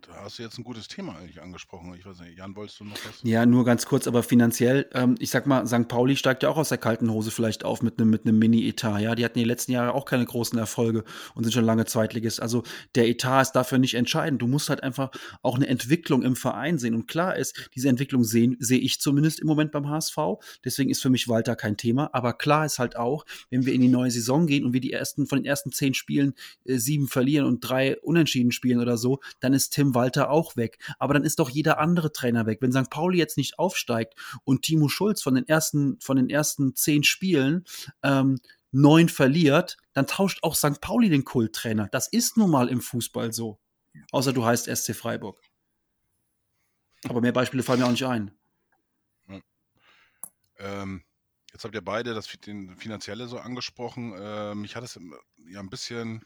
[0.08, 1.93] Da hast du jetzt ein gutes Thema eigentlich angesprochen.
[1.97, 3.22] Ich weiß nicht, Jan, wolltest du noch was?
[3.22, 5.88] Ja, nur ganz kurz, aber finanziell, ähm, ich sag mal, St.
[5.88, 8.99] Pauli steigt ja auch aus der kalten Hose vielleicht auf mit einem mit Mini-Etat.
[8.99, 11.04] Ja, die hatten die letzten Jahre auch keine großen Erfolge
[11.36, 12.41] und sind schon lange Zweitligist.
[12.41, 12.64] Also
[12.95, 14.41] der Etat ist dafür nicht entscheidend.
[14.41, 15.12] Du musst halt einfach
[15.43, 16.95] auch eine Entwicklung im Verein sehen.
[16.95, 20.18] Und klar ist, diese Entwicklung sehe ich zumindest im Moment beim HSV.
[20.66, 22.10] Deswegen ist für mich Walter kein Thema.
[22.14, 24.93] Aber klar ist halt auch, wenn wir in die neue Saison gehen und wir die
[24.93, 26.34] ersten von den ersten zehn Spielen
[26.66, 30.78] äh, sieben verlieren und drei unentschieden spielen oder so, dann ist Tim Walter auch weg.
[31.00, 32.60] Aber dann ist doch jeder andere Trainer weg.
[32.62, 32.89] Wenn St.
[32.89, 37.66] Pauli jetzt nicht aufsteigt und Timo Schulz von den ersten, von den ersten zehn Spielen
[38.04, 38.39] ähm,
[38.72, 40.82] neun verliert, dann tauscht auch St.
[40.82, 41.89] Pauli den Kulttrainer.
[41.92, 43.60] Das ist nun mal im Fußball so.
[44.12, 45.42] Außer du heißt SC Freiburg.
[47.08, 48.32] Aber mehr Beispiele fallen mir auch nicht ein.
[50.60, 51.04] Ähm,
[51.52, 54.14] jetzt habt ihr beide das Finanzielle so angesprochen.
[54.14, 55.00] Äh, mich hat es
[55.48, 56.24] ja ein bisschen.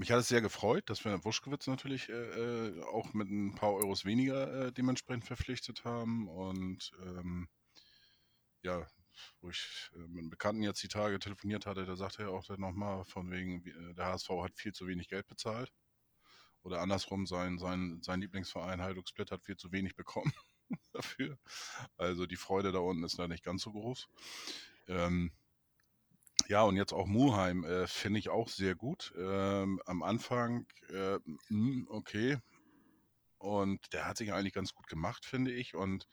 [0.00, 3.74] Mich hat es sehr gefreut, dass wir Wuschkewitz natürlich äh, äh, auch mit ein paar
[3.74, 6.26] Euros weniger äh, dementsprechend verpflichtet haben.
[6.26, 7.50] Und ähm,
[8.62, 8.86] ja,
[9.42, 12.46] wo ich äh, mit einem Bekannten jetzt die Tage telefoniert hatte, da sagte er auch
[12.46, 15.70] dann nochmal von wegen, äh, der HSV hat viel zu wenig Geld bezahlt.
[16.62, 20.32] Oder andersrum, sein, sein, sein Lieblingsverein Heiduk Split hat viel zu wenig bekommen
[20.94, 21.38] dafür.
[21.98, 24.08] Also die Freude da unten ist da nicht ganz so groß.
[24.88, 25.30] Ähm,
[26.50, 29.14] ja, und jetzt auch Muheim äh, finde ich auch sehr gut.
[29.16, 32.38] Ähm, am Anfang, äh, mh, okay.
[33.38, 35.76] Und der hat sich eigentlich ganz gut gemacht, finde ich.
[35.76, 36.08] Und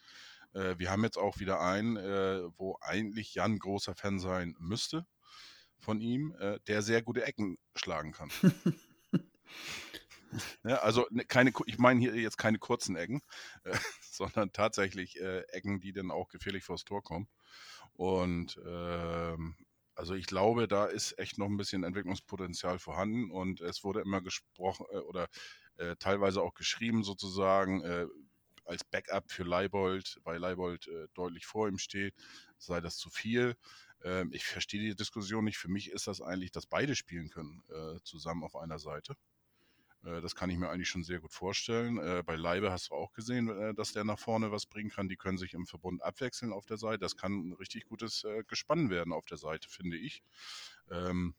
[0.53, 5.07] äh, wir haben jetzt auch wieder einen, äh, wo eigentlich Jan großer Fan sein müsste
[5.79, 8.29] von ihm, äh, der sehr gute Ecken schlagen kann.
[10.63, 13.23] Ja, also ne, keine, ich meine hier jetzt keine kurzen Ecken,
[13.63, 17.27] äh, sondern tatsächlich Ecken, die dann auch gefährlich vors Tor kommen.
[17.95, 19.55] Und ähm,
[19.97, 24.21] also ich glaube, da ist echt noch ein bisschen Entwicklungspotenzial vorhanden und es wurde immer
[24.21, 25.27] gesprochen äh, oder
[25.77, 28.05] äh, teilweise auch geschrieben sozusagen äh,
[28.65, 32.13] als Backup für Leibold, weil Leibold äh, deutlich vor ihm steht,
[32.57, 33.55] sei das zu viel.
[34.03, 35.57] Ähm, ich verstehe die Diskussion nicht.
[35.57, 39.15] Für mich ist das eigentlich, dass beide spielen können äh, zusammen auf einer Seite.
[40.03, 41.97] Äh, Das kann ich mir eigentlich schon sehr gut vorstellen.
[41.97, 45.09] Äh, Bei Leibe hast du auch gesehen, äh, dass der nach vorne was bringen kann.
[45.09, 46.99] Die können sich im Verbund abwechseln auf der Seite.
[46.99, 50.23] Das kann ein richtig gutes Gespann werden auf der Seite, finde ich.
[50.91, 51.35] Ähm,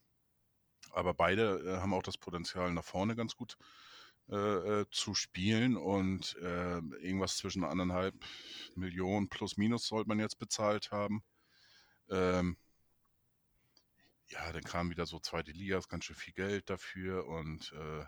[0.92, 3.56] Aber beide haben auch das Potenzial, nach vorne ganz gut
[4.90, 5.76] zu spielen.
[5.76, 8.14] Und äh, irgendwas zwischen anderthalb
[8.74, 11.22] Millionen plus minus sollte man jetzt bezahlt haben.
[12.10, 12.56] Ähm,
[14.28, 18.04] ja, dann kam wieder so zweite Liga, ganz schön viel Geld dafür und äh,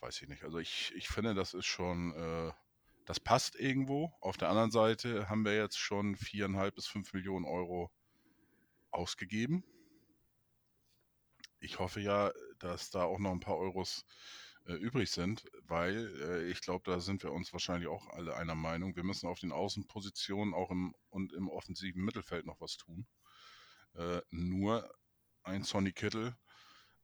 [0.00, 0.44] weiß ich nicht.
[0.44, 2.52] Also ich, ich finde, das ist schon, äh,
[3.04, 4.12] das passt irgendwo.
[4.20, 7.90] Auf der anderen Seite haben wir jetzt schon viereinhalb bis fünf Millionen Euro
[8.90, 9.64] ausgegeben.
[11.60, 14.04] Ich hoffe ja, dass da auch noch ein paar Euros
[14.66, 18.54] äh, übrig sind, weil äh, ich glaube, da sind wir uns wahrscheinlich auch alle einer
[18.54, 18.94] Meinung.
[18.94, 23.06] Wir müssen auf den Außenpositionen auch im und im offensiven Mittelfeld noch was tun.
[23.94, 24.88] Äh, nur
[25.42, 26.36] ein Sonny Kittel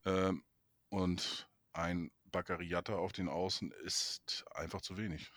[0.04, 0.44] ähm,
[0.90, 5.30] und ein Baccariata auf den Außen ist einfach zu wenig.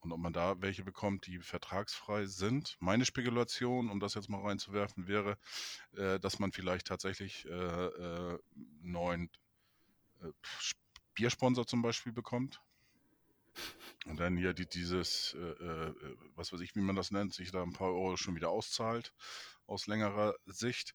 [0.00, 2.76] Und ob man da welche bekommt, die vertragsfrei sind.
[2.78, 5.38] Meine Spekulation, um das jetzt mal reinzuwerfen, wäre,
[5.96, 8.38] äh, dass man vielleicht tatsächlich äh, äh,
[8.82, 9.30] neuen
[10.22, 10.30] äh,
[11.14, 12.60] Biersponsor zum Beispiel bekommt.
[14.04, 15.94] Und dann hier die, dieses, äh, äh,
[16.34, 19.14] was weiß ich, wie man das nennt, sich da ein paar Euro schon wieder auszahlt
[19.66, 20.94] aus längerer Sicht.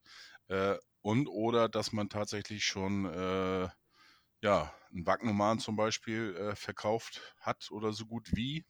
[1.05, 3.69] Und oder dass man tatsächlich schon äh,
[4.41, 8.65] ja, einen Wagnoman zum Beispiel äh, verkauft hat oder so gut wie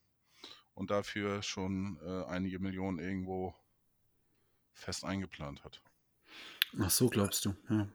[0.73, 3.55] und dafür schon äh, einige Millionen irgendwo
[4.73, 5.81] fest eingeplant hat.
[6.77, 7.87] Ach so, glaubst du, ja.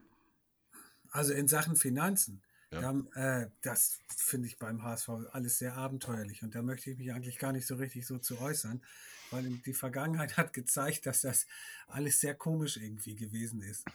[1.11, 2.81] Also in Sachen Finanzen, Ja.
[2.81, 6.97] da haben, äh, das finde ich beim HSV alles sehr abenteuerlich und da möchte ich
[6.97, 8.81] mich eigentlich gar nicht so richtig so zu äußern,
[9.29, 11.47] weil die Vergangenheit hat gezeigt, dass das
[11.87, 13.85] alles sehr komisch irgendwie gewesen ist.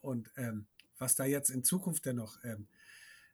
[0.00, 0.66] Und ähm,
[0.98, 2.68] was da jetzt in Zukunft denn noch ähm,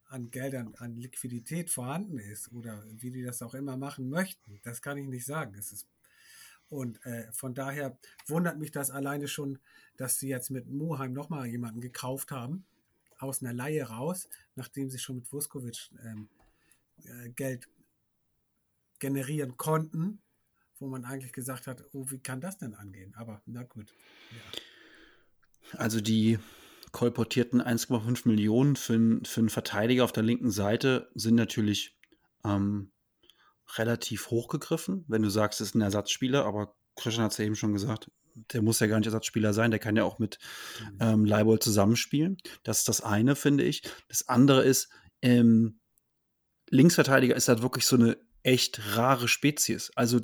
[0.07, 4.83] an Geldern, an Liquidität vorhanden ist oder wie die das auch immer machen möchten, das
[4.83, 5.55] kann ich nicht sagen.
[5.59, 5.87] Es ist
[6.71, 7.97] und äh, von daher
[8.27, 9.59] wundert mich das alleine schon,
[9.97, 12.65] dass sie jetzt mit Muheim nochmal jemanden gekauft haben,
[13.19, 16.29] aus einer Laie raus, nachdem sie schon mit Vuskovic ähm,
[17.05, 17.69] äh, Geld
[18.99, 20.21] generieren konnten,
[20.79, 23.15] wo man eigentlich gesagt hat, oh, wie kann das denn angehen?
[23.17, 23.93] Aber na gut.
[24.31, 25.79] Ja.
[25.79, 26.39] Also die
[26.93, 31.99] kolportierten 1,5 Millionen für, einen- für einen Verteidiger auf der linken Seite sind natürlich
[32.45, 32.93] ähm,
[33.77, 37.57] relativ hochgegriffen, wenn du sagst, es ist ein Ersatzspieler, aber Christian hat es ja eben
[37.57, 38.11] schon gesagt,
[38.53, 40.39] der muss ja gar nicht Ersatzspieler sein, der kann ja auch mit
[41.01, 42.39] ähm, Leibold zusammenspielen.
[42.63, 43.83] Das ist das eine, finde ich.
[44.09, 44.89] Das andere ist,
[45.23, 45.79] ähm,
[46.71, 49.91] Linksverteidiger ist halt wirklich so eine echt rare Spezies.
[49.95, 50.21] Also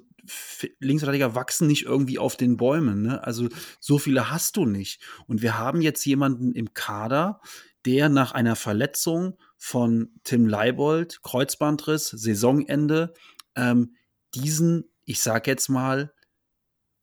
[0.78, 3.02] Linksverteidiger wachsen nicht irgendwie auf den Bäumen.
[3.02, 3.24] Ne?
[3.24, 3.48] Also
[3.78, 5.02] so viele hast du nicht.
[5.26, 7.40] Und wir haben jetzt jemanden im Kader,
[7.86, 13.14] der nach einer Verletzung von Tim Leibold, Kreuzbandriss, Saisonende,
[13.56, 13.96] ähm,
[14.34, 16.12] diesen, ich sag jetzt mal,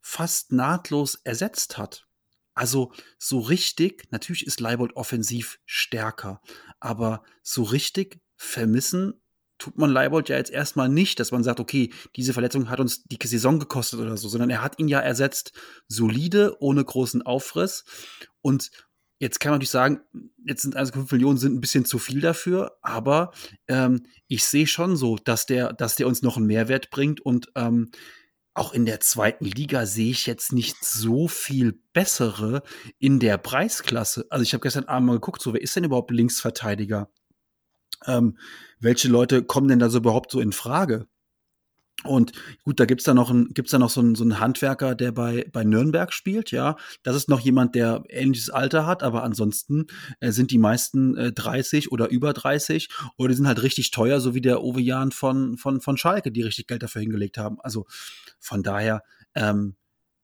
[0.10, 2.08] fast nahtlos ersetzt hat.
[2.54, 6.42] Also so richtig, natürlich ist Leibold offensiv stärker,
[6.80, 9.22] aber so richtig vermissen
[9.58, 13.04] tut man Leibold ja jetzt erstmal nicht, dass man sagt, okay, diese Verletzung hat uns
[13.04, 15.52] die Saison gekostet oder so, sondern er hat ihn ja ersetzt
[15.90, 17.84] solide, ohne großen Aufriss.
[18.42, 18.72] Und
[19.20, 20.00] jetzt kann man natürlich sagen,
[20.46, 23.32] jetzt sind 1,5 Millionen sind ein bisschen zu viel dafür, aber
[23.68, 27.52] ähm, ich sehe schon so, dass der, dass der uns noch einen Mehrwert bringt und
[27.56, 27.92] ähm,
[28.58, 32.64] auch in der zweiten Liga sehe ich jetzt nicht so viel bessere
[33.00, 34.26] in der Preisklasse.
[34.30, 37.10] Also ich habe gestern Abend mal geguckt, so wer ist denn überhaupt Linksverteidiger?
[38.06, 38.38] Ähm,
[38.80, 41.08] welche Leute kommen denn da so überhaupt so in Frage?
[42.04, 42.32] Und
[42.64, 45.12] gut, da gibt's da noch, ein, gibt's da noch so, einen, so einen Handwerker, der
[45.12, 46.76] bei, bei Nürnberg spielt, ja.
[47.02, 49.88] Das ist noch jemand, der ähnliches Alter hat, aber ansonsten
[50.20, 54.20] äh, sind die meisten äh, 30 oder über 30 oder die sind halt richtig teuer,
[54.20, 57.58] so wie der Owe Jan von, von, von Schalke, die richtig Geld dafür hingelegt haben.
[57.62, 57.88] Also
[58.40, 59.02] von daher
[59.34, 59.76] ähm,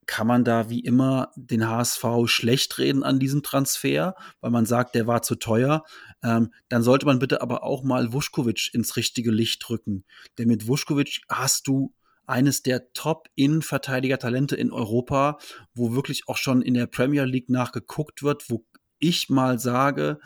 [0.05, 4.95] kann man da wie immer den HSV schlecht reden an diesem Transfer, weil man sagt,
[4.95, 5.83] der war zu teuer.
[6.23, 10.05] Ähm, dann sollte man bitte aber auch mal Vuskovic ins richtige Licht rücken.
[10.37, 11.93] Denn mit Vuskovic hast du
[12.25, 15.37] eines der Top-Innenverteidiger-Talente in Europa,
[15.73, 18.65] wo wirklich auch schon in der Premier League nachgeguckt wird, wo
[18.99, 20.19] ich mal sage,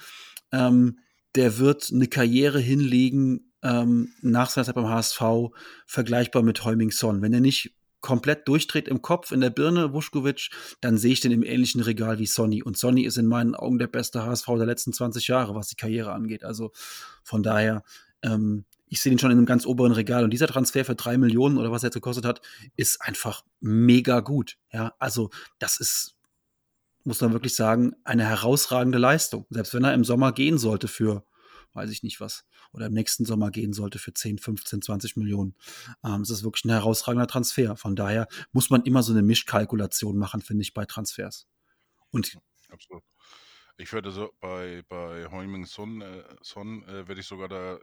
[0.51, 0.99] ähm,
[1.35, 5.21] der wird eine Karriere hinlegen ähm, nach seiner Zeit beim HSV,
[5.85, 7.21] vergleichbar mit Heuming Son.
[7.21, 7.73] Wenn er nicht
[8.07, 12.19] komplett durchdreht im Kopf, in der Birne, Vuskovic, dann sehe ich den im ähnlichen Regal
[12.19, 12.63] wie Sonny.
[12.63, 15.75] Und Sonny ist in meinen Augen der beste HSV der letzten 20 Jahre, was die
[15.75, 16.45] Karriere angeht.
[16.45, 16.71] Also
[17.21, 17.83] von daher,
[18.21, 20.23] ähm, ich sehe ihn schon in einem ganz oberen Regal.
[20.23, 22.39] Und dieser Transfer für drei Millionen oder was er jetzt gekostet hat,
[22.77, 24.55] ist einfach mega gut.
[24.71, 25.29] Ja, also
[25.59, 26.15] das ist,
[27.03, 29.45] muss man wirklich sagen, eine herausragende Leistung.
[29.49, 31.25] Selbst wenn er im Sommer gehen sollte für,
[31.77, 35.55] weiß ich nicht was, oder im nächsten Sommer gehen sollte für 10, 15, 20 Millionen.
[36.03, 37.77] Ähm, es ist wirklich ein herausragender Transfer.
[37.77, 41.47] Von daher muss man immer so eine Mischkalkulation machen, finde ich, bei Transfers.
[42.11, 42.37] Und
[42.69, 43.03] Absolut.
[43.77, 47.79] Ich würde so bei, bei Heuming Son, äh, Son äh, würde ich sogar da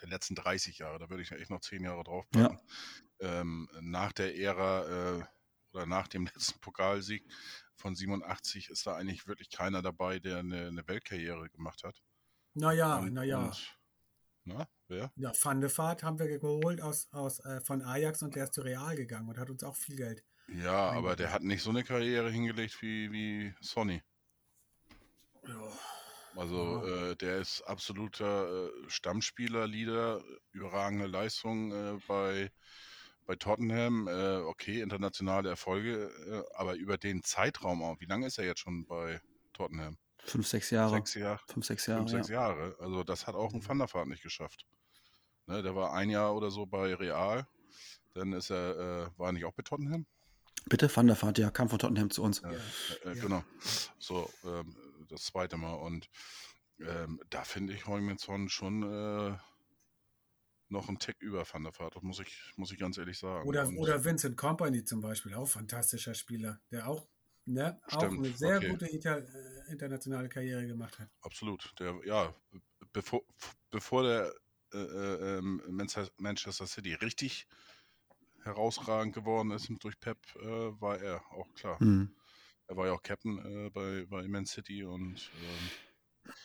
[0.00, 2.58] der letzten 30 Jahre, da würde ich echt noch 10 Jahre draufpacken.
[3.20, 5.24] Ähm, nach der Ära äh,
[5.72, 7.24] oder nach dem letzten Pokalsieg
[7.76, 12.02] von 87 ist da eigentlich wirklich keiner dabei, der eine, eine Weltkarriere gemacht hat.
[12.60, 13.52] Naja, naja.
[14.44, 15.10] Na, wer?
[15.16, 18.54] Ja, Van de Vaart haben wir geholt aus, aus, äh, von Ajax und der ist
[18.54, 21.70] zu Real gegangen und hat uns auch viel Geld Ja, aber der hat nicht so
[21.70, 24.02] eine Karriere hingelegt wie, wie Sonny.
[25.46, 25.72] Ja.
[26.36, 30.22] Also äh, der ist absoluter äh, Stammspieler, Leader,
[30.52, 32.52] überragende Leistung äh, bei,
[33.26, 34.06] bei Tottenham.
[34.06, 38.00] Äh, okay, internationale Erfolge, äh, aber über den Zeitraum auch.
[38.00, 39.20] Wie lange ist er jetzt schon bei
[39.52, 39.96] Tottenham?
[40.24, 40.96] Fünf, sechs Jahre.
[40.96, 41.40] Sechs Jahre.
[41.46, 42.00] Fünf, sechs Jahre.
[42.00, 42.48] Fünf, sechs ja.
[42.48, 42.76] Jahre.
[42.78, 44.66] Also das hat auch ein Van der Vaart nicht geschafft.
[45.46, 47.46] Ne, der war ein Jahr oder so bei Real.
[48.14, 50.06] Dann ist er, äh, war er nicht auch bei Tottenham?
[50.66, 52.40] Bitte, Van der Vaart, ja, kam von Tottenham zu uns.
[52.40, 52.58] Äh, äh,
[53.04, 53.14] Ja.
[53.14, 53.44] Genau.
[53.98, 54.76] So, ähm,
[55.08, 55.74] das zweite Mal.
[55.74, 56.08] Und
[56.80, 58.18] ähm, da finde ich Heung-Min
[58.48, 59.36] schon äh,
[60.68, 61.96] noch einen Tick über Van der Vaart.
[61.96, 63.48] Das muss ich, muss ich ganz ehrlich sagen.
[63.48, 67.08] Oder, Und, oder Vincent Company zum Beispiel, auch fantastischer Spieler, der auch,
[67.52, 68.68] ne, auch eine sehr okay.
[68.68, 71.08] gute Ita äh, internationale Karriere gemacht hat.
[71.22, 71.72] Absolut.
[71.78, 72.34] Der, ja,
[72.92, 73.22] bevor,
[73.70, 74.34] bevor der
[74.72, 77.46] äh, äh, ähm, Manchester- Manchester City richtig
[78.42, 81.78] herausragend geworden ist durch Pep, äh, war er auch klar.
[81.80, 82.14] Hm.
[82.68, 85.30] Er war ja auch Captain äh, bei, bei Man City und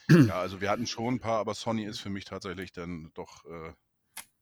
[0.09, 3.11] ähm, ja, also wir hatten schon ein paar, aber Sonny ist für mich tatsächlich dann
[3.13, 3.73] doch äh,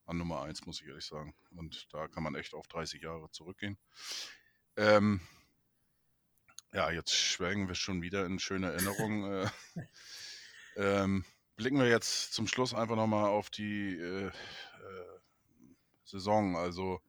[0.05, 1.35] an Nummer eins, muss ich ehrlich sagen.
[1.51, 3.77] Und da kann man echt auf 30 Jahre zurückgehen.
[4.75, 5.21] Ähm,
[6.73, 9.47] ja, jetzt schwelgen wir schon wieder in schöne Erinnerungen.
[9.75, 9.85] äh,
[10.75, 11.25] ähm,
[11.55, 14.31] blicken wir jetzt zum Schluss einfach nochmal auf die äh, äh,
[16.03, 16.57] Saison.
[16.57, 17.01] Also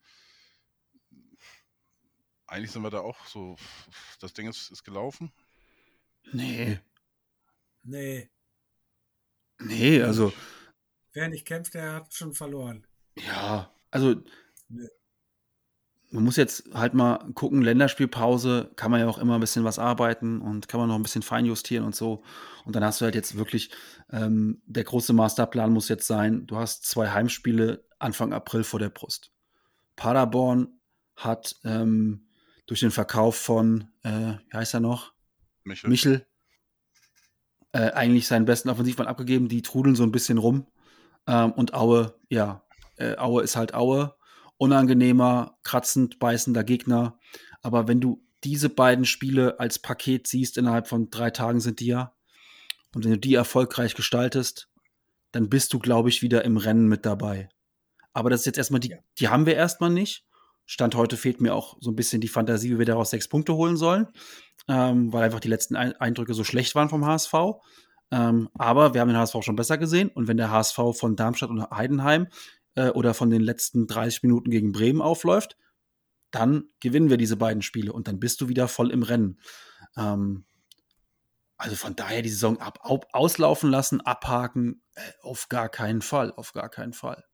[2.46, 3.56] eigentlich sind wir da auch so,
[4.20, 5.32] das Ding ist, ist gelaufen.
[6.32, 6.78] Nee.
[7.82, 8.30] Nee,
[9.58, 10.32] Nee, also,
[11.12, 12.86] wer nicht kämpft, der hat schon verloren.
[13.16, 14.22] ja, also,
[14.68, 14.88] Nee.
[16.14, 19.80] Man muss jetzt halt mal gucken, Länderspielpause, kann man ja auch immer ein bisschen was
[19.80, 22.22] arbeiten und kann man noch ein bisschen feinjustieren und so.
[22.64, 23.70] Und dann hast du halt jetzt wirklich,
[24.12, 28.90] ähm, der große Masterplan muss jetzt sein, du hast zwei Heimspiele Anfang April vor der
[28.90, 29.32] Brust.
[29.96, 30.78] Paderborn
[31.16, 32.28] hat ähm,
[32.66, 35.14] durch den Verkauf von, äh, wie heißt er noch?
[35.64, 35.90] Michel.
[35.90, 36.26] Michel
[37.72, 39.48] äh, eigentlich seinen besten Offensivmann abgegeben.
[39.48, 40.68] Die trudeln so ein bisschen rum.
[41.26, 42.62] Ähm, und Aue, ja,
[42.98, 44.14] äh, Aue ist halt Aue.
[44.64, 47.18] Unangenehmer, kratzend, beißender Gegner.
[47.62, 51.86] Aber wenn du diese beiden Spiele als Paket siehst, innerhalb von drei Tagen sind die
[51.86, 52.14] ja,
[52.94, 54.68] und wenn du die erfolgreich gestaltest,
[55.32, 57.48] dann bist du, glaube ich, wieder im Rennen mit dabei.
[58.12, 60.24] Aber das ist jetzt erstmal die, die haben wir erstmal nicht.
[60.66, 63.54] Stand heute fehlt mir auch so ein bisschen die Fantasie, wie wir daraus sechs Punkte
[63.54, 64.06] holen sollen,
[64.68, 67.34] ähm, weil einfach die letzten Ein Eindrücke so schlecht waren vom HSV.
[68.10, 71.50] Ähm, aber wir haben den HSV schon besser gesehen und wenn der HSV von Darmstadt
[71.50, 72.28] und Heidenheim
[72.74, 75.56] äh, oder von den letzten 30 Minuten gegen Bremen aufläuft,
[76.30, 79.40] dann gewinnen wir diese beiden Spiele und dann bist du wieder voll im Rennen.
[79.96, 80.44] Ähm,
[81.56, 86.32] also von daher die Saison ab, au- auslaufen lassen, abhaken, äh, auf gar keinen Fall,
[86.32, 87.24] auf gar keinen Fall.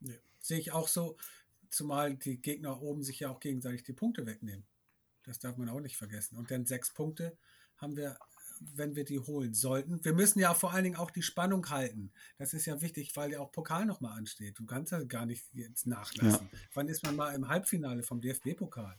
[0.00, 0.20] Nee.
[0.40, 1.16] Sehe ich auch so,
[1.70, 4.66] zumal die Gegner oben sich ja auch gegenseitig die Punkte wegnehmen.
[5.22, 6.36] Das darf man auch nicht vergessen.
[6.36, 7.38] Und dann sechs Punkte
[7.76, 8.18] haben wir,
[8.60, 10.04] wenn wir die holen sollten.
[10.04, 12.12] Wir müssen ja vor allen Dingen auch die Spannung halten.
[12.38, 14.58] Das ist ja wichtig, weil ja auch Pokal nochmal ansteht.
[14.58, 16.48] Du kannst ja gar nicht jetzt nachlassen.
[16.74, 18.98] Wann ist man mal im Halbfinale vom DFB-Pokal?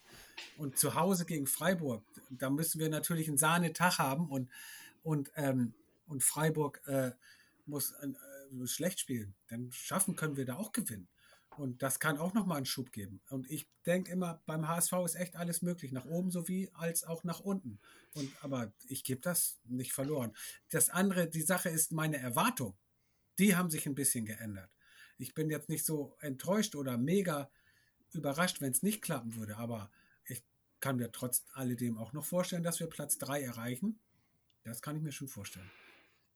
[0.57, 4.49] Und zu Hause gegen Freiburg, da müssen wir natürlich einen Sahnetag haben und,
[5.03, 5.73] und, ähm,
[6.07, 7.11] und Freiburg äh,
[7.67, 9.35] muss äh, schlecht spielen.
[9.47, 11.07] Dann schaffen können wir da auch gewinnen.
[11.57, 13.21] Und das kann auch nochmal einen Schub geben.
[13.29, 17.23] Und ich denke immer, beim HSV ist echt alles möglich, nach oben sowie als auch
[17.23, 17.79] nach unten.
[18.13, 20.33] Und, aber ich gebe das nicht verloren.
[20.69, 22.77] Das andere, die Sache ist meine Erwartung.
[23.37, 24.69] Die haben sich ein bisschen geändert.
[25.17, 27.51] Ich bin jetzt nicht so enttäuscht oder mega
[28.11, 29.57] überrascht, wenn es nicht klappen würde.
[29.57, 29.91] Aber
[30.25, 30.43] ich
[30.79, 33.99] kann mir trotz alledem auch noch vorstellen, dass wir Platz 3 erreichen.
[34.63, 35.69] Das kann ich mir schon vorstellen.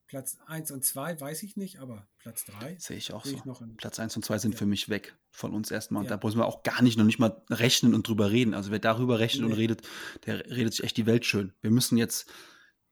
[0.07, 3.37] Platz 1 und 2 weiß ich nicht, aber Platz 3 Sehe ich auch sehe so.
[3.39, 4.57] ich noch in, Platz 1 und 2 sind Ja.
[4.59, 6.01] für mich weg von uns erstmal.
[6.03, 6.17] Und Ja.
[6.17, 8.53] da müssen wir auch gar nicht, noch nicht mal rechnen und drüber reden.
[8.53, 9.55] Also wer darüber rechnet und Nee.
[9.57, 9.81] redet,
[10.25, 11.53] der redet sich echt die Welt schön.
[11.61, 12.29] Wir müssen jetzt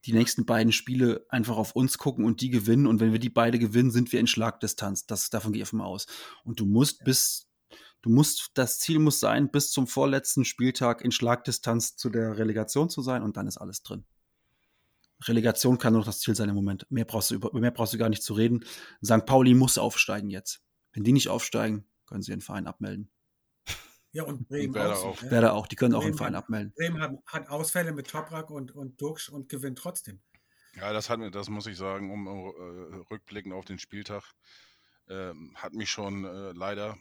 [0.05, 2.87] die nächsten beiden Spiele einfach auf uns gucken und die gewinnen.
[2.87, 5.05] Und wenn wir die beide gewinnen, sind wir in Schlagdistanz.
[5.05, 6.07] Das, davon gehe ich mal aus.
[6.43, 7.47] Und du musst bis,
[8.01, 12.89] du musst, das Ziel muss sein, bis zum vorletzten Spieltag in Schlagdistanz zu der Relegation
[12.89, 14.03] zu sein und dann ist alles drin.
[15.27, 16.85] Relegation kann nur noch das Ziel sein im Moment.
[16.89, 18.65] Mehr brauchst du, über, mehr brauchst du gar nicht zu reden.
[19.03, 19.25] St.
[19.25, 20.61] Pauli muss aufsteigen jetzt.
[20.91, 23.09] Wenn die nicht aufsteigen, können sie ihren Verein abmelden.
[24.11, 25.05] Ja, und Bremen Werder auch.
[25.05, 25.21] auch.
[25.23, 25.31] ne?
[25.31, 26.73] Werder auch, die können auch Bremen ihren Verein hat- abmelden.
[26.75, 30.21] Bremen hat, hat Ausfälle mit Toprak und, und Duxch und gewinnt trotzdem.
[30.75, 34.23] Ja, das hat mir, das muss ich sagen, um äh, rückblickend auf den Spieltag,
[35.09, 36.97] ähm, hat mich schon äh, leider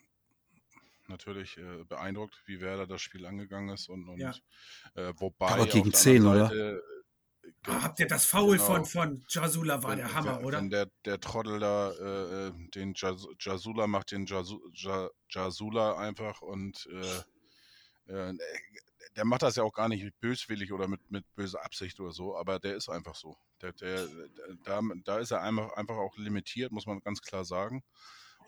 [1.08, 4.34] natürlich äh, beeindruckt, wie Werder das Spiel angegangen ist und, und Ja.
[4.94, 6.82] äh, wobei Aber gegen der 10, anderen oder?
[7.66, 8.64] Ah, habt ihr das Foul genau.
[8.64, 10.58] von, von Jasula war wenn, der Hammer, wenn, oder?
[10.58, 15.96] Wenn der, der Trottel da äh, äh, den Jas Jasula macht, den Jasu Ja- Jasula
[15.96, 18.34] einfach und äh, äh,
[19.16, 22.36] der macht das ja auch gar nicht böswillig oder mit, mit böser Absicht oder so,
[22.36, 23.36] aber der ist einfach so.
[23.60, 24.08] Der, der,
[24.64, 27.84] da, da ist er einfach, einfach auch limitiert, muss man ganz klar sagen.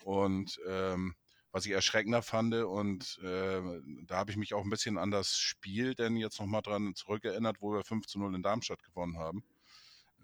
[0.05, 1.15] Und ähm,
[1.55, 3.63] was ich erschreckender fand und äh,
[4.07, 7.59] da habe ich mich auch ein bisschen an das Spiel denn jetzt nochmal dran zurückerinnert,
[7.61, 9.45] wo wir 5 zu 0 in Darmstadt gewonnen haben.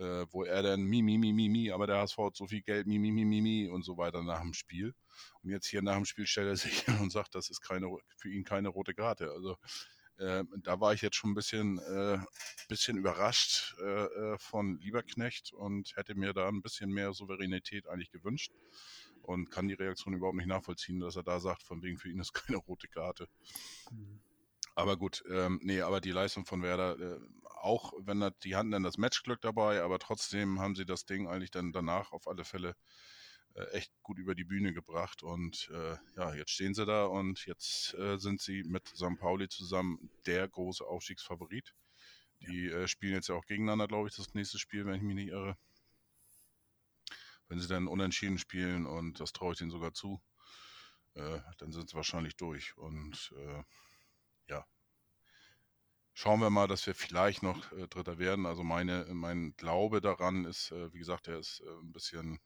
[0.01, 2.63] Äh, wo er dann mi, mi, mi, mi, mi, aber der HSV hat so viel
[2.63, 4.93] Geld, mi, mi, mi, mi, mi und so weiter nach dem Spiel.
[5.43, 7.87] Und jetzt hier nach dem Spiel stellt er sich hin und sagt, das ist keine,
[8.17, 9.31] für ihn keine rote Karte.
[9.31, 9.57] Also
[10.17, 12.19] äh, da war ich jetzt schon ein bisschen, äh,
[12.69, 18.11] bisschen überrascht äh, äh, von Lieberknecht und hätte mir da ein bisschen mehr Souveränität eigentlich
[18.11, 18.53] gewünscht
[19.23, 22.21] und kann die Reaktion überhaupt nicht nachvollziehen, dass er da sagt, von wegen für ihn
[22.21, 23.29] ist keine rote Karte.
[23.91, 24.21] Mhm.
[24.75, 27.21] Aber gut, ähm, nee, aber die Leistung von Werder, äh,
[27.61, 31.27] auch wenn er, die hatten dann das Matchglück dabei, aber trotzdem haben sie das Ding
[31.27, 32.77] eigentlich dann danach auf alle Fälle
[33.55, 35.23] äh, echt gut über die Bühne gebracht.
[35.23, 39.19] Und äh, ja, jetzt stehen sie da und jetzt äh, sind sie mit St.
[39.19, 41.75] Pauli zusammen der große Aufstiegsfavorit.
[42.41, 45.15] Die äh, spielen jetzt ja auch gegeneinander, glaube ich, das nächste Spiel, wenn ich mich
[45.15, 45.57] nicht irre.
[47.51, 50.23] Wenn sie dann unentschieden spielen und das traue ich ihnen sogar zu,
[51.15, 52.77] äh, dann sind sie wahrscheinlich durch.
[52.77, 53.65] Und äh,
[54.47, 54.65] ja,
[56.15, 58.47] schauen wir mal, dass wir vielleicht noch äh, Dritter werden.
[58.47, 62.39] Also meine, mein Glaube daran ist, äh, wie gesagt, der ist äh, ein bisschen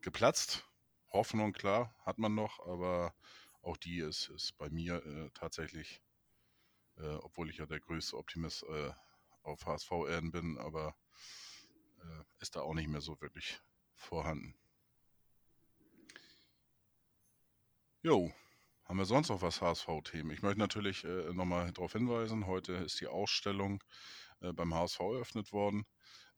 [0.00, 0.68] geplatzt.
[1.12, 3.14] Hoffnung, klar, hat man noch, aber
[3.62, 6.02] auch die ist, ist bei mir äh, tatsächlich,
[6.96, 8.64] obwohl ich ja der größte Optimist
[9.42, 10.94] auf HSV-Erden bin, aber
[12.40, 13.60] ist da auch nicht mehr so wirklich
[13.94, 14.54] vorhanden.
[18.02, 18.32] Jo,
[18.84, 20.32] haben wir sonst noch was HSV-Themen?
[20.32, 23.82] Ich möchte natürlich äh, nochmal darauf hinweisen, heute ist die Ausstellung
[24.40, 25.86] äh, beim HSV eröffnet worden.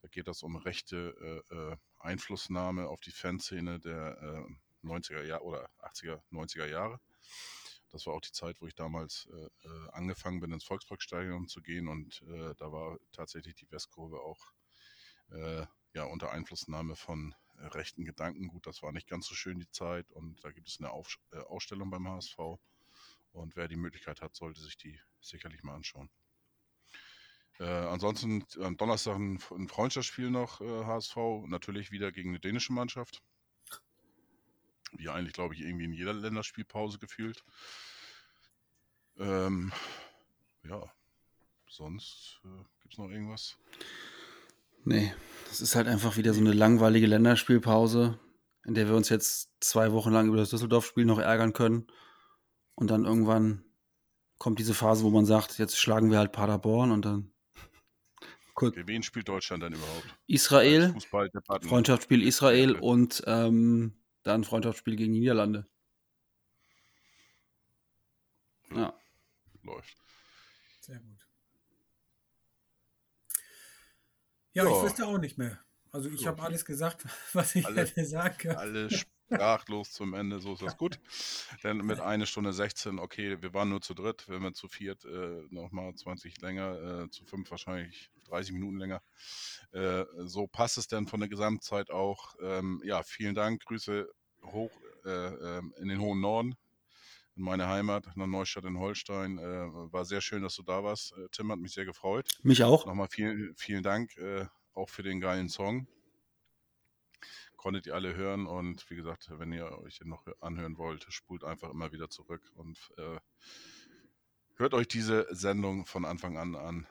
[0.01, 4.47] Da geht es um rechte äh, äh, Einflussnahme auf die Fanszene der
[4.83, 6.99] 90er Jahre oder 80er, 90er Jahre.
[7.95, 11.61] Das war auch die Zeit, wo ich damals äh, äh, angefangen bin, ins Volksparkstadion zu
[11.61, 14.51] gehen und äh, da war tatsächlich die Westkurve auch
[15.31, 18.47] äh, ja, unter Einflussnahme von äh, rechten Gedanken.
[18.47, 21.17] Gut, das war nicht ganz so schön die Zeit und da gibt es eine Auf
[21.31, 22.37] äh, Ausstellung beim HSV
[23.31, 26.09] und wer die Möglichkeit hat, sollte sich die sicherlich mal anschauen.
[27.59, 31.15] Äh, ansonsten am Donnerstag ein, ein Freundschaftsspiel noch, äh, HSV,
[31.47, 33.21] natürlich wieder gegen eine dänische Mannschaft.
[34.91, 37.43] Wie eigentlich, glaube ich, irgendwie in jeder Länderspielpause gefühlt.
[39.17, 39.71] Ähm,
[40.63, 40.91] ja,
[41.67, 43.57] sonst äh, gibt es noch irgendwas?
[44.85, 45.11] Nee,
[45.49, 48.19] das ist halt einfach wieder so eine langweilige Länderspielpause,
[48.65, 51.87] in der wir uns jetzt zwei Wochen lang über das Düsseldorf-Spiel noch ärgern können.
[52.75, 53.65] Und dann irgendwann
[54.37, 57.31] kommt diese Phase, wo man sagt, jetzt schlagen wir halt Paderborn und dann
[58.53, 58.75] Kurz.
[58.77, 60.05] Wen spielt Deutschland dann überhaupt?
[60.27, 60.93] Israel,
[61.63, 62.79] Freundschaftsspiel Israel ja.
[62.79, 65.67] und ähm, dann Freundschaftsspiel gegen die Niederlande.
[68.69, 68.93] Ja.
[69.63, 69.97] Läuft.
[70.81, 71.25] Sehr gut.
[74.55, 75.59] Ja, ja, ich wüsste auch nicht mehr.
[75.91, 78.55] Also ich habe alles gesagt, was ich alle, hätte sagen können.
[78.55, 80.97] Alles sprachlos zum Ende, so ist das gut.
[81.63, 85.03] Denn mit einer Stunde 16, okay, wir waren nur zu dritt, wenn wir zu viert
[85.03, 89.01] äh, nochmal 20 länger, äh, zu fünf wahrscheinlich 30 Minuten länger.
[89.73, 92.35] Äh, so passt es dann von der Gesamtzeit auch.
[92.41, 94.07] Ähm, ja, vielen Dank, Grüße
[94.45, 94.71] hoch
[95.03, 96.55] äh, ähm, in den hohen Norden,
[97.35, 99.37] in meine Heimat, nach Neustadt in Holstein.
[99.37, 101.13] Äh, war sehr schön, dass du da warst.
[101.13, 102.29] Äh, Tim hat mich sehr gefreut.
[102.43, 102.85] Mich auch.
[102.85, 104.11] Nochmal vielen, vielen Dank
[104.73, 105.87] auch für den geilen Song
[107.65, 111.43] konntet ihr alle hören und wie gesagt, wenn ihr euch den noch anhören wollt, spult
[111.43, 113.19] einfach immer wieder zurück und äh,
[114.57, 116.85] hört euch diese Sendung von Anfang an an.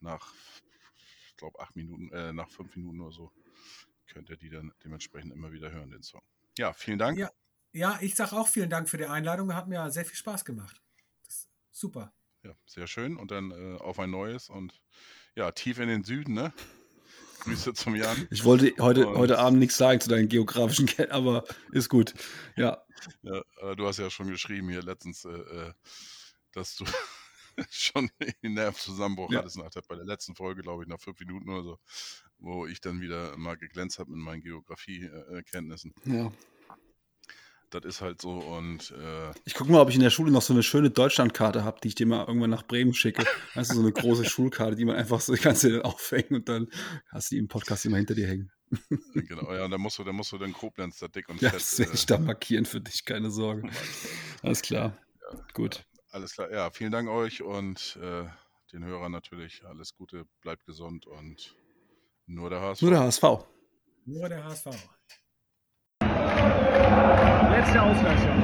[0.00, 0.34] Nach,
[1.28, 3.32] ich glaube, acht Minuten, äh, nach fünf Minuten oder so
[4.06, 6.20] könnt ihr die dann dementsprechend immer wieder hören, den Song.
[6.58, 7.18] Ja, vielen Dank.
[7.18, 7.30] Ja,
[7.72, 9.54] ja ich sage auch vielen Dank für die Einladung.
[9.54, 10.80] Hat mir sehr viel Spaß gemacht.
[11.70, 12.12] super.
[12.44, 13.16] Ja, sehr schön.
[13.16, 14.82] Und dann äh, auf ein neues und
[15.34, 16.52] ja, tief in den Süden, ne?
[17.40, 18.28] Grüße zum Jan.
[18.30, 22.14] Ich wollte heute, heute Abend nichts sagen zu deinen geografischen Kenntnissen, aber ist gut.
[22.56, 22.84] Ja.
[23.22, 25.72] ja du hast ja schon geschrieben hier letztens, äh, äh
[26.52, 26.84] dass du
[27.70, 29.38] schon den Nervenzusammenbruch ja.
[29.38, 31.78] hattest nach der, bei der letzten Folge, glaube ich, nach fünf Minuten oder so,
[32.38, 35.94] wo ich dann wieder mal geglänzt habe mit meinen Geografiekenntnissen.
[36.04, 36.30] Ja
[37.74, 40.42] das ist halt so und äh ich gucke mal, ob ich in der Schule noch
[40.42, 43.24] so eine schöne Deutschlandkarte habe, die ich dir mal irgendwann nach Bremen schicke.
[43.54, 46.68] Weißt du, so eine große Schulkarte, die man einfach so kannst du aufhängen und dann
[47.08, 48.50] hast du die im Podcast immer hinter dir hängen.
[49.14, 51.60] genau, ja, da musst du, da musst du den Koblenz da dick und ja, fett.
[51.60, 53.68] Das werde ich äh, da markieren für dich, keine Sorge.
[54.42, 54.96] Alles klar.
[55.20, 55.76] Ja, Gut.
[55.76, 56.50] Ja, alles klar.
[56.50, 58.24] Ja, vielen Dank euch und äh,
[58.72, 61.54] den Hörern natürlich alles Gute, bleibt gesund und
[62.26, 62.82] nur der HSV.
[62.82, 63.22] Nur der HSV.
[64.04, 64.68] Nur der HSV
[67.52, 68.42] Letzte Ausgleichung.